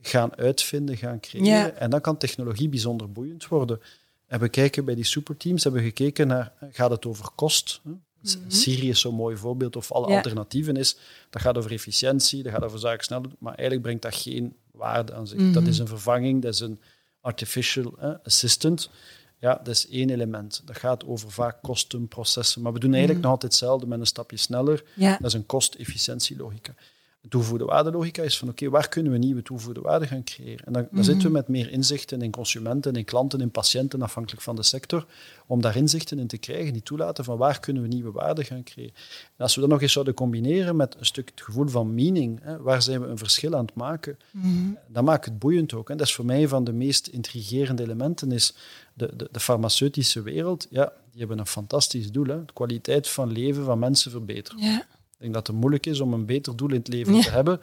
gaan 0.00 0.36
uitvinden, 0.36 0.96
gaan 0.96 1.20
creëren? 1.20 1.46
Ja. 1.48 1.70
En 1.70 1.90
dan 1.90 2.00
kan 2.00 2.16
technologie 2.16 2.68
bijzonder 2.68 3.12
boeiend 3.12 3.48
worden. 3.48 3.80
En 4.26 4.40
we 4.40 4.48
kijken 4.48 4.84
bij 4.84 4.94
die 4.94 5.04
superteams, 5.04 5.62
hebben 5.62 5.80
we 5.82 5.86
gekeken 5.88 6.26
naar, 6.26 6.52
gaat 6.70 6.90
het 6.90 7.06
over 7.06 7.30
kost? 7.34 7.80
hè? 7.84 7.90
S- 8.22 8.38
Siri 8.46 8.88
is 8.88 9.00
zo'n 9.00 9.14
mooi 9.14 9.36
voorbeeld, 9.36 9.76
of 9.76 9.92
alle 9.92 10.08
Ja. 10.08 10.16
alternatieven 10.16 10.76
is, 10.76 10.96
dat 11.30 11.42
gaat 11.42 11.58
over 11.58 11.72
efficiëntie, 11.72 12.42
dat 12.42 12.52
gaat 12.52 12.62
over 12.64 12.78
zaken 12.78 13.04
sneller 13.04 13.22
doen, 13.28 13.36
maar 13.38 13.54
eigenlijk 13.54 13.82
brengt 13.82 14.02
dat 14.02 14.14
geen 14.14 14.54
waarde 14.70 15.14
aan 15.14 15.26
zich. 15.26 15.38
Mhm. 15.38 15.52
Dat 15.52 15.66
is 15.66 15.78
een 15.78 15.86
vervanging, 15.86 16.42
dat 16.42 16.54
is 16.54 16.60
een 16.60 16.80
artificial 17.22 17.94
eh, 17.98 18.10
assistant. 18.24 18.90
Ja, 19.38 19.54
dat 19.54 19.68
is 19.74 19.88
één 19.88 20.10
element. 20.10 20.62
Dat 20.64 20.76
gaat 20.76 21.04
over 21.06 21.30
vaak 21.30 21.62
kosten, 21.62 22.08
processen, 22.08 22.62
maar 22.62 22.72
we 22.72 22.78
doen 22.78 22.90
eigenlijk 22.90 23.20
Mhm. 23.20 23.28
nog 23.28 23.34
altijd 23.40 23.52
hetzelfde 23.52 23.86
met 23.86 24.00
een 24.00 24.06
stapje 24.06 24.36
sneller. 24.36 24.84
Ja. 24.94 25.10
Dat 25.16 25.26
is 25.26 25.32
een 25.32 25.46
kost-efficiëntielogica. 25.46 26.74
De 27.22 27.28
toegevoegde 27.28 27.64
waarde-logica 27.64 28.22
is 28.22 28.38
van 28.38 28.48
oké, 28.48 28.68
waar 28.68 28.88
kunnen 28.88 29.12
we 29.12 29.18
nieuwe 29.18 29.42
toegevoegde 29.42 29.80
waarde 29.80 30.06
gaan 30.06 30.24
creëren? 30.24 30.66
En 30.66 30.72
dan, 30.72 30.82
dan 30.82 30.88
Mhm. 30.92 31.02
zitten 31.02 31.26
we 31.26 31.32
met 31.32 31.48
meer 31.48 31.70
inzichten 31.70 32.22
in 32.22 32.30
consumenten, 32.30 32.94
in 32.94 33.04
klanten, 33.04 33.40
in 33.40 33.50
patiënten, 33.50 34.02
afhankelijk 34.02 34.42
van 34.42 34.56
de 34.56 34.62
sector, 34.62 35.06
om 35.46 35.60
daar 35.60 35.76
inzichten 35.76 36.18
in 36.18 36.26
te 36.26 36.38
krijgen 36.38 36.72
die 36.72 36.82
toelaten 36.82 37.24
van 37.24 37.36
waar 37.38 37.60
kunnen 37.60 37.82
we 37.82 37.88
nieuwe 37.88 38.10
waarde 38.10 38.44
gaan 38.44 38.62
creëren. 38.62 38.94
En 39.36 39.42
als 39.44 39.54
we 39.54 39.60
dat 39.60 39.70
nog 39.70 39.82
eens 39.82 39.92
zouden 39.92 40.14
combineren 40.14 40.76
met 40.76 40.96
een 40.98 41.06
stuk 41.06 41.30
het 41.30 41.40
gevoel 41.40 41.68
van 41.68 41.94
meaning, 41.94 42.38
hè, 42.42 42.58
waar 42.62 42.82
zijn 42.82 43.00
we 43.00 43.06
een 43.06 43.18
verschil 43.18 43.54
aan 43.54 43.64
het 43.64 43.74
maken, 43.74 44.18
Mhm. 44.30 44.48
dat 44.88 45.04
maakt 45.04 45.24
het 45.24 45.38
boeiend 45.38 45.74
ook. 45.74 45.88
Hè. 45.88 45.96
Dat 45.96 46.06
is 46.06 46.14
voor 46.14 46.24
mij 46.24 46.42
een 46.42 46.48
van 46.48 46.64
de 46.64 46.72
meest 46.72 47.06
intrigerende 47.06 47.82
elementen, 47.82 48.32
is 48.32 48.54
de, 48.94 49.16
de, 49.16 49.28
de 49.30 49.40
farmaceutische 49.40 50.22
wereld. 50.22 50.66
Ja, 50.70 50.92
die 51.10 51.18
hebben 51.20 51.38
een 51.38 51.46
fantastisch 51.46 52.10
doel. 52.12 52.26
Hè. 52.26 52.44
De 52.44 52.52
kwaliteit 52.52 53.08
van 53.08 53.32
leven 53.32 53.64
van 53.64 53.78
mensen 53.78 54.10
verbeteren. 54.10 54.60
Ja. 54.62 54.86
Ik 55.22 55.28
denk 55.32 55.34
dat 55.46 55.46
het 55.54 55.56
moeilijk 55.62 55.86
is 55.86 56.00
om 56.00 56.12
een 56.12 56.26
beter 56.26 56.56
doel 56.56 56.68
in 56.68 56.74
het 56.76 56.88
leven 56.88 57.14
Ja. 57.14 57.22
te 57.22 57.30
hebben. 57.30 57.60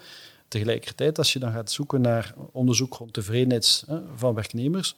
Tegelijkertijd, 0.48 1.18
als 1.18 1.34
je 1.34 1.40
dan 1.40 1.52
gaat 1.52 1.72
zoeken 1.72 2.02
naar 2.02 2.34
onderzoek 2.52 2.94
rond 2.94 3.14
tevredenheid 3.14 3.84
hè, 3.88 4.00
van 4.16 4.34
werknemers, 4.34 4.96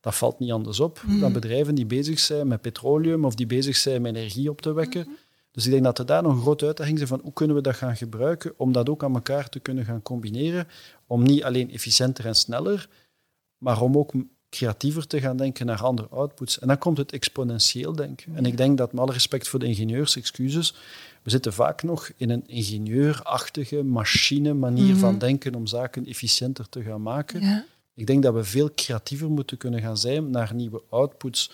dat 0.00 0.14
valt 0.14 0.38
niet 0.38 0.52
anders 0.52 0.80
op 0.80 1.02
Mhm. 1.06 1.20
dan 1.20 1.32
bedrijven 1.32 1.74
die 1.74 1.86
bezig 1.86 2.18
zijn 2.18 2.48
met 2.48 2.60
petroleum 2.60 3.24
of 3.24 3.34
die 3.34 3.46
bezig 3.46 3.76
zijn 3.76 4.02
met 4.02 4.14
energie 4.16 4.50
op 4.50 4.60
te 4.60 4.72
wekken. 4.72 5.00
Mhm. 5.00 5.10
Dus 5.52 5.64
ik 5.64 5.70
denk 5.70 5.84
dat 5.84 5.98
er 5.98 6.06
daar 6.06 6.22
nog 6.22 6.32
een 6.32 6.40
grote 6.40 6.66
uitdaging 6.66 7.00
is 7.00 7.08
van 7.08 7.20
hoe 7.22 7.32
kunnen 7.32 7.56
we 7.56 7.62
dat 7.62 7.74
gaan 7.76 7.96
gebruiken 7.96 8.52
om 8.56 8.72
dat 8.72 8.88
ook 8.88 9.04
aan 9.04 9.14
elkaar 9.14 9.48
te 9.48 9.58
kunnen 9.60 9.84
gaan 9.84 10.02
combineren, 10.02 10.68
om 11.06 11.22
niet 11.22 11.44
alleen 11.44 11.70
efficiënter 11.70 12.26
en 12.26 12.34
sneller, 12.34 12.88
maar 13.58 13.80
om 13.80 13.96
ook 13.96 14.12
creatiever 14.50 15.06
te 15.06 15.20
gaan 15.20 15.36
denken 15.36 15.66
naar 15.66 15.82
andere 15.82 16.08
outputs. 16.08 16.58
En 16.58 16.68
dan 16.68 16.78
komt 16.78 16.96
het 16.98 17.12
exponentieel 17.12 17.92
denken. 17.92 18.36
En 18.36 18.46
ik 18.46 18.56
denk 18.56 18.78
dat, 18.78 18.92
met 18.92 19.00
alle 19.02 19.12
respect 19.12 19.48
voor 19.48 19.58
de 19.58 19.66
ingenieurs, 19.66 20.16
excuses, 20.16 20.74
we 21.22 21.30
zitten 21.30 21.52
vaak 21.52 21.82
nog 21.82 22.10
in 22.16 22.30
een 22.30 22.48
ingenieurachtige 22.48 23.82
machine 23.82 24.54
manier 24.54 24.90
Mhm. 24.90 24.98
van 24.98 25.18
denken 25.18 25.54
om 25.54 25.66
zaken 25.66 26.06
efficiënter 26.06 26.68
te 26.68 26.82
gaan 26.82 27.02
maken. 27.02 27.40
Ja. 27.40 27.64
Ik 27.94 28.06
denk 28.06 28.22
dat 28.22 28.34
we 28.34 28.44
veel 28.44 28.70
creatiever 28.74 29.30
moeten 29.30 29.56
kunnen 29.56 29.80
gaan 29.80 29.96
zijn 29.96 30.30
naar 30.30 30.54
nieuwe 30.54 30.82
outputs. 30.90 31.50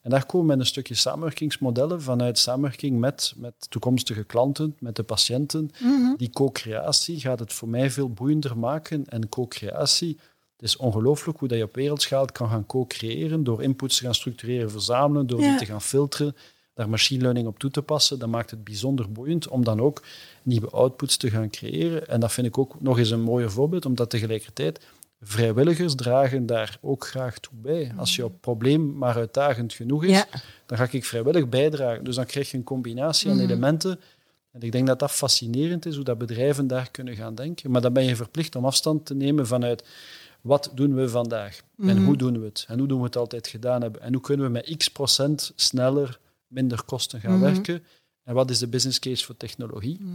En 0.00 0.10
daar 0.10 0.26
komen 0.26 0.46
we 0.46 0.52
met 0.52 0.60
een 0.60 0.66
stukje 0.70 0.94
samenwerkingsmodellen 0.94 2.02
vanuit 2.02 2.38
samenwerking 2.38 2.98
met, 2.98 3.32
met 3.36 3.54
toekomstige 3.68 4.24
klanten, 4.24 4.76
met 4.78 4.96
de 4.96 5.02
patiënten. 5.02 5.70
Mhm. 5.82 6.16
Die 6.16 6.30
co-creatie 6.30 7.20
gaat 7.20 7.38
het 7.38 7.52
voor 7.52 7.68
mij 7.68 7.90
veel 7.90 8.10
boeiender 8.10 8.58
maken. 8.58 9.06
En 9.06 9.28
co-creatie, 9.28 10.18
het 10.56 10.62
is 10.68 10.76
ongelooflijk 10.76 11.38
hoe 11.38 11.48
dat 11.48 11.58
je 11.58 11.64
op 11.64 11.74
wereldschaal 11.74 12.24
kan 12.26 12.48
gaan 12.48 12.66
co-creëren 12.66 13.44
door 13.44 13.62
inputs 13.62 13.96
te 13.96 14.04
gaan 14.04 14.14
structureren, 14.14 14.70
verzamelen, 14.70 15.26
door 15.26 15.40
Ja. 15.40 15.48
die 15.48 15.58
te 15.58 15.66
gaan 15.66 15.82
filteren, 15.82 16.36
daar 16.80 16.88
machine 16.88 17.22
learning 17.22 17.46
op 17.46 17.58
toe 17.58 17.70
te 17.70 17.82
passen. 17.82 18.18
Dat 18.18 18.28
maakt 18.28 18.50
het 18.50 18.64
bijzonder 18.64 19.12
boeiend 19.12 19.48
om 19.48 19.64
dan 19.64 19.80
ook 19.80 20.02
nieuwe 20.42 20.68
outputs 20.70 21.16
te 21.16 21.30
gaan 21.30 21.50
creëren. 21.50 22.06
En 22.08 22.20
dat 22.20 22.32
vind 22.32 22.46
ik 22.46 22.58
ook 22.58 22.80
nog 22.80 22.98
eens 22.98 23.10
een 23.10 23.20
mooi 23.20 23.48
voorbeeld, 23.48 23.86
omdat 23.86 24.10
tegelijkertijd 24.10 24.80
vrijwilligers 25.22 25.94
dragen 25.94 26.46
daar 26.46 26.78
ook 26.80 27.06
graag 27.06 27.38
toe 27.38 27.52
bij. 27.56 27.92
Als 27.96 28.16
jouw 28.16 28.32
probleem 28.40 28.96
maar 28.98 29.14
uitdagend 29.16 29.72
genoeg 29.72 30.04
is, 30.04 30.10
Ja. 30.10 30.26
dan 30.66 30.78
ga 30.78 30.88
ik 30.90 31.04
vrijwillig 31.04 31.48
bijdragen. 31.48 32.04
Dus 32.04 32.14
dan 32.14 32.24
krijg 32.26 32.50
je 32.50 32.56
een 32.56 32.62
combinatie 32.64 33.30
aan 33.30 33.36
Mhm. 33.36 33.44
elementen. 33.44 34.00
En 34.52 34.60
ik 34.60 34.72
denk 34.72 34.86
dat 34.86 34.98
dat 34.98 35.10
fascinerend 35.10 35.86
is, 35.86 35.94
hoe 35.94 36.04
dat 36.04 36.18
bedrijven 36.18 36.66
daar 36.66 36.90
kunnen 36.90 37.14
gaan 37.16 37.34
denken. 37.34 37.70
Maar 37.70 37.80
dan 37.80 37.92
ben 37.92 38.04
je 38.04 38.16
verplicht 38.16 38.56
om 38.56 38.64
afstand 38.64 39.06
te 39.06 39.14
nemen 39.14 39.46
vanuit 39.46 39.84
wat 40.40 40.70
doen 40.74 40.94
we 40.94 41.08
vandaag 41.08 41.60
en 41.78 41.96
Mhm. 41.96 42.04
hoe 42.04 42.16
doen 42.16 42.40
we 42.40 42.44
het 42.46 42.64
en 42.68 42.78
hoe 42.78 42.88
doen 42.88 42.98
we 42.98 43.04
het 43.04 43.16
altijd 43.16 43.46
gedaan 43.46 43.82
hebben 43.82 44.00
en 44.02 44.12
hoe 44.12 44.22
kunnen 44.22 44.46
we 44.46 44.52
met 44.52 44.74
x 44.76 44.88
procent 44.88 45.52
sneller, 45.56 46.18
minder 46.50 46.84
kosten 46.84 47.20
gaan 47.20 47.38
Mhm. 47.38 47.40
werken 47.52 47.82
en 48.22 48.34
wat 48.34 48.50
is 48.50 48.58
de 48.58 48.68
business 48.68 48.98
case 48.98 49.24
voor 49.24 49.36
technologie. 49.36 49.98
Mhm. 50.00 50.12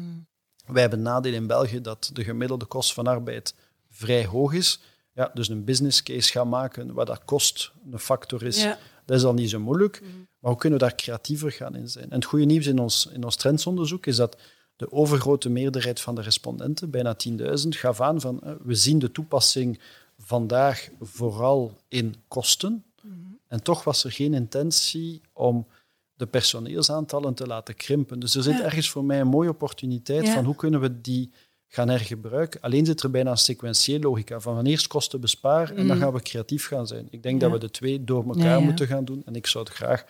Wij 0.66 0.82
hebben 0.82 1.02
nadeel 1.02 1.34
in 1.34 1.48
België 1.48 1.82
dat 1.82 2.10
de 2.14 2.24
gemiddelde 2.24 2.66
kost 2.66 2.94
van 2.94 3.08
arbeid 3.08 3.56
vrij 3.90 4.26
hoog 4.26 4.54
is. 4.54 4.80
Ja, 5.14 5.32
dus 5.34 5.50
een 5.50 5.64
business 5.64 6.04
case 6.04 6.32
gaan 6.32 6.50
maken 6.50 6.94
waar 6.94 7.06
dat 7.06 7.26
kost 7.26 7.72
een 7.92 8.00
factor 8.00 8.44
is, 8.44 8.62
Ja. 8.62 8.78
dat 9.06 9.18
is 9.18 9.24
al 9.24 9.34
niet 9.34 9.50
zo 9.50 9.60
moeilijk. 9.60 10.02
Mhm. 10.02 10.12
Maar 10.40 10.52
hoe 10.52 10.60
kunnen 10.60 10.80
we 10.80 10.86
daar 10.86 10.96
creatiever 10.96 11.52
gaan 11.52 11.76
in 11.76 11.90
zijn? 11.90 12.10
En 12.10 12.16
het 12.16 12.26
goede 12.26 12.46
nieuws 12.46 12.66
in 12.68 12.80
ons, 12.80 13.10
in 13.14 13.24
ons 13.24 13.36
trendsonderzoek 13.36 14.06
is 14.06 14.16
dat 14.16 14.38
de 14.76 14.92
overgrote 14.92 15.50
meerderheid 15.50 16.02
van 16.02 16.16
de 16.16 16.22
respondenten, 16.22 16.90
bijna 16.90 17.14
10.000, 17.14 17.76
gaf 17.76 18.02
aan 18.02 18.22
van 18.22 18.42
eh, 18.42 18.54
we 18.64 18.76
zien 18.76 19.00
de 19.00 19.12
toepassing 19.12 19.80
vandaag 20.18 20.90
vooral 21.00 21.78
in 21.88 22.16
kosten. 22.28 22.84
En 23.48 23.64
toch 23.64 23.84
was 23.84 24.04
er 24.04 24.12
geen 24.12 24.34
intentie 24.34 25.22
om 25.34 25.68
de 26.16 26.26
personeelsaantallen 26.28 27.34
te 27.34 27.48
laten 27.48 27.76
krimpen. 27.76 28.20
Dus 28.20 28.36
er 28.36 28.44
zit 28.44 28.58
Ja. 28.58 28.64
ergens 28.64 28.90
voor 28.90 29.06
mij 29.06 29.20
een 29.20 29.28
mooie 29.28 29.50
opportuniteit 29.50 30.26
Ja. 30.26 30.34
van 30.34 30.46
hoe 30.46 30.56
kunnen 30.56 30.80
we 30.82 31.02
die 31.02 31.32
gaan 31.68 31.90
hergebruiken. 31.90 32.62
Alleen 32.62 32.86
zit 32.86 33.02
er 33.04 33.12
bijna 33.12 33.32
een 33.32 33.38
sequentieel 33.38 34.00
logica 34.00 34.40
van 34.40 34.56
van 34.56 34.66
eerst 34.66 34.88
kosten 34.88 35.22
besparen 35.22 35.76
en 35.78 35.88
dan 35.88 35.96
Mhm. 35.98 36.06
gaan 36.06 36.14
we 36.14 36.22
creatief 36.22 36.68
gaan 36.68 36.88
zijn. 36.88 37.08
Ik 37.10 37.24
denk 37.24 37.42
Ja. 37.42 37.48
dat 37.48 37.52
we 37.60 37.66
de 37.66 37.72
twee 37.72 38.04
door 38.04 38.24
elkaar 38.28 38.62
moeten 38.62 38.88
gaan 38.88 39.06
doen 39.06 39.22
en 39.26 39.36
ik 39.36 39.48
zou 39.48 39.64
het 39.64 39.74
graag 39.74 40.06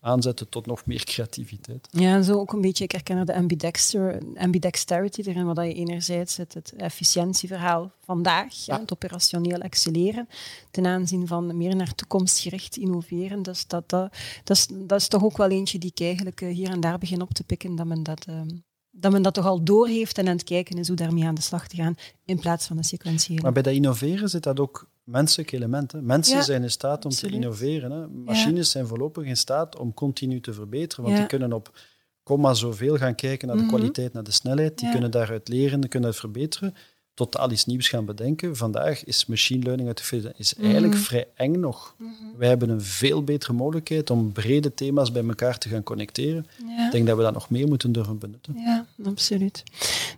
aanzetten 0.00 0.48
tot 0.48 0.66
nog 0.66 0.86
meer 0.86 1.04
creativiteit. 1.04 1.88
Ja, 1.90 2.14
en 2.14 2.24
zo 2.24 2.32
ook 2.32 2.52
een 2.52 2.60
beetje, 2.60 2.84
ik 2.84 2.92
herken 2.92 3.26
de 3.26 3.34
ambidexter, 3.34 4.22
ambidexterity 4.36 5.20
erin, 5.20 5.54
wat 5.54 5.56
je 5.56 5.74
enerzijds 5.74 6.36
het, 6.36 6.54
het 6.54 6.72
efficiëntieverhaal 6.72 7.92
vandaag, 8.00 8.54
ja. 8.66 8.80
het 8.80 8.92
operationeel 8.92 9.58
excelleren, 9.58 10.28
ten 10.70 10.86
aanzien 10.86 11.26
van 11.26 11.56
meer 11.56 11.76
naar 11.76 11.94
toekomstgericht 11.94 12.76
innoveren. 12.76 13.42
Dus 13.42 13.66
dat, 13.66 13.88
dat, 13.88 14.16
dat, 14.44 14.56
is, 14.56 14.66
dat 14.70 15.00
is 15.00 15.08
toch 15.08 15.24
ook 15.24 15.36
wel 15.36 15.50
eentje 15.50 15.78
die 15.78 15.90
ik 15.94 16.00
eigenlijk 16.00 16.40
eh, 16.40 16.54
hier 16.54 16.70
en 16.70 16.80
daar 16.80 16.98
begin 16.98 17.22
op 17.22 17.34
te 17.34 17.44
pikken, 17.44 17.76
dat 17.76 17.86
men 17.86 18.02
dat... 18.02 18.24
Ehm, 18.24 18.48
dat 18.90 19.12
men 19.12 19.22
dat 19.22 19.34
toch 19.34 19.46
al 19.46 19.64
doorheeft 19.64 20.18
en 20.18 20.28
aan 20.28 20.32
het 20.32 20.44
kijken 20.44 20.78
is 20.78 20.88
hoe 20.88 20.96
daarmee 20.96 21.24
aan 21.24 21.34
de 21.34 21.40
slag 21.40 21.68
te 21.68 21.76
gaan, 21.76 21.94
in 22.24 22.38
plaats 22.38 22.66
van 22.66 22.76
de 22.76 22.82
sequentiële. 22.82 23.40
Maar 23.40 23.52
bij 23.52 23.62
dat 23.62 23.72
innoveren 23.72 24.28
zit 24.28 24.42
dat 24.42 24.60
ook 24.60 24.88
menselijke 25.08 25.56
elementen. 25.56 26.06
Mensen 26.06 26.42
zijn 26.42 26.62
in 26.62 26.70
staat 26.70 27.04
om 27.04 27.10
te 27.10 27.28
innoveren. 27.28 27.90
Hè. 27.90 28.08
Machines 28.08 28.70
zijn 28.70 28.86
voorlopig 28.86 29.24
in 29.24 29.36
staat 29.36 29.78
om 29.78 29.94
continu 29.94 30.40
te 30.40 30.52
verbeteren, 30.52 31.04
want 31.04 31.16
die 31.16 31.26
kunnen 31.26 31.52
op 31.52 31.80
komma 32.22 32.54
zoveel 32.54 32.96
gaan 32.96 33.14
kijken 33.14 33.48
naar 33.48 33.56
de 33.56 33.62
mhm. 33.62 33.72
kwaliteit, 33.72 34.12
naar 34.12 34.22
de 34.22 34.30
snelheid. 34.30 34.78
Die 34.78 34.90
kunnen 34.90 35.10
daaruit 35.10 35.48
leren, 35.48 35.80
die 35.80 35.90
kunnen 35.90 36.08
het 36.08 36.18
verbeteren 36.18 36.74
totaal 37.18 37.50
iets 37.50 37.66
nieuws 37.66 37.88
gaan 37.88 38.04
bedenken. 38.04 38.56
Vandaag 38.56 39.04
is 39.04 39.26
machine 39.26 39.62
learning 39.62 39.88
artificial 39.88 40.32
is 40.36 40.54
eigenlijk 40.54 40.92
mhm. 40.92 41.02
vrij 41.02 41.26
eng 41.34 41.60
nog. 41.60 41.94
Mm 41.98 42.16
Wij 42.36 42.48
hebben 42.48 42.68
een 42.68 42.82
veel 42.82 43.24
betere 43.24 43.52
mogelijkheid 43.52 44.10
om 44.10 44.32
brede 44.32 44.74
thema's 44.74 45.12
bij 45.12 45.24
elkaar 45.24 45.58
te 45.58 45.68
gaan 45.68 45.82
connecteren. 45.82 46.46
Ik 46.86 46.90
denk 46.90 47.06
dat 47.06 47.16
we 47.16 47.22
dat 47.22 47.32
nog 47.32 47.50
meer 47.50 47.68
moeten 47.68 47.92
durven 47.92 48.18
benutten. 48.18 48.54
Ja, 48.56 48.86
absoluut. 49.04 49.62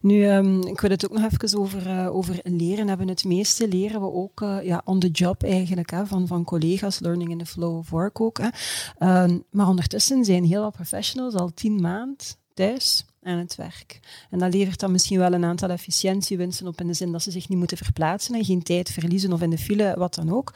Nu, 0.00 0.30
um, 0.30 0.66
ik 0.66 0.80
wil 0.80 0.90
het 0.90 1.04
ook 1.04 1.18
nog 1.18 1.32
even 1.32 1.58
over, 1.58 1.86
uh, 1.86 2.16
over 2.16 2.40
leren 2.44 2.88
hebben. 2.88 3.08
Het 3.08 3.24
meeste 3.24 3.68
leren 3.68 4.00
we 4.00 4.12
ook 4.12 4.40
uh, 4.40 4.62
ja, 4.62 4.82
on 4.84 4.98
the 4.98 5.10
job 5.10 5.42
eigenlijk, 5.42 5.90
hè, 5.90 6.06
van, 6.06 6.26
van 6.26 6.44
collega's, 6.44 7.00
learning 7.00 7.30
in 7.30 7.38
the 7.38 7.46
flow 7.46 7.76
of 7.76 7.90
work 7.90 8.20
ook. 8.20 8.38
Hè. 8.38 8.48
Uh, 8.98 9.36
maar 9.50 9.68
ondertussen 9.68 10.24
zijn 10.24 10.44
heel 10.44 10.62
wat 10.62 10.72
professionals 10.72 11.34
al 11.34 11.50
tien 11.54 11.80
maanden 11.80 12.26
thuis 12.54 13.04
aan 13.22 13.38
het 13.38 13.56
werk. 13.56 14.00
En 14.30 14.38
dat 14.38 14.54
levert 14.54 14.80
dan 14.80 14.92
misschien 14.92 15.18
wel 15.18 15.32
een 15.32 15.44
aantal 15.44 15.68
efficiëntiewinsten 15.68 16.66
op 16.66 16.80
in 16.80 16.86
de 16.86 16.94
zin 16.94 17.12
dat 17.12 17.22
ze 17.22 17.30
zich 17.30 17.48
niet 17.48 17.58
moeten 17.58 17.76
verplaatsen 17.76 18.34
en 18.34 18.44
geen 18.44 18.62
tijd 18.62 18.90
verliezen 18.90 19.32
of 19.32 19.42
in 19.42 19.50
de 19.50 19.58
file, 19.58 19.94
wat 19.98 20.14
dan 20.14 20.30
ook. 20.30 20.52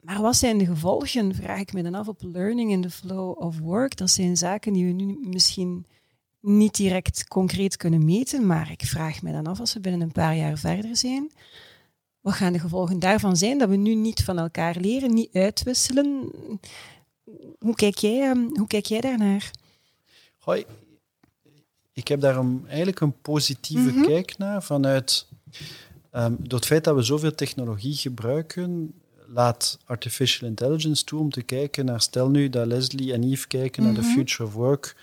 Maar 0.00 0.20
wat 0.20 0.36
zijn 0.36 0.58
de 0.58 0.66
gevolgen, 0.66 1.34
vraag 1.34 1.60
ik 1.60 1.72
me 1.72 1.82
dan 1.82 1.94
af, 1.94 2.08
op 2.08 2.22
learning 2.22 2.70
in 2.70 2.82
the 2.82 2.90
flow 2.90 3.42
of 3.42 3.58
work? 3.58 3.96
Dat 3.96 4.10
zijn 4.10 4.36
zaken 4.36 4.72
die 4.72 4.86
we 4.86 4.92
nu 4.92 5.18
misschien 5.22 5.86
niet 6.40 6.76
direct 6.76 7.28
concreet 7.28 7.76
kunnen 7.76 8.04
meten, 8.04 8.46
maar 8.46 8.70
ik 8.70 8.82
vraag 8.84 9.22
me 9.22 9.32
dan 9.32 9.46
af 9.46 9.60
als 9.60 9.74
we 9.74 9.80
binnen 9.80 10.00
een 10.00 10.12
paar 10.12 10.36
jaar 10.36 10.58
verder 10.58 10.96
zijn. 10.96 11.30
Wat 12.20 12.34
gaan 12.34 12.52
de 12.52 12.58
gevolgen 12.58 12.98
daarvan 12.98 13.36
zijn? 13.36 13.58
Dat 13.58 13.68
we 13.68 13.76
nu 13.76 13.94
niet 13.94 14.24
van 14.24 14.38
elkaar 14.38 14.76
leren, 14.78 15.14
niet 15.14 15.32
uitwisselen. 15.32 16.32
Hoe 17.58 17.74
kijk 17.74 17.98
jij, 17.98 18.30
ehm, 18.30 18.38
hoe 18.38 18.66
kijk 18.66 18.86
jij 18.86 19.00
daarnaar? 19.00 19.50
Hoi, 20.38 20.64
ik 22.00 22.08
heb 22.08 22.20
daar 22.20 22.36
een, 22.36 22.62
eigenlijk 22.66 23.00
een 23.00 23.20
positieve 23.22 23.90
mhm. 23.90 24.02
kijk 24.02 24.38
naar 24.38 24.62
vanuit. 24.62 25.26
Um, 26.12 26.36
door 26.38 26.58
het 26.58 26.68
feit 26.68 26.84
dat 26.84 26.94
we 26.94 27.02
zoveel 27.02 27.34
technologie 27.34 27.94
gebruiken, 27.94 28.92
laat 29.26 29.78
artificial 29.84 30.48
intelligence 30.48 31.04
toe 31.04 31.20
om 31.20 31.30
te 31.30 31.42
kijken 31.42 31.84
naar. 31.84 32.00
Stel 32.00 32.30
nu 32.30 32.48
dat 32.48 32.66
Leslie 32.66 33.12
en 33.12 33.28
Yves 33.28 33.46
kijken 33.46 33.82
naar 33.82 33.94
de 33.94 34.00
mhm. 34.00 34.10
future 34.10 34.44
of 34.44 34.54
work 34.54 34.96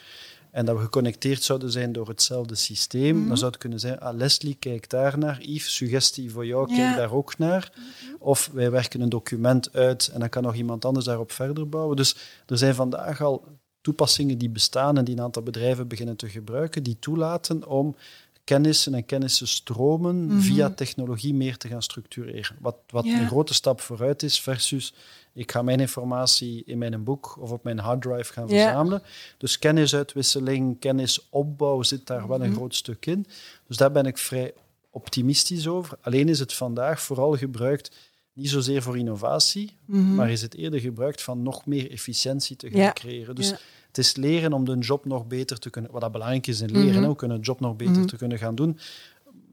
en 0.52 0.66
dat 0.66 0.76
we 0.76 0.82
geconnecteerd 0.82 1.44
zouden 1.44 1.72
zijn 1.72 1.92
door 1.92 2.08
hetzelfde 2.08 2.56
systeem, 2.56 3.14
dan 3.14 3.26
mhm. 3.26 3.36
zou 3.36 3.52
het 3.52 3.60
kunnen 3.60 3.80
zijn, 3.80 4.00
ah, 4.00 4.16
Leslie 4.16 4.56
kijkt 4.60 4.90
daar 4.90 5.18
naar, 5.18 5.42
Yves, 5.42 5.76
suggestie 5.76 6.32
voor 6.32 6.46
jou, 6.46 6.76
kijk 6.76 6.96
daar 6.96 7.14
ook 7.14 7.38
naar. 7.38 7.72
Of 8.20 8.50
wij 8.54 8.72
werken 8.72 9.02
een 9.02 9.10
document 9.10 9.74
uit 9.74 10.08
en 10.14 10.20
dan 10.20 10.30
kan 10.30 10.44
nog 10.44 10.56
iemand 10.56 10.86
anders 10.86 11.06
daarop 11.06 11.32
verder 11.32 11.70
bouwen. 11.70 11.96
Dus 11.96 12.16
er 12.46 12.58
zijn 12.58 12.76
vandaag 12.76 13.22
al 13.22 13.57
toepassingen 13.88 14.38
die 14.38 14.50
bestaan 14.50 14.98
en 14.98 15.06
die 15.06 15.16
een 15.16 15.24
aantal 15.24 15.44
bedrijven 15.44 15.88
beginnen 15.88 16.16
te 16.16 16.30
gebruiken, 16.30 16.84
die 16.84 16.98
toelaten 17.00 17.68
om 17.68 17.96
kennissen 18.44 18.94
en 18.94 19.06
kennissenstromen 19.06 20.26
mm 20.26 20.42
via 20.42 20.70
technologie 20.70 21.34
meer 21.34 21.58
te 21.58 21.68
gaan 21.68 21.82
structureren. 21.82 22.56
Wat, 22.60 22.76
wat 22.90 23.06
een 23.06 23.28
grote 23.28 23.54
stap 23.54 23.82
vooruit 23.82 24.24
is 24.24 24.40
versus 24.40 24.94
ik 25.34 25.52
ga 25.52 25.62
mijn 25.62 25.80
informatie 25.80 26.64
in 26.66 26.78
mijn 26.78 27.04
boek 27.04 27.38
of 27.40 27.52
op 27.52 27.64
mijn 27.64 27.80
harddrive 27.80 28.34
gaan 28.34 28.48
verzamelen. 28.48 29.02
Dus 29.38 29.60
kennisuitwisseling, 29.60 30.80
kennisopbouw 30.80 31.84
zit 31.84 32.08
daar 32.08 32.28
wel 32.28 32.42
een 32.42 32.50
mhm. 32.50 32.58
groot 32.58 32.76
stuk 32.76 33.06
in. 33.06 33.26
Dus 33.68 33.78
daar 33.78 33.92
ben 33.92 34.06
ik 34.06 34.18
vrij 34.18 34.54
optimistisch 34.90 35.68
over. 35.68 35.98
Alleen 36.02 36.30
is 36.30 36.40
het 36.40 36.54
vandaag 36.54 37.02
vooral 37.02 37.38
gebruikt 37.38 37.92
niet 38.38 38.50
zozeer 38.50 38.82
voor 38.82 38.98
innovatie, 38.98 39.78
mhm. 39.86 40.16
maar 40.16 40.32
is 40.32 40.42
het 40.42 40.56
eerder 40.56 40.80
gebruikt 40.80 41.22
van 41.22 41.44
nog 41.44 41.66
meer 41.66 41.92
efficiëntie 41.92 42.56
te 42.56 42.70
gaan 42.70 42.94
creëren. 42.94 43.36
Dus 43.36 43.54
het 43.98 44.06
is 44.06 44.16
leren 44.16 44.54
om 44.54 44.66
de 44.66 44.78
job 44.78 45.06
nog 45.06 45.28
beter 45.28 45.60
te 45.60 45.70
kunnen, 45.70 45.92
wat 45.92 46.02
dat 46.02 46.12
belangrijk 46.12 46.48
is 46.48 46.62
in 46.62 46.72
leren, 46.72 47.02
mm 47.02 47.16
kunnen 47.16 47.38
de 47.38 47.44
job 47.44 47.60
nog 47.60 47.76
beter 47.76 47.98
mhm. 47.98 48.06
te 48.06 48.16
kunnen 48.16 48.38
gaan 48.38 48.56
doen. 48.56 48.80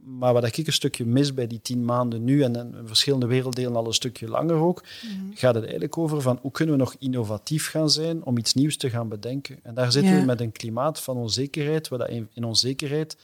Maar 0.05 0.33
wat 0.33 0.45
ik 0.45 0.67
een 0.67 0.73
stukje 0.73 1.07
mis 1.07 1.35
bij 1.35 1.47
die 1.47 1.61
tien 1.63 1.85
maanden 1.85 2.25
nu 2.25 2.43
en 2.43 2.57
in 2.57 2.75
verschillende 2.85 3.27
werelddelen 3.27 3.77
al 3.77 3.87
een 3.87 3.95
stukje 3.95 4.29
langer 4.29 4.57
ook, 4.57 4.83
mhm. 4.83 5.35
gaat 5.35 5.55
het 5.55 5.63
eigenlijk 5.63 5.99
over 5.99 6.21
van 6.21 6.39
hoe 6.43 6.51
kunnen 6.51 6.75
we 6.75 6.81
nog 6.81 6.97
innovatief 6.99 7.69
gaan 7.71 7.91
zijn 7.91 8.25
om 8.25 8.39
iets 8.39 8.55
nieuws 8.55 8.77
te 8.77 8.91
gaan 8.91 9.09
bedenken. 9.09 9.59
En 9.63 9.75
daar 9.75 9.93
zitten 9.93 10.19
we 10.19 10.25
met 10.25 10.41
een 10.41 10.53
klimaat 10.53 11.01
van 11.01 11.17
onzekerheid, 11.17 11.89
waar 11.89 11.99
dat 11.99 12.09
in, 12.09 12.45
onzekerheid 12.45 13.17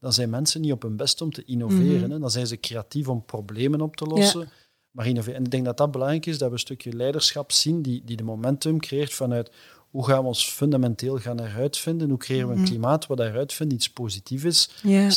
dan 0.00 0.12
zijn 0.12 0.30
mensen 0.30 0.60
niet 0.60 0.72
op 0.72 0.82
hun 0.82 0.96
best 0.96 1.20
om 1.20 1.32
te 1.32 1.42
innoveren. 1.44 2.10
Mm 2.10 2.20
Dan 2.20 2.30
zijn 2.30 2.46
ze 2.46 2.60
creatief 2.60 3.08
om 3.08 3.24
problemen 3.24 3.80
op 3.80 3.96
te 3.96 4.04
lossen. 4.04 4.48
Maar 4.90 5.06
innoveren. 5.06 5.38
En 5.38 5.44
ik 5.44 5.50
denk 5.50 5.64
dat 5.64 5.76
dat 5.76 5.90
belangrijk 5.90 6.26
is, 6.26 6.38
dat 6.38 6.48
we 6.48 6.54
een 6.54 6.60
stukje 6.60 6.92
leiderschap 6.92 7.52
zien 7.52 7.82
die, 7.82 8.02
die 8.04 8.16
de 8.16 8.22
momentum 8.22 8.80
creëert 8.80 9.12
vanuit 9.12 9.50
hoe 9.96 10.06
gaan 10.06 10.20
we 10.20 10.26
ons 10.26 10.48
fundamenteel 10.48 11.18
gaan 11.18 11.40
eruit 11.40 11.76
vinden? 11.76 12.08
Hoe 12.08 12.18
creëren 12.18 12.48
we 12.48 12.52
een 12.52 12.60
mhm. 12.60 12.68
klimaat 12.68 13.06
wat 13.06 13.20
eruit 13.20 13.52
vindt, 13.52 13.72
iets 13.72 13.90
positiefs 13.90 14.44
is, 14.44 14.68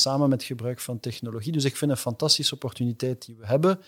samen 0.02 0.30
met 0.30 0.44
gebruik 0.44 0.80
van 0.80 1.00
technologie. 1.00 1.52
Dus 1.52 1.64
ik 1.64 1.76
vind 1.76 1.92
een 1.92 1.98
fantastische 1.98 2.54
opportuniteit 2.54 3.26
die 3.26 3.36
we 3.40 3.46
hebben. 3.46 3.80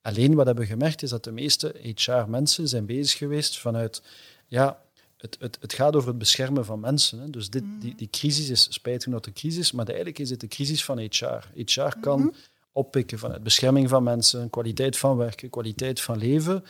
Alleen 0.00 0.28
wat 0.28 0.38
we 0.38 0.46
hebben 0.46 0.66
gemerkt 0.66 1.02
is 1.02 1.10
dat 1.10 1.24
de 1.24 1.32
meeste 1.32 1.74
HR-mensen 1.82 2.68
zijn 2.68 2.86
bezig 2.86 3.18
geweest 3.18 3.58
vanuit, 3.58 4.02
ja, 4.46 4.82
het, 5.16 5.36
het, 5.40 5.58
het 5.60 5.72
gaat 5.72 5.96
over 5.96 6.08
het 6.08 6.18
beschermen 6.18 6.64
van 6.64 6.80
mensen. 6.80 7.18
Hè. 7.18 7.30
Dus 7.30 7.50
dit, 7.50 7.64
die, 7.80 7.94
die 7.94 8.10
crisis 8.10 8.50
is 8.50 8.66
spijtig 8.70 9.02
genoeg 9.02 9.26
een 9.26 9.32
crisis, 9.32 9.72
maar 9.72 9.86
eigenlijk 9.86 10.18
is 10.18 10.30
het 10.30 10.40
de 10.40 10.48
crisis 10.48 10.84
van 10.84 10.98
HR. 10.98 11.48
HR 11.54 11.98
kan 12.00 12.20
mhm. 12.20 12.30
oppikken 12.72 13.18
vanuit 13.18 13.42
bescherming 13.42 13.88
van 13.88 14.02
mensen, 14.02 14.50
kwaliteit 14.50 14.96
van 14.96 15.16
werken, 15.16 15.50
kwaliteit 15.50 16.00
van 16.00 16.18
leven. 16.18 16.64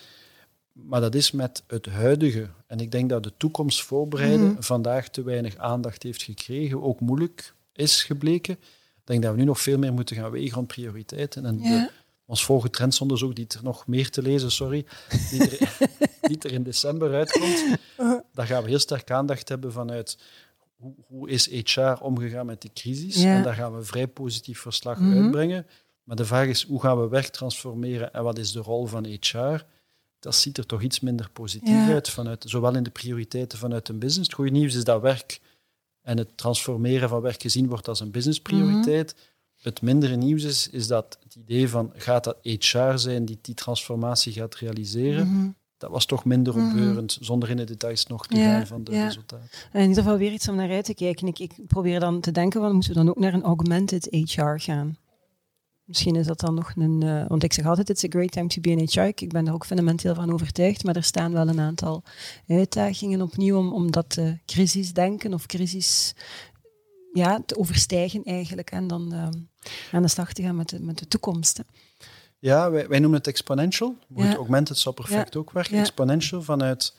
Maar 0.73 1.01
dat 1.01 1.15
is 1.15 1.31
met 1.31 1.63
het 1.67 1.87
huidige. 1.87 2.49
En 2.67 2.81
ik 2.81 2.91
denk 2.91 3.09
dat 3.11 3.23
de 3.23 3.33
toekomst 3.37 3.83
voorbereiden 3.83 4.53
mhm. 4.53 4.63
vandaag 4.63 5.09
te 5.09 5.23
weinig 5.23 5.57
aandacht 5.57 6.03
heeft 6.03 6.23
gekregen, 6.23 6.83
ook 6.83 7.01
moeilijk 7.01 7.55
is 7.73 8.03
gebleken. 8.03 8.55
Ik 8.55 9.09
denk 9.09 9.23
dat 9.23 9.33
we 9.33 9.39
nu 9.39 9.45
nog 9.45 9.61
veel 9.61 9.79
meer 9.79 9.93
moeten 9.93 10.17
gaan 10.17 10.31
wegen 10.31 10.55
rond 10.55 10.67
prioriteiten. 10.67 11.45
En 11.47 11.59
de, 11.59 11.91
ons 12.27 12.45
volgende 12.45 12.73
trendsonderzoek, 12.73 13.35
die 13.35 13.47
er 13.49 13.63
nog 13.63 13.87
meer 13.87 14.11
te 14.11 14.23
lezen, 14.23 14.51
sorry, 14.51 14.87
die 15.31 15.51
er, 15.51 15.77
die 16.29 16.39
er 16.39 16.53
in 16.53 16.63
december 16.63 17.15
uitkomt, 17.15 17.65
uh-huh. 17.99 18.21
daar 18.33 18.47
gaan 18.47 18.63
we 18.63 18.69
heel 18.69 18.79
sterk 18.79 19.11
aandacht 19.11 19.49
hebben 19.49 19.73
vanuit 19.73 20.19
hoe, 20.77 20.95
hoe 21.07 21.31
is 21.31 21.47
HR 21.47 22.03
omgegaan 22.03 22.47
met 22.47 22.61
die 22.61 22.71
crisis. 22.75 23.23
En 23.23 23.43
daar 23.43 23.55
gaan 23.55 23.77
we 23.77 23.83
vrij 23.83 24.07
positief 24.07 24.61
verslag 24.61 24.99
mhm. 24.99 25.23
uitbrengen. 25.23 25.67
Maar 26.05 26.17
de 26.17 26.25
vraag 26.25 26.47
is, 26.47 26.63
hoe 26.63 26.81
gaan 26.81 27.01
we 27.01 27.09
werk 27.09 27.27
transformeren 27.27 28.13
en 28.13 28.23
wat 28.23 28.39
is 28.39 28.53
de 28.53 28.61
rol 28.61 28.87
van 28.87 29.05
HR? 29.05 29.65
Dat 30.23 30.35
ziet 30.35 30.59
er 30.59 30.67
toch 30.67 30.83
iets 30.83 31.01
minder 31.01 31.31
positief 31.33 31.89
uit, 31.89 32.11
vanuit, 32.11 32.45
zowel 32.47 32.77
in 32.77 32.83
de 32.83 32.91
prioriteiten 32.91 33.59
vanuit 33.59 33.89
een 33.89 33.99
business. 33.99 34.29
Het 34.29 34.37
goede 34.37 34.51
nieuws 34.51 34.75
is 34.75 34.85
dat 34.85 35.01
werk 35.01 35.41
en 36.03 36.19
het 36.19 36.37
transformeren 36.37 37.09
van 37.09 37.21
werk 37.21 37.43
gezien 37.43 37.69
wordt 37.69 37.89
als 37.89 38.01
een 38.01 38.11
businessprioriteit. 38.11 39.15
Mm 39.17 39.31
Het 39.63 39.83
mindere 39.83 40.17
nieuws 40.17 40.45
is, 40.45 40.69
is 40.69 40.87
dat 40.87 41.19
het 41.23 41.35
idee 41.35 41.69
van 41.69 41.93
gaat 41.95 42.25
dat 42.25 42.37
HR 42.43 42.97
zijn 42.97 43.25
die 43.25 43.39
die 43.41 43.55
transformatie 43.55 44.33
gaat 44.33 44.55
realiseren, 44.55 45.27
mhm. 45.27 45.49
dat 45.79 45.91
was 45.91 46.07
toch 46.07 46.25
minder 46.25 46.57
mhm. 46.57 46.67
opbeurend, 46.67 47.19
zonder 47.21 47.51
in 47.51 47.57
de 47.57 47.65
details 47.65 48.07
nog 48.07 48.27
te 48.27 48.37
gaan 48.37 48.67
van 48.67 48.85
de 48.85 48.91
resultaten. 48.91 49.49
In 49.73 49.81
ieder 49.81 50.03
geval 50.03 50.19
weer 50.19 50.33
iets 50.33 50.49
om 50.49 50.57
naar 50.57 50.71
uit 50.71 50.85
te 50.85 50.95
kijken. 50.95 51.27
Ik, 51.27 51.39
ik 51.39 51.53
probeer 51.67 52.01
dan 52.01 52.21
te 52.21 52.31
denken, 52.31 52.61
van, 52.61 52.73
moeten 52.73 52.91
we 52.91 52.97
dan 52.97 53.09
ook 53.09 53.19
naar 53.19 53.35
een 53.35 53.43
augmented 53.43 54.09
HR 54.11 54.57
gaan? 54.57 54.97
Misschien 55.93 56.17
is 56.17 56.27
dat 56.27 56.41
dan 56.41 56.55
nog 56.55 56.73
een. 56.77 57.01
Uh, 57.05 57.25
want 57.29 57.43
ik 57.43 57.53
zeg 57.53 57.67
altijd: 57.67 57.89
it's 57.89 58.05
a 58.05 58.09
great 58.09 58.31
time 58.31 58.47
to 58.47 58.61
be 58.61 58.71
in 58.71 58.89
HR. 58.91 59.01
Ik 59.01 59.33
ben 59.33 59.47
er 59.47 59.53
ook 59.53 59.67
fundamenteel 59.67 60.15
van 60.15 60.33
overtuigd. 60.33 60.85
Maar 60.85 60.97
er 60.97 61.03
staan 61.03 61.33
wel 61.33 61.49
een 61.49 61.61
aantal 61.61 62.03
uitdagingen 62.49 63.23
opnieuw 63.23 63.59
om, 63.59 63.73
om 63.73 63.91
dat 63.91 64.17
uh, 64.19 64.33
crisisdenken 64.47 65.35
of 65.35 65.47
crisis 65.47 66.15
ja, 67.13 67.43
te 67.47 67.57
overstijgen 67.59 68.25
eigenlijk. 68.25 68.71
En 68.71 68.87
dan 68.87 69.15
uh, 69.15 69.29
aan 69.93 70.03
de 70.03 70.09
slag 70.09 70.33
te 70.33 70.43
gaan 70.43 70.57
met 70.57 70.69
de, 70.69 70.81
met 70.81 70.99
de 70.99 71.09
toekomst. 71.09 71.57
Hè. 71.57 71.63
Ja, 72.39 72.71
wij, 72.71 72.89
wij 72.89 72.99
noemen 72.99 73.19
het 73.19 73.29
exponential. 73.29 73.97
Ja. 74.15 74.35
Augmented 74.35 74.79
zou 74.79 74.95
perfect 74.95 75.37
ook 75.37 75.53
werken. 75.53 75.79
Exponential 75.79 76.43
vanuit 76.43 76.95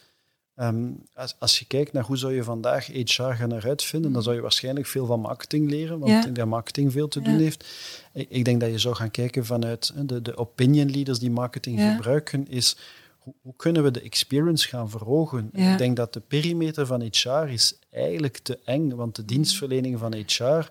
Ehm, 0.55 0.91
als, 1.13 1.35
als, 1.39 1.59
je 1.59 1.65
kijkt 1.65 1.93
naar 1.93 2.03
hoe 2.03 2.17
zou 2.17 2.33
je 2.33 2.43
vandaag 2.43 2.87
HR 2.87 3.21
gaan 3.21 3.53
eruit 3.53 3.83
vinden, 3.83 4.11
dan 4.13 4.23
zou 4.23 4.35
je 4.35 4.41
waarschijnlijk 4.41 4.87
veel 4.87 5.05
van 5.05 5.19
marketing 5.19 5.69
leren, 5.69 5.99
want 5.99 6.11
ja. 6.11 6.31
dat 6.31 6.45
marketing 6.45 6.91
veel 6.91 7.07
te 7.07 7.21
doen 7.21 7.37
heeft. 7.37 7.65
Ik, 8.13 8.29
ik, 8.29 8.45
denk 8.45 8.61
dat 8.61 8.69
je 8.69 8.79
zou 8.79 8.95
gaan 8.95 9.11
kijken 9.11 9.45
vanuit 9.45 9.93
de, 10.07 10.21
de 10.21 10.37
opinion 10.37 10.91
leaders 10.91 11.19
die 11.19 11.31
marketing 11.31 11.81
gebruiken, 11.81 12.47
is 12.47 12.77
hoe, 13.17 13.33
hoe 13.41 13.53
kunnen 13.55 13.83
we 13.83 13.91
de 13.91 14.01
experience 14.01 14.67
gaan 14.67 14.89
verhogen? 14.89 15.49
Ik 15.53 15.77
denk 15.77 15.95
dat 15.95 16.13
de 16.13 16.19
perimeter 16.19 16.85
van 16.85 17.01
HR 17.01 17.47
is 17.47 17.79
eigenlijk 17.89 18.37
te 18.37 18.59
eng, 18.63 18.95
want 18.95 19.15
de 19.15 19.25
dienstverlening 19.25 19.99
van 19.99 20.13
HR, 20.13 20.69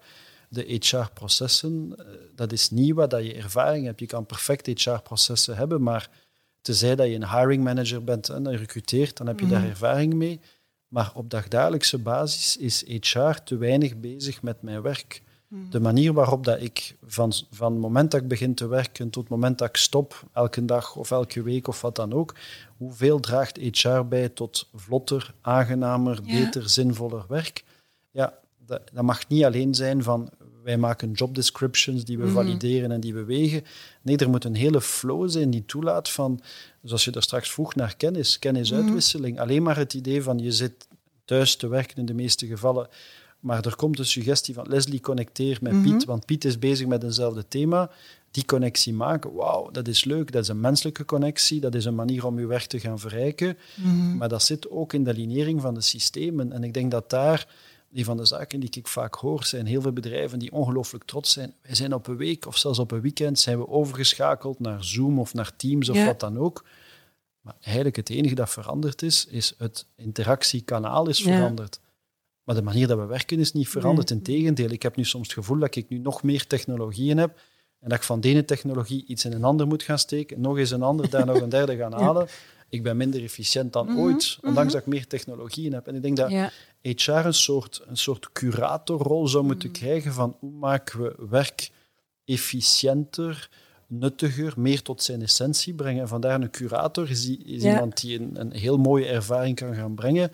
de 0.49 0.79
HR-processen, 0.81 1.95
eh, 1.99 2.05
dat 2.35 2.53
is 2.53 2.71
niet 2.71 2.95
wat 2.95 3.11
dat 3.11 3.25
je 3.25 3.35
ervaring 3.35 3.87
hebt. 3.87 4.01
Je 4.01 4.07
kan 4.07 4.27
perfect 4.27 4.83
HR-processen 4.83 5.57
hebben, 5.57 5.83
maar 5.83 6.11
tenzij 6.63 6.97
dat 6.97 7.07
je 7.07 7.15
een 7.15 7.29
hiring 7.39 7.65
manager 7.65 8.05
bent 8.05 8.29
en 8.29 8.57
recruteert, 8.57 9.17
dan 9.17 9.27
heb 9.27 9.41
je 9.41 9.47
daar 9.47 9.61
Mhm. 9.61 9.69
ervaring 9.71 10.15
mee. 10.15 10.41
Maar 10.89 11.11
op 11.15 11.31
dagdagelijkse 11.31 11.99
basis 11.99 12.57
is 12.57 12.85
HR 12.87 13.33
te 13.45 13.57
weinig 13.57 13.97
bezig 13.97 14.43
met 14.43 14.63
mijn 14.63 14.83
werk. 14.83 15.23
De 15.71 15.81
manier 15.81 16.13
waarop 16.13 16.45
dat 16.45 16.61
ik 16.63 16.97
van, 17.05 17.33
van 17.51 17.73
het 17.73 17.81
moment 17.81 18.11
dat 18.11 18.21
ik 18.21 18.29
begin 18.29 18.55
te 18.55 18.67
werken 18.67 19.11
tot 19.11 19.23
het 19.23 19.33
moment 19.33 19.59
dat 19.59 19.69
ik 19.69 19.77
stop, 19.77 20.23
elke 20.33 20.65
dag 20.65 20.97
of 20.97 21.11
elke 21.11 21.43
week 21.43 21.69
of 21.69 21.81
wat 21.81 21.97
dan 21.97 22.13
ook, 22.13 22.35
hoeveel 22.77 23.21
draagt 23.21 23.57
HR 23.57 24.01
bij 24.01 24.29
tot 24.29 24.69
vlotter, 24.75 25.35
aangenamer, 25.41 26.21
Ja. 26.25 26.39
beter, 26.45 26.69
zinvoller 26.71 27.25
werk? 27.29 27.65
Ja, 28.11 28.39
dat, 28.67 28.81
dat 28.93 29.05
mag 29.05 29.29
niet 29.29 29.45
alleen 29.45 29.75
zijn 29.75 30.03
van 30.03 30.31
wij 30.65 30.77
maken 30.79 31.13
job 31.13 31.35
descriptions 31.35 32.05
die 32.05 32.19
we 32.19 32.25
Mhm. 32.25 32.33
valideren 32.33 32.91
en 32.93 33.01
die 33.01 33.15
we 33.15 33.25
wegen. 33.25 33.65
Nee, 34.03 34.17
er 34.17 34.31
moet 34.31 34.45
een 34.45 34.55
hele 34.55 34.81
flow 34.81 35.31
zijn 35.31 35.51
die 35.51 35.65
toelaat 35.67 36.09
van, 36.11 36.41
zoals 36.83 37.05
je 37.05 37.11
daar 37.11 37.23
straks 37.23 37.51
vroeg 37.51 37.75
naar 37.75 37.97
kennis, 37.97 38.39
kennisuitwisseling. 38.39 39.41
Alleen 39.41 39.63
maar 39.63 39.77
het 39.77 39.95
idee 39.95 40.23
van 40.23 40.39
je 40.39 40.53
zit 40.53 40.87
thuis 41.25 41.57
te 41.57 41.69
werken 41.69 41.97
in 41.97 42.07
de 42.07 42.15
meeste 42.15 42.47
gevallen, 42.47 42.89
maar 43.41 43.65
er 43.67 43.77
komt 43.77 43.99
een 43.99 44.07
suggestie 44.07 44.55
van 44.55 44.67
Leslie, 44.69 45.01
connecteer 45.01 45.59
met 45.61 45.73
Mhm. 45.73 45.83
Piet, 45.83 46.05
want 46.05 46.27
Piet 46.27 46.45
is 46.45 46.59
bezig 46.59 46.87
met 46.87 47.03
eenzelfde 47.03 47.49
thema. 47.49 47.91
Die 48.31 48.45
connectie 48.45 48.93
maken, 48.93 49.33
wauw, 49.35 49.71
dat 49.71 49.89
is 49.89 50.05
leuk. 50.05 50.33
Dat 50.33 50.43
is 50.43 50.49
een 50.49 50.61
menselijke 50.61 51.05
connectie. 51.05 51.61
Dat 51.61 51.75
is 51.75 51.85
een 51.85 51.95
manier 51.95 52.27
om 52.27 52.39
je 52.39 52.47
werk 52.47 52.65
te 52.67 52.81
gaan 52.81 52.99
verrijken. 52.99 53.57
Mhm. 53.77 54.17
Maar 54.17 54.29
dat 54.29 54.43
zit 54.43 54.71
ook 54.71 54.93
in 54.93 55.05
de 55.05 55.11
alignering 55.11 55.61
van 55.61 55.75
de 55.75 55.81
systemen. 55.81 56.53
En 56.53 56.65
ik 56.65 56.75
denk 56.75 56.91
dat 56.91 57.11
daar, 57.11 57.47
een 57.93 58.05
van 58.05 58.17
de 58.17 58.25
zaken 58.25 58.61
die 58.61 58.71
ik 58.73 58.89
vaak 58.89 59.15
hoor, 59.15 59.45
zijn 59.45 59.67
heel 59.67 59.81
veel 59.81 59.93
bedrijven 59.93 60.39
die 60.39 60.53
ongelooflijk 60.53 61.05
trots 61.05 61.33
zijn. 61.33 61.55
Wij 61.63 61.75
zijn 61.75 61.95
op 61.95 62.07
een 62.07 62.17
week 62.17 62.47
of 62.47 62.57
zelfs 62.57 62.79
op 62.79 62.91
een 62.91 63.01
weekend 63.01 63.39
zijn 63.39 63.59
we 63.59 63.69
overgeschakeld 63.69 64.61
naar 64.61 64.85
Zoom 64.85 65.19
of 65.19 65.35
naar 65.35 65.57
Teams 65.57 65.89
of 65.89 65.97
Ja. 65.97 66.05
wat 66.07 66.21
dan 66.21 66.39
ook. 66.39 66.65
Maar 67.41 67.55
eigenlijk 67.61 67.97
het 67.97 68.11
enige 68.11 68.35
dat 68.35 68.51
veranderd 68.51 69.03
is, 69.03 69.27
is 69.27 69.55
het 69.59 69.87
interactiekanaal 69.97 71.09
is 71.09 71.19
Ja. 71.19 71.25
veranderd. 71.37 71.81
Maar 72.45 72.55
de 72.55 72.63
manier 72.63 72.87
dat 72.87 72.99
we 72.99 73.05
werken 73.07 73.39
is 73.41 73.53
niet 73.53 73.69
veranderd. 73.69 74.11
Integendeel, 74.11 74.71
ik 74.71 74.83
heb 74.83 74.97
nu 74.97 75.05
soms 75.05 75.27
het 75.27 75.37
gevoel 75.37 75.59
dat 75.59 75.77
ik 75.77 75.89
nu 75.89 75.99
nog 75.99 76.23
meer 76.23 76.47
technologieën 76.47 77.19
heb 77.19 77.41
en 77.81 77.89
dat 77.89 77.99
ik 77.99 78.05
van 78.05 78.21
de 78.21 78.29
ene 78.29 78.45
technologie 78.45 79.05
iets 79.07 79.25
in 79.25 79.33
een 79.33 79.45
ander 79.45 79.67
moet 79.67 79.83
gaan 79.83 79.99
steken, 79.99 80.41
nog 80.41 80.59
eens 80.59 80.71
een 80.71 80.83
ander, 80.83 81.11
daar 81.11 81.27
nog 81.27 81.41
een 81.41 81.49
derde 81.49 81.77
gaan 81.77 81.93
halen. 82.03 82.29
Ik 82.69 82.83
ben 82.83 82.97
minder 82.97 83.23
efficiënt 83.23 83.73
dan 83.73 83.87
Mhm, 83.87 83.99
ooit, 83.99 84.39
ondanks 84.43 84.63
mhm. 84.65 84.73
dat 84.73 84.81
ik 84.81 84.87
meer 84.87 85.07
technologieën 85.07 85.73
heb. 85.73 85.87
En 85.87 85.95
ik 85.95 86.03
denk 86.03 86.17
dat 86.17 86.31
Ja. 86.31 86.51
HR 86.83 87.11
een 87.11 87.35
soort, 87.35 87.83
een 87.87 87.97
soort 87.97 88.33
curatorrol 88.33 89.29
zou 89.29 89.45
moeten 89.45 89.69
Mhm. 89.71 89.79
krijgen 89.79 90.13
van 90.13 90.37
hoe 90.41 90.51
maken 90.53 91.03
we 91.03 91.15
werk 91.31 91.71
efficiënter, 92.25 93.49
nuttiger, 93.87 94.53
meer 94.57 94.83
tot 94.83 95.03
zijn 95.03 95.23
essentie 95.23 95.75
brengen. 95.75 96.03
En 96.03 96.09
vandaar 96.09 96.41
een 96.41 96.51
curator 96.51 97.11
is, 97.11 97.25
die- 97.25 97.45
is 97.45 97.63
Ja. 97.63 97.73
iemand 97.73 98.01
die 98.01 98.21
een, 98.21 98.41
een 98.41 98.53
heel 98.53 98.77
mooie 98.79 99.07
ervaring 99.07 99.57
kan 99.57 99.75
gaan 99.75 99.95
brengen. 99.95 100.33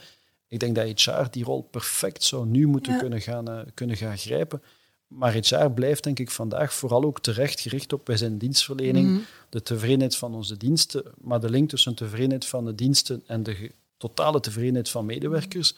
Ik 0.48 0.60
denk 0.60 0.74
dat 0.76 1.00
HR 1.00 1.30
die 1.30 1.44
rol 1.44 1.62
perfect 1.62 2.22
zou 2.24 2.46
nu 2.46 2.66
moeten 2.66 2.92
Ja. 2.92 2.98
kunnen, 2.98 3.20
gaan, 3.20 3.48
eh, 3.48 3.60
kunnen 3.74 3.96
gaan 3.96 4.18
grijpen. 4.18 4.62
Maar 5.06 5.32
HR 5.32 5.68
blijft 5.70 6.04
denk 6.04 6.18
ik 6.18 6.30
vandaag 6.30 6.72
vooral 6.74 7.04
ook 7.04 7.20
terecht 7.20 7.60
gericht 7.60 7.92
op 7.92 8.06
wij 8.06 8.16
zijn 8.16 8.38
dienstverlening, 8.38 9.08
Mhm. 9.10 9.18
de 9.48 9.62
tevredenheid 9.62 10.16
van 10.16 10.34
onze 10.34 10.56
diensten, 10.56 11.02
maar 11.20 11.40
de 11.40 11.50
link 11.50 11.68
tussen 11.68 11.94
tevredenheid 11.94 12.46
van 12.46 12.64
de 12.64 12.74
diensten 12.74 13.22
en 13.26 13.42
de 13.42 13.70
totale 13.96 14.40
tevredenheid 14.40 14.88
van 14.88 15.06
medewerkers. 15.06 15.74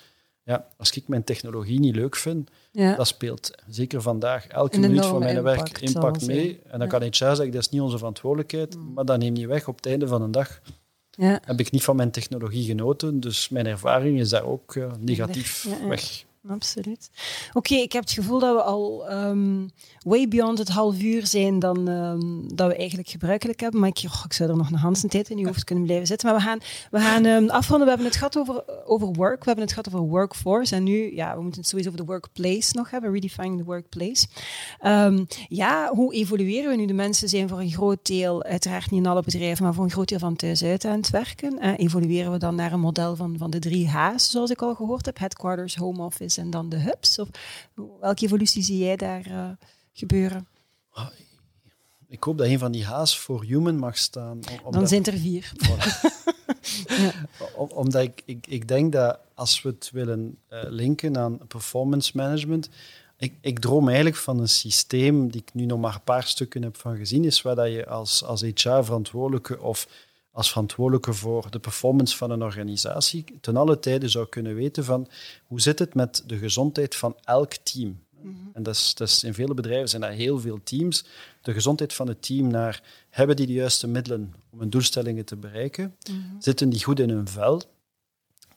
Ja, 0.50 0.66
als 0.76 0.90
ik 0.96 1.08
mijn 1.08 1.24
technologie 1.24 1.80
niet 1.80 1.94
leuk 1.94 2.16
vind, 2.16 2.50
Ja. 2.72 2.96
dat 2.96 3.06
speelt 3.06 3.50
zeker 3.68 4.02
vandaag 4.02 4.46
elke 4.46 4.78
minuut 4.80 5.06
van 5.06 5.18
mijn 5.18 5.42
werk 5.42 5.78
impact, 5.80 6.26
mee. 6.26 6.36
zijn. 6.36 6.58
En 6.72 6.78
dan 6.78 6.80
Ja. 6.80 6.86
kan 6.86 7.02
HR 7.02 7.14
zeggen, 7.14 7.50
dat 7.50 7.60
is 7.60 7.68
niet 7.68 7.80
onze 7.80 7.98
verantwoordelijkheid, 7.98 8.76
maar 8.94 9.04
dat 9.04 9.18
neemt 9.18 9.36
niet 9.36 9.46
weg. 9.46 9.68
Op 9.68 9.76
het 9.76 9.86
einde 9.86 10.06
van 10.06 10.22
een 10.22 10.30
dag 10.30 10.60
ja. 11.10 11.40
heb 11.44 11.60
ik 11.60 11.70
niet 11.70 11.84
van 11.84 11.96
mijn 11.96 12.10
technologie 12.10 12.64
genoten, 12.64 13.20
dus 13.20 13.48
mijn 13.48 13.66
ervaring 13.66 14.18
is 14.20 14.28
daar 14.28 14.44
ook 14.44 14.76
eh, 14.76 14.92
negatief 15.00 15.68
weg. 15.88 16.24
Absoluut. 16.48 17.10
Oké, 17.52 17.74
ik 17.74 17.92
heb 17.92 18.02
het 18.02 18.12
gevoel 18.12 18.38
dat 18.38 18.54
we 18.54 18.62
al 18.62 19.08
ehm, 19.08 19.68
way 20.02 20.28
beyond 20.28 20.58
het 20.58 20.68
half 20.68 21.02
uur 21.02 21.26
zijn 21.26 21.58
dan 21.58 21.88
ehm, 21.88 22.56
dat 22.56 22.68
we 22.68 22.76
eigenlijk 22.76 23.08
gebruikelijk 23.08 23.60
hebben. 23.60 23.80
Maar 23.80 23.88
ik, 23.88 24.02
oh, 24.04 24.22
ik 24.24 24.32
zou 24.32 24.50
er 24.50 24.56
nog 24.56 24.70
een 24.70 24.78
Hansen 24.78 25.08
tijd 25.08 25.30
in 25.30 25.38
je 25.38 25.46
hoofd 25.46 25.64
kunnen 25.64 25.84
blijven 25.84 26.06
zitten. 26.06 26.28
Maar 26.28 26.38
we 26.38 26.44
gaan, 26.44 26.58
we 26.90 27.00
gaan 27.00 27.24
ehm, 27.24 27.48
afronden. 27.48 27.86
We 27.86 27.92
hebben 27.92 28.06
het 28.06 28.16
gehad 28.16 28.38
over, 28.38 28.64
over 28.86 29.06
work. 29.06 29.38
We 29.38 29.44
hebben 29.44 29.64
het 29.64 29.72
gehad 29.72 29.94
over 29.94 30.08
workforce. 30.08 30.74
En 30.74 30.82
nu, 30.82 31.14
ja, 31.14 31.34
we 31.34 31.42
moeten 31.42 31.60
het 31.60 31.68
sowieso 31.68 31.90
over 31.90 32.06
de 32.06 32.12
workplace 32.12 32.76
nog 32.76 32.90
hebben. 32.90 33.12
Redefining 33.12 33.58
the 33.58 33.64
workplace. 33.64 34.26
Ja, 35.48 35.90
hoe 35.94 36.14
evolueren 36.14 36.70
we 36.70 36.76
nu? 36.76 36.86
De 36.86 36.92
mensen 36.92 37.28
zijn 37.28 37.48
voor 37.48 37.60
een 37.60 37.70
groot 37.70 38.06
deel, 38.06 38.42
uiteraard 38.42 38.90
niet 38.90 39.00
in 39.00 39.06
alle 39.06 39.22
bedrijven, 39.22 39.64
maar 39.64 39.74
voor 39.74 39.84
een 39.84 39.90
groot 39.90 40.08
deel 40.08 40.18
van 40.18 40.36
thuis 40.36 40.64
uit 40.64 40.84
aan 40.84 40.96
het 40.96 41.10
werken. 41.10 41.58
Eh, 41.58 41.72
evolueren 41.76 42.32
we 42.32 42.38
dan 42.38 42.54
naar 42.54 42.72
een 42.72 42.80
model 42.80 43.16
van, 43.16 43.34
van 43.38 43.50
de 43.50 43.58
drie 43.58 43.88
H's, 43.88 44.30
zoals 44.30 44.50
ik 44.50 44.62
al 44.62 44.74
gehoord 44.74 45.06
heb? 45.06 45.18
Headquarters, 45.18 45.76
home 45.76 46.02
office 46.02 46.29
en 46.38 46.50
dan 46.50 46.68
de 46.68 46.76
hubs? 46.76 47.18
Of 47.18 47.28
welke 48.00 48.24
evolutie 48.24 48.62
zie 48.62 48.78
jij 48.78 48.96
daar 48.96 49.26
eh, 49.26 49.50
gebeuren? 49.92 50.46
Ik 52.08 52.22
hoop 52.24 52.38
dat 52.38 52.46
een 52.46 52.58
van 52.58 52.72
die 52.72 52.84
H's 52.86 53.18
voor 53.18 53.44
human 53.44 53.76
mag 53.76 53.98
staan. 53.98 54.40
om- 54.64 54.72
Dan 54.72 54.88
zijn 54.88 55.04
er 55.04 55.18
vier. 55.18 55.52
Om- 57.56 57.70
omdat 57.70 58.02
ik, 58.02 58.22
ik, 58.24 58.46
ik 58.46 58.68
denk 58.68 58.92
dat 58.92 59.18
als 59.34 59.62
we 59.62 59.68
het 59.68 59.90
willen 59.92 60.38
eh, 60.48 60.60
linken 60.68 61.18
aan 61.18 61.38
performance 61.48 62.10
management, 62.14 62.68
ik, 63.18 63.34
ik 63.40 63.58
droom 63.58 63.86
eigenlijk 63.86 64.16
van 64.16 64.38
een 64.40 64.48
systeem 64.48 65.30
die 65.30 65.40
ik 65.40 65.54
nu 65.54 65.64
nog 65.64 65.80
maar 65.80 65.94
een 65.94 66.02
paar 66.04 66.22
stukken 66.24 66.62
heb 66.62 66.76
van 66.76 66.96
gezien, 66.96 67.24
is 67.24 67.42
waar 67.42 67.54
dat 67.54 67.72
je 67.72 67.86
als, 67.86 68.24
als 68.24 68.40
HR-verantwoordelijke 68.42 69.60
of 69.60 69.88
als 70.32 70.48
verantwoordelijke 70.48 71.12
voor 71.12 71.50
de 71.50 71.58
performance 71.58 72.16
van 72.16 72.30
een 72.30 72.42
organisatie 72.42 73.24
ten 73.40 73.56
alle 73.56 73.78
tijde 73.78 74.08
zou 74.08 74.28
kunnen 74.28 74.54
weten 74.54 74.84
van 74.84 75.08
hoe 75.46 75.60
zit 75.60 75.78
het 75.78 75.94
met 75.94 76.22
de 76.26 76.36
gezondheid 76.38 76.96
van 76.96 77.16
elk 77.24 77.54
team. 77.54 78.00
En 78.52 78.62
dat 78.62 78.74
is, 78.74 78.94
dat 78.94 79.08
is, 79.08 79.24
in 79.24 79.34
vele 79.34 79.54
bedrijven 79.54 79.88
zijn 79.88 80.02
dat 80.02 80.10
heel 80.10 80.38
veel 80.40 80.60
teams. 80.62 81.04
De 81.42 81.52
gezondheid 81.52 81.92
van 81.92 82.08
het 82.08 82.22
team 82.22 82.46
naar 82.46 82.82
hebben 83.10 83.36
die 83.36 83.46
de 83.46 83.52
juiste 83.52 83.86
middelen 83.86 84.34
om 84.50 84.58
hun 84.58 84.70
doelstellingen 84.70 85.24
te 85.24 85.36
bereiken? 85.36 85.96
Zitten 86.38 86.68
die 86.68 86.84
goed 86.84 87.00
in 87.00 87.10
hun 87.10 87.28
vel? 87.28 87.62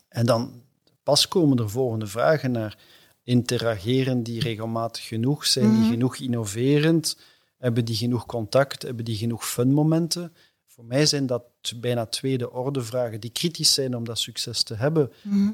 En 0.07 0.25
dan 0.25 0.61
pas 1.03 1.27
komen 1.27 1.57
er 1.57 1.69
volgende 1.69 2.07
vragen 2.07 2.51
naar 2.51 2.77
interageren 3.23 4.23
die 4.23 4.39
regelmatig 4.41 5.07
genoeg? 5.07 5.45
Zijn 5.45 5.71
die 5.71 5.79
Mhm. 5.81 5.89
genoeg 5.89 6.17
innoverend? 6.17 7.17
Hebben 7.57 7.85
die 7.85 7.95
genoeg 7.95 8.25
contact? 8.25 8.81
Hebben 8.81 9.05
die 9.05 9.17
genoeg 9.17 9.47
funmomenten? 9.47 10.33
Voor 10.67 10.85
mij 10.85 11.05
zijn 11.05 11.25
dat 11.25 11.43
bijna 11.79 12.05
tweede 12.05 12.51
orde 12.51 12.81
vragen 12.81 13.19
die 13.19 13.29
kritisch 13.29 13.73
zijn 13.73 13.95
om 13.95 14.03
dat 14.03 14.19
succes 14.19 14.63
te 14.63 14.75
hebben. 14.75 15.11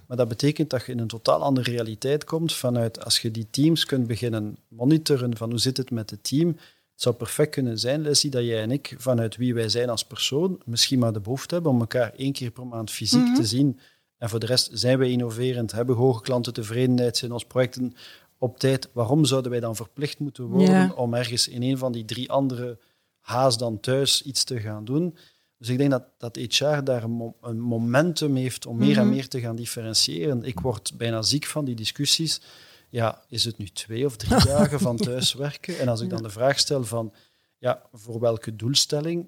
Maar 0.07 0.17
dat 0.17 0.27
betekent 0.27 0.69
dat 0.69 0.85
je 0.85 0.91
in 0.91 0.99
een 0.99 1.07
totaal 1.07 1.41
andere 1.41 1.71
realiteit 1.71 2.23
komt 2.23 2.53
vanuit 2.53 3.03
als 3.05 3.19
je 3.19 3.31
die 3.31 3.47
teams 3.49 3.85
kunt 3.85 4.07
beginnen 4.07 4.57
monitoren 4.67 5.37
van 5.37 5.49
hoe 5.49 5.59
zit 5.59 5.77
het 5.77 5.91
met 5.91 6.09
het 6.09 6.23
team. 6.23 6.47
Het 6.47 7.07
zou 7.07 7.15
perfect 7.15 7.51
kunnen 7.51 7.79
zijn, 7.79 8.01
Leslie, 8.01 8.31
dat 8.31 8.43
jij 8.43 8.61
en 8.61 8.71
ik 8.71 8.95
vanuit 8.97 9.35
wie 9.35 9.53
wij 9.53 9.69
zijn 9.69 9.89
als 9.89 10.03
persoon 10.05 10.61
misschien 10.65 10.99
maar 10.99 11.13
de 11.13 11.19
behoefte 11.19 11.53
hebben 11.53 11.71
om 11.71 11.79
elkaar 11.79 12.13
één 12.17 12.31
keer 12.33 12.51
per 12.51 12.67
maand 12.67 12.91
fysiek 12.91 13.23
Mhm. 13.23 13.33
te 13.35 13.45
zien. 13.45 13.79
En 14.17 14.29
voor 14.29 14.39
de 14.39 14.45
rest 14.45 14.69
zijn 14.73 14.97
wij 14.97 15.09
innoverend, 15.11 15.71
hebben 15.71 15.95
hoge 15.95 16.21
klantentevredenheid, 16.21 17.17
zijn 17.17 17.31
onze 17.31 17.45
projecten 17.45 17.93
op 18.37 18.59
tijd. 18.59 18.89
Waarom 18.93 19.25
zouden 19.25 19.51
wij 19.51 19.59
dan 19.59 19.75
verplicht 19.75 20.19
moeten 20.19 20.43
worden 20.43 20.95
om 20.97 21.13
ergens 21.13 21.47
in 21.47 21.63
een 21.63 21.77
van 21.77 21.91
die 21.91 22.05
drie 22.05 22.31
andere 22.31 22.77
haas 23.19 23.57
dan 23.57 23.79
thuis 23.79 24.21
iets 24.21 24.43
te 24.43 24.59
gaan 24.59 24.85
doen? 24.85 25.17
Dus 25.59 25.69
ik 25.69 25.77
denk 25.77 25.91
dat, 25.91 26.03
dat 26.17 26.35
HR 26.35 26.83
daar 26.83 27.03
een, 27.03 27.11
mo- 27.11 27.35
een 27.41 27.59
momentum 27.59 28.35
heeft 28.35 28.65
om 28.65 28.77
meer 28.77 28.97
en 28.97 29.05
Mhm. 29.05 29.13
meer 29.15 29.27
te 29.27 29.39
gaan 29.39 29.55
differentiëren. 29.55 30.43
Ik 30.43 30.59
word 30.59 30.91
bijna 30.97 31.21
ziek 31.21 31.45
van 31.45 31.65
die 31.65 31.75
discussies. 31.75 32.41
Ja, 32.89 33.21
is 33.29 33.43
het 33.45 33.57
nu 33.57 33.65
twee 33.67 34.05
of 34.05 34.15
drie 34.17 34.45
dagen 34.55 34.79
van 34.79 34.97
thuiswerken? 34.97 35.79
En 35.79 35.87
als 35.87 36.01
ik 36.01 36.09
dan 36.09 36.23
de 36.23 36.29
vraag 36.29 36.59
stel 36.59 36.83
van, 36.83 37.13
ja, 37.57 37.81
voor 37.93 38.19
welke 38.19 38.55
doelstelling? 38.55 39.27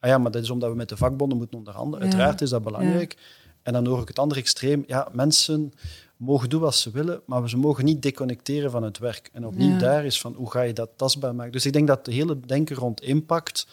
Ah 0.00 0.10
ja, 0.10 0.18
maar 0.18 0.30
dat 0.30 0.42
is 0.42 0.50
omdat 0.50 0.70
we 0.70 0.76
met 0.76 0.88
de 0.88 0.96
vakbonden 0.96 1.38
moeten 1.38 1.58
onderhandelen. 1.58 2.06
Ja. 2.06 2.12
Uiteraard 2.12 2.40
is 2.40 2.50
dat 2.50 2.62
belangrijk. 2.64 3.16
En 3.62 3.72
dan 3.72 3.86
hoor 3.86 4.02
ik 4.02 4.08
het 4.08 4.18
andere 4.18 4.40
extreem. 4.40 4.84
Ja, 4.86 5.08
mensen 5.12 5.72
mogen 6.16 6.48
doen 6.50 6.60
wat 6.60 6.74
ze 6.74 6.90
willen, 6.90 7.20
maar 7.26 7.48
ze 7.48 7.56
mogen 7.56 7.84
niet 7.84 8.02
deconnecteren 8.02 8.70
van 8.70 8.82
het 8.82 8.98
werk. 8.98 9.30
En 9.32 9.46
opnieuw 9.46 9.72
Ja. 9.72 9.78
daar 9.78 10.04
is 10.04 10.20
van, 10.20 10.34
hoe 10.34 10.50
ga 10.50 10.60
je 10.62 10.72
dat 10.72 10.90
tastbaar 10.96 11.34
maken? 11.34 11.52
Dus 11.52 11.66
ik 11.66 11.72
denk 11.72 11.86
dat 11.86 12.04
de 12.04 12.12
hele 12.12 12.40
denken 12.40 12.76
rond 12.76 13.00
impact 13.02 13.66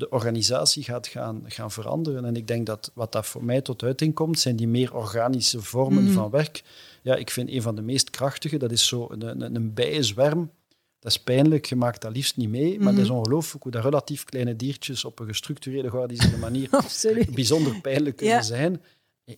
de 0.00 0.08
organisatie 0.10 0.82
gaat 0.82 1.06
gaan, 1.06 1.42
gaan 1.46 1.70
veranderen. 1.70 2.24
En 2.24 2.36
ik 2.36 2.46
denk 2.46 2.66
dat 2.66 2.90
wat 2.94 3.12
dat 3.12 3.26
voor 3.26 3.44
mij 3.44 3.60
tot 3.60 3.82
uiting 3.82 4.14
komt, 4.14 4.38
zijn 4.38 4.56
die 4.56 4.68
meer 4.68 4.94
organische 4.94 5.62
vormen 5.62 6.04
Mhm. 6.04 6.12
van 6.12 6.30
werk. 6.30 6.62
Ja, 7.02 7.14
ik 7.16 7.30
vind 7.30 7.50
een 7.50 7.62
van 7.62 7.74
de 7.74 7.82
meest 7.82 8.10
krachtige, 8.10 8.56
dat 8.56 8.70
is 8.72 8.86
zo 8.86 9.06
een, 9.10 9.22
een, 9.42 9.54
een 9.54 9.74
bijenzwerm 9.74 10.50
Dat 10.98 11.10
is 11.12 11.18
pijnlijk, 11.20 11.64
je 11.66 11.76
maakt 11.76 12.00
dat 12.02 12.12
liefst 12.12 12.36
niet 12.36 12.48
mee, 12.48 12.68
maar 12.78 12.78
Mhm. 12.78 12.96
het 12.96 13.04
is 13.04 13.10
ongelooflijk 13.10 13.62
hoe 13.62 13.72
dat 13.72 13.84
relatief 13.84 14.24
kleine 14.24 14.56
diertjes 14.56 15.04
op 15.04 15.18
een 15.18 15.26
gestructureerde, 15.26 15.88
georganiseerde 15.90 16.36
manier 16.36 16.68
bijzonder 17.34 17.80
pijnlijk 17.80 18.16
kunnen 18.16 18.34
Ja. 18.34 18.42
zijn. 18.42 18.82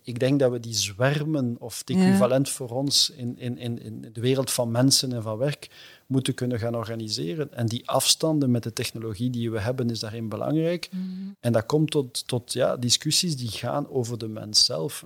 Ik 0.02 0.18
denk 0.18 0.40
dat 0.40 0.50
we 0.50 0.60
die 0.60 0.74
zwermen, 0.74 1.56
of 1.58 1.78
het 1.78 1.88
Ja. 1.88 2.04
equivalent 2.04 2.48
voor 2.48 2.68
ons 2.68 3.10
in, 3.10 3.38
in, 3.38 3.58
in, 3.58 3.82
in 3.82 4.08
de 4.12 4.20
wereld 4.20 4.50
van 4.50 4.70
mensen 4.70 5.12
en 5.12 5.22
van 5.22 5.38
werk, 5.38 5.70
moeten 6.06 6.34
kunnen 6.34 6.58
gaan 6.58 6.76
organiseren. 6.76 7.54
En 7.54 7.66
die 7.66 7.88
afstanden 7.88 8.50
met 8.50 8.62
de 8.62 8.72
technologie 8.72 9.30
die 9.30 9.50
we 9.50 9.60
hebben, 9.60 9.90
is 9.90 10.00
daarin 10.00 10.28
belangrijk. 10.28 10.88
Mhm. 10.92 11.02
En 11.40 11.52
dat 11.52 11.66
komt 11.66 11.90
tot, 11.90 12.26
tot 12.26 12.52
ja, 12.52 12.76
discussies 12.76 13.36
die 13.36 13.50
gaan 13.50 13.88
over 13.88 14.18
de 14.18 14.28
mens 14.28 14.64
zelf. 14.64 15.04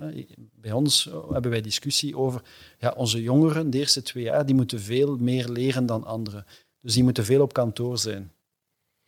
Bij 0.61 0.73
ons 0.73 1.09
eh, 1.09 1.31
hebben 1.31 1.51
wij 1.51 1.61
discussie 1.61 2.17
over 2.17 2.43
ja, 2.79 2.95
onze 2.97 3.23
jongeren, 3.23 3.71
de 3.71 3.79
eerste 3.79 4.03
twee 4.03 4.25
jaar, 4.25 4.47
die 4.47 4.55
moeten 4.55 4.81
veel 4.81 5.17
meer 5.17 5.49
leren 5.49 5.87
dan 5.87 6.05
anderen. 6.05 6.45
Dus 6.81 6.95
die 6.95 7.03
moeten 7.05 7.25
veel 7.25 7.43
op 7.43 7.53
kantoor 7.53 7.99
zijn. 7.99 8.31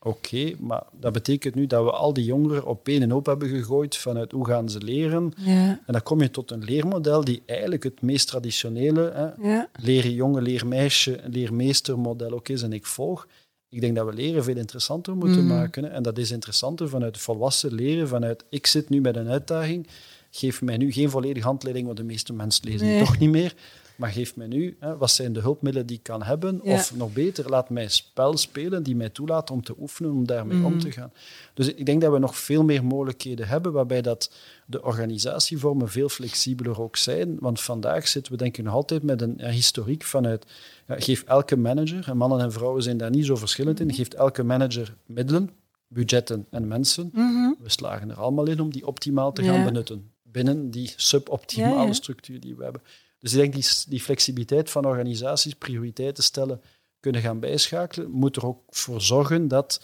Oké, 0.00 0.52
maar 0.58 0.82
dat 1.00 1.12
betekent 1.12 1.54
nu 1.54 1.66
dat 1.66 1.84
we 1.84 1.90
al 1.90 2.12
die 2.12 2.24
jongeren 2.24 2.64
op 2.66 2.88
één 2.88 3.02
en 3.02 3.10
hoop 3.10 3.26
hebben 3.26 3.48
gegooid 3.48 3.96
vanuit 3.96 4.32
hoe 4.32 4.46
gaan 4.46 4.68
ze 4.68 4.78
leren. 4.82 5.32
Ja, 5.36 5.68
En 5.86 5.92
dan 5.92 6.02
kom 6.02 6.20
je 6.20 6.30
tot 6.30 6.50
een 6.50 6.64
leermodel 6.64 7.24
die 7.24 7.42
eigenlijk 7.46 7.82
het 7.82 8.02
meest 8.02 8.28
traditionele 8.28 9.10
hè, 9.14 9.48
ja. 9.48 9.68
leren 9.80 10.12
jongen, 10.12 10.42
leermeisje, 10.42 11.20
leermeestermodel 11.26 12.30
ook 12.32 12.48
is 12.48 12.62
en 12.62 12.72
ik 12.72 12.86
volg. 12.86 13.26
Ik 13.68 13.80
denk 13.80 13.96
dat 13.96 14.06
we 14.06 14.12
leren 14.12 14.44
veel 14.44 14.56
interessanter 14.56 15.16
moeten 15.16 15.44
Mhm. 15.44 15.54
maken. 15.56 15.84
Hè. 15.84 15.90
En 15.90 16.02
dat 16.02 16.18
is 16.18 16.30
interessanter 16.30 16.88
vanuit 16.88 17.18
volwassen 17.18 17.74
leren, 17.74 18.08
vanuit 18.08 18.44
ik 18.50 18.66
zit 18.66 18.88
nu 18.88 19.00
met 19.00 19.16
een 19.16 19.28
uitdaging. 19.28 19.86
Geef 20.30 20.62
mij 20.62 20.76
nu 20.76 20.92
geen 20.92 21.10
volledige 21.10 21.46
handleiding, 21.46 21.86
want 21.86 21.98
de 21.98 22.04
meeste 22.04 22.32
mensen 22.32 22.64
lezen 22.68 22.86
Nee. 22.86 22.98
toch 22.98 23.18
niet 23.18 23.30
meer. 23.30 23.54
Maar 23.98 24.10
geef 24.10 24.36
mij 24.36 24.46
nu, 24.46 24.76
hè, 24.80 24.96
wat 24.96 25.10
zijn 25.10 25.32
de 25.32 25.40
hulpmiddelen 25.40 25.86
die 25.86 25.96
ik 25.96 26.02
kan 26.02 26.22
hebben? 26.22 26.60
Ja. 26.62 26.72
Of 26.74 26.94
nog 26.96 27.12
beter, 27.12 27.48
laat 27.50 27.70
mij 27.70 27.88
spel 27.88 28.36
spelen 28.36 28.82
die 28.82 28.96
mij 28.96 29.08
toelaat 29.08 29.50
om 29.50 29.62
te 29.62 29.74
oefenen, 29.80 30.10
om 30.10 30.26
daarmee 30.26 30.64
om 30.64 30.70
Mhm. 30.72 30.78
te 30.80 30.92
gaan. 30.92 31.12
Dus 31.54 31.74
ik 31.74 31.86
denk 31.86 32.00
dat 32.00 32.12
we 32.12 32.18
nog 32.18 32.36
veel 32.38 32.64
meer 32.64 32.84
mogelijkheden 32.84 33.48
hebben, 33.48 33.72
waarbij 33.72 34.02
dat 34.02 34.32
de 34.66 34.82
organisatievormen 34.84 35.88
veel 35.88 36.08
flexibeler 36.08 36.80
ook 36.80 36.96
zijn. 36.96 37.36
Want 37.40 37.60
vandaag 37.60 38.08
zitten 38.08 38.32
we 38.32 38.38
denk 38.38 38.56
ik 38.56 38.64
nog 38.64 38.74
altijd 38.74 39.02
met 39.02 39.22
een 39.22 39.34
ja, 39.36 39.48
historiek 39.48 40.02
vanuit... 40.04 40.46
Ja, 40.86 41.00
geef 41.00 41.22
elke 41.22 41.56
manager, 41.56 42.08
en 42.08 42.16
mannen 42.16 42.40
en 42.40 42.52
vrouwen 42.52 42.82
zijn 42.82 42.96
daar 42.96 43.10
niet 43.10 43.26
zo 43.26 43.36
verschillend 43.36 43.80
in, 43.80 43.94
geeft 43.94 44.14
elke 44.14 44.42
manager 44.42 44.96
middelen, 45.06 45.50
budgetten 45.88 46.46
en 46.50 46.68
mensen. 46.68 47.10
Mhm. 47.12 47.52
We 47.62 47.68
slagen 47.70 48.10
er 48.10 48.16
allemaal 48.20 48.46
in 48.46 48.60
om 48.60 48.70
die 48.72 48.86
optimaal 48.86 49.32
te 49.32 49.42
gaan 49.42 49.64
benutten. 49.64 50.10
Binnen 50.22 50.70
die 50.70 50.92
suboptimale 50.96 51.94
structuur 51.94 52.40
die 52.40 52.56
we 52.56 52.62
hebben. 52.64 52.82
Dus 53.18 53.32
ik 53.32 53.38
denk 53.38 53.52
die, 53.52 53.64
die 53.88 54.00
flexibiliteit 54.00 54.70
van 54.70 54.84
organisaties, 54.86 55.54
prioriteiten 55.54 56.22
stellen, 56.22 56.60
kunnen 57.00 57.20
gaan 57.20 57.40
bijschakelen, 57.40 58.10
moet 58.10 58.36
er 58.36 58.46
ook 58.46 58.60
voor 58.68 59.00
zorgen 59.00 59.48
dat 59.48 59.82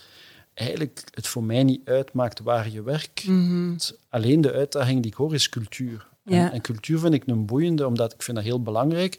eigenlijk 0.54 1.04
het 1.10 1.26
voor 1.26 1.44
mij 1.44 1.62
niet 1.62 1.88
uitmaakt 1.88 2.40
waar 2.40 2.70
je 2.70 2.82
werkt. 2.82 3.24
Mhm. 3.26 3.76
Alleen 4.08 4.40
de 4.40 4.52
uitdaging 4.52 5.02
die 5.02 5.10
ik 5.10 5.16
hoor 5.16 5.34
is 5.34 5.48
cultuur. 5.48 6.08
Ja. 6.24 6.46
En, 6.46 6.52
en 6.52 6.60
cultuur 6.60 6.98
vind 6.98 7.14
ik 7.14 7.26
een 7.26 7.46
boeiende, 7.46 7.86
omdat 7.86 8.12
ik 8.12 8.22
vind 8.22 8.36
dat 8.36 8.46
heel 8.46 8.62
belangrijk. 8.62 9.18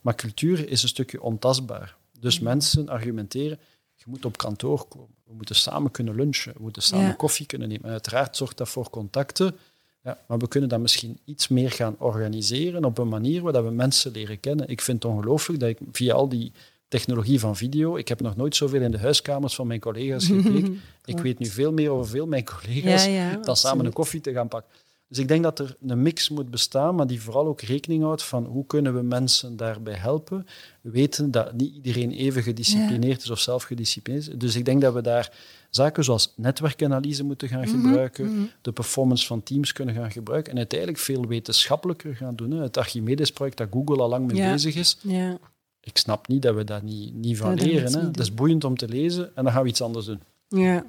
Maar 0.00 0.14
cultuur 0.14 0.68
is 0.68 0.82
een 0.82 0.88
stukje 0.88 1.22
ontastbaar. 1.22 1.96
Dus 2.20 2.38
mensen 2.38 2.88
argumenteren, 2.88 3.58
je 3.94 4.04
moet 4.06 4.24
op 4.24 4.36
kantoor 4.36 4.88
komen. 4.88 5.14
We 5.24 5.34
moeten 5.34 5.54
samen 5.54 5.90
kunnen 5.90 6.14
lunchen. 6.14 6.52
We 6.52 6.62
moeten 6.62 6.82
samen 6.82 7.06
Ja. 7.06 7.12
koffie 7.12 7.46
kunnen 7.46 7.68
nemen. 7.68 7.84
En 7.84 7.90
uiteraard 7.90 8.36
zorgt 8.36 8.56
dat 8.56 8.68
voor 8.68 8.90
contacten. 8.90 9.56
Ja, 10.02 10.18
maar 10.26 10.38
we 10.38 10.48
kunnen 10.48 10.68
dat 10.68 10.80
misschien 10.80 11.18
iets 11.24 11.48
meer 11.48 11.70
gaan 11.70 11.96
organiseren 11.98 12.84
op 12.84 12.98
een 12.98 13.08
manier 13.08 13.42
waar 13.42 13.52
dat 13.52 13.64
we 13.64 13.70
mensen 13.70 14.12
leren 14.12 14.40
kennen. 14.40 14.68
Ik 14.68 14.80
vind 14.80 15.02
het 15.02 15.12
ongelooflijk 15.12 15.60
dat 15.60 15.68
ik 15.68 15.78
via 15.92 16.14
al 16.14 16.28
die 16.28 16.52
technologie 16.88 17.40
van 17.40 17.56
video, 17.56 17.96
ik 17.96 18.08
heb 18.08 18.20
nog 18.20 18.36
nooit 18.36 18.56
zoveel 18.56 18.80
in 18.80 18.90
de 18.90 18.98
huiskamers 18.98 19.54
van 19.54 19.66
mijn 19.66 19.80
collega's 19.80 20.26
gekeken. 20.26 20.80
Ik 21.04 21.18
weet 21.18 21.38
nu 21.38 21.46
veel 21.46 21.72
meer 21.72 21.90
over 21.90 22.10
veel 22.10 22.26
mijn 22.26 22.44
collega's 22.44 23.04
Ja, 23.04 23.10
ja, 23.10 23.36
dan 23.36 23.56
samen 23.56 23.86
een 23.86 23.92
koffie 23.92 24.20
te 24.20 24.32
gaan 24.32 24.48
pakken. 24.48 24.70
Dus 25.10 25.18
ik 25.18 25.28
denk 25.28 25.42
dat 25.42 25.58
er 25.58 25.76
een 25.86 26.02
mix 26.02 26.28
moet 26.28 26.50
bestaan, 26.50 26.94
maar 26.94 27.06
die 27.06 27.22
vooral 27.22 27.46
ook 27.46 27.60
rekening 27.60 28.02
houdt 28.02 28.22
van 28.22 28.44
hoe 28.44 28.66
kunnen 28.66 28.94
we 28.94 29.02
mensen 29.02 29.56
daarbij 29.56 29.94
helpen. 29.94 30.46
We 30.80 30.90
weten 30.90 31.30
dat 31.30 31.52
niet 31.52 31.74
iedereen 31.74 32.10
even 32.12 32.42
gedisciplineerd 32.42 33.22
is 33.22 33.30
of 33.30 33.38
zelf 33.38 33.62
gedisciplineerd 33.62 34.28
is. 34.28 34.34
Dus 34.38 34.56
ik 34.56 34.64
denk 34.64 34.80
dat 34.80 34.94
we 34.94 35.00
daar 35.02 35.32
zaken 35.70 36.04
zoals 36.04 36.32
netwerkanalyse 36.36 37.24
moeten 37.24 37.48
gaan 37.48 37.60
Mhm, 37.60 37.68
gebruiken, 37.70 38.34
mhm. 38.34 38.44
de 38.60 38.72
performance 38.72 39.26
van 39.26 39.42
teams 39.42 39.72
kunnen 39.72 39.94
gaan 39.94 40.10
gebruiken 40.10 40.52
en 40.52 40.58
uiteindelijk 40.58 40.98
veel 41.00 41.26
wetenschappelijker 41.26 42.16
gaan 42.16 42.36
doen. 42.36 42.50
Hè. 42.50 42.62
Het 42.62 42.76
Archimedes-project 42.76 43.56
dat 43.56 43.68
Google 43.70 44.02
al 44.02 44.08
lang 44.08 44.26
mee 44.26 44.36
Ja. 44.36 44.52
bezig 44.52 44.74
is. 44.74 44.98
Ja. 45.02 45.38
Ik 45.80 45.96
snap 45.98 46.28
niet 46.28 46.42
dat 46.42 46.54
we 46.54 46.64
dat 46.64 46.82
niet, 46.82 47.14
niet 47.14 47.36
van 47.38 47.56
Dat 47.56 47.66
leren. 47.66 47.92
Hè. 47.92 48.10
Dat 48.10 48.20
is 48.20 48.34
boeiend 48.34 48.64
om 48.64 48.76
te 48.76 48.88
lezen 48.88 49.36
en 49.36 49.44
dan 49.44 49.52
gaan 49.52 49.62
we 49.62 49.68
iets 49.68 49.82
anders 49.82 50.06
doen. 50.06 50.20
Ja, 50.48 50.84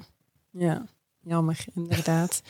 ja. 0.50 0.86
jammer, 1.22 1.64
inderdaad. 1.74 2.42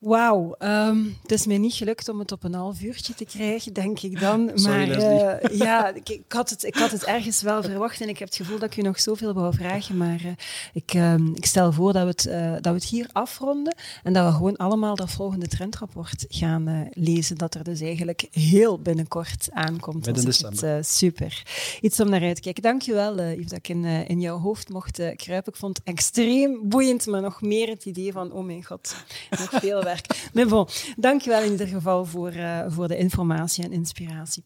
Wauw, 0.00 0.54
ehm, 0.58 1.04
het 1.22 1.30
is 1.32 1.46
mij 1.46 1.58
niet 1.58 1.74
gelukt 1.74 2.08
om 2.08 2.18
het 2.18 2.32
op 2.32 2.44
een 2.44 2.54
half 2.54 2.82
uurtje 2.82 3.14
te 3.14 3.24
krijgen, 3.24 3.72
denk 3.72 4.00
ik 4.00 4.20
dan. 4.20 4.50
Sorry, 4.54 4.88
maar 4.88 4.98
eh, 4.98 5.58
ja, 5.58 5.94
ik, 5.94 6.08
ik, 6.08 6.32
had 6.32 6.50
het, 6.50 6.64
ik 6.64 6.74
had 6.74 6.90
het 6.90 7.04
ergens 7.04 7.42
wel 7.42 7.62
verwacht 7.62 8.00
en 8.00 8.08
ik 8.08 8.18
heb 8.18 8.28
het 8.28 8.36
gevoel 8.36 8.58
dat 8.58 8.70
ik 8.70 8.76
u 8.76 8.82
nog 8.82 9.00
zoveel 9.00 9.32
wou 9.32 9.54
vragen. 9.54 9.96
Maar 9.96 10.20
eh, 10.24 10.30
ik, 10.72 10.94
ehm, 10.94 11.26
ik 11.34 11.46
stel 11.46 11.72
voor 11.72 11.92
dat 11.92 12.02
we, 12.02 12.08
het, 12.08 12.26
eh, 12.26 12.52
dat 12.52 12.64
we 12.64 12.70
het 12.70 12.84
hier 12.84 13.08
afronden 13.12 13.76
en 14.02 14.12
dat 14.12 14.26
we 14.26 14.32
gewoon 14.32 14.56
allemaal 14.56 14.96
dat 14.96 15.10
volgende 15.10 15.48
trendrapport 15.48 16.24
gaan 16.28 16.88
lezen. 16.92 17.36
Dat 17.36 17.54
er 17.54 17.64
dus 17.64 17.80
eigenlijk 17.80 18.28
heel 18.30 18.78
binnenkort 18.78 19.48
aankomt. 19.50 20.06
Midden 20.06 20.24
ik 20.24 20.30
december. 20.30 20.68
Het, 20.68 20.88
super. 20.88 21.42
Iets 21.80 22.00
om 22.00 22.08
naar 22.08 22.22
uit 22.22 22.36
te 22.36 22.42
kijken. 22.42 22.62
Dankjewel, 22.62 23.18
uh, 23.18 23.32
Yves, 23.32 23.48
dat 23.48 23.58
ik 23.58 23.68
in, 23.68 23.84
in 23.84 24.20
jouw 24.20 24.38
hoofd 24.38 24.68
mocht 24.68 25.00
kruipen. 25.16 25.52
Ik 25.52 25.58
vond 25.58 25.76
het 25.76 25.86
extreem 25.86 26.60
boeiend, 26.62 27.06
maar 27.06 27.20
nog 27.20 27.42
meer 27.42 27.68
het 27.68 27.84
idee 27.84 28.12
van, 28.12 28.32
oh 28.32 28.44
mijn 28.44 28.64
god, 28.64 28.94
nog 29.30 29.50
veel 29.50 29.84
werk. 29.86 30.06
Maar 30.34 30.46
bon, 30.46 30.68
dankjewel 30.96 31.42
in 31.42 31.50
ieder 31.50 31.66
geval 31.66 32.04
voor, 32.04 32.30
eh, 32.30 32.60
voor 32.68 32.88
de 32.88 32.96
informatie 32.96 33.64
en 33.64 33.72
inspiratie. 33.72 34.44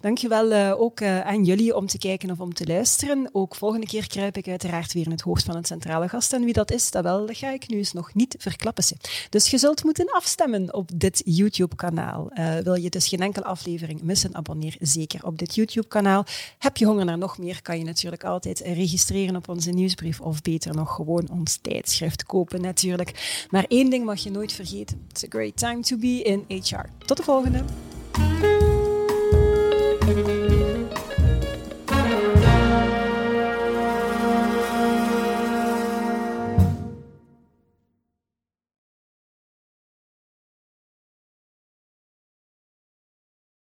Dankjewel 0.00 0.52
uh, 0.52 0.80
ook 0.80 1.00
uh, 1.00 1.20
aan 1.20 1.44
jullie 1.44 1.76
om 1.76 1.86
te 1.86 1.98
kijken 1.98 2.30
of 2.30 2.40
om 2.40 2.54
te 2.54 2.66
luisteren. 2.66 3.28
Ook 3.32 3.54
volgende 3.54 3.86
keer 3.86 4.06
kruip 4.08 4.36
ik 4.36 4.48
uiteraard 4.48 4.92
weer 4.92 5.04
in 5.04 5.10
het 5.10 5.20
hoofd 5.20 5.44
van 5.44 5.56
een 5.56 5.64
centrale 5.64 6.08
gast. 6.08 6.32
En 6.32 6.44
wie 6.44 6.52
dat 6.52 6.70
is, 6.70 6.90
dat 6.90 7.02
wel, 7.02 7.26
dat 7.26 7.36
ga 7.36 7.50
ik 7.50 7.68
nu 7.68 7.76
eens 7.76 7.92
nog 7.92 8.14
niet 8.14 8.34
verklappen. 8.38 8.84
Dus 9.28 9.50
je 9.50 9.58
zult 9.58 9.84
moeten 9.84 10.10
afstemmen 10.10 10.74
op 10.74 10.90
dit 10.94 11.22
YouTube-kanaal. 11.24 12.30
Wil 12.62 12.74
je 12.74 12.90
dus 12.90 13.08
geen 13.08 13.20
enkele 13.20 13.44
aflevering 13.44 14.02
missen, 14.02 14.34
abonneer 14.34 14.76
zeker 14.80 15.26
op 15.26 15.38
dit 15.38 15.54
YouTube-kanaal. 15.54 16.24
Heb 16.58 16.76
je 16.76 16.84
honger 16.84 17.04
naar 17.04 17.18
nog 17.18 17.38
meer, 17.38 17.62
kan 17.62 17.78
je 17.78 17.84
natuurlijk 17.84 18.24
altijd 18.24 18.60
registreren 18.60 19.36
op 19.36 19.48
onze 19.48 19.70
nieuwsbrief 19.70 20.20
of 20.20 20.42
beter 20.42 20.74
nog 20.74 20.94
gewoon 20.94 21.28
ons 21.30 21.58
tijdschrift 21.62 22.24
kopen 22.24 22.60
natuurlijk. 22.60 23.46
Maar 23.50 23.64
één 23.68 23.90
ding 23.90 24.04
mag 24.04 24.18
je 24.18 24.30
nooit 24.30 24.52
vergeten. 24.52 24.81
It's 24.90 25.22
a 25.22 25.28
great 25.28 25.56
time 25.56 25.82
to 25.82 25.96
be 25.96 26.22
in 26.24 26.44
HR. 26.48 26.90
Tot 27.06 27.16
de 27.16 27.22
volgende! 27.22 27.64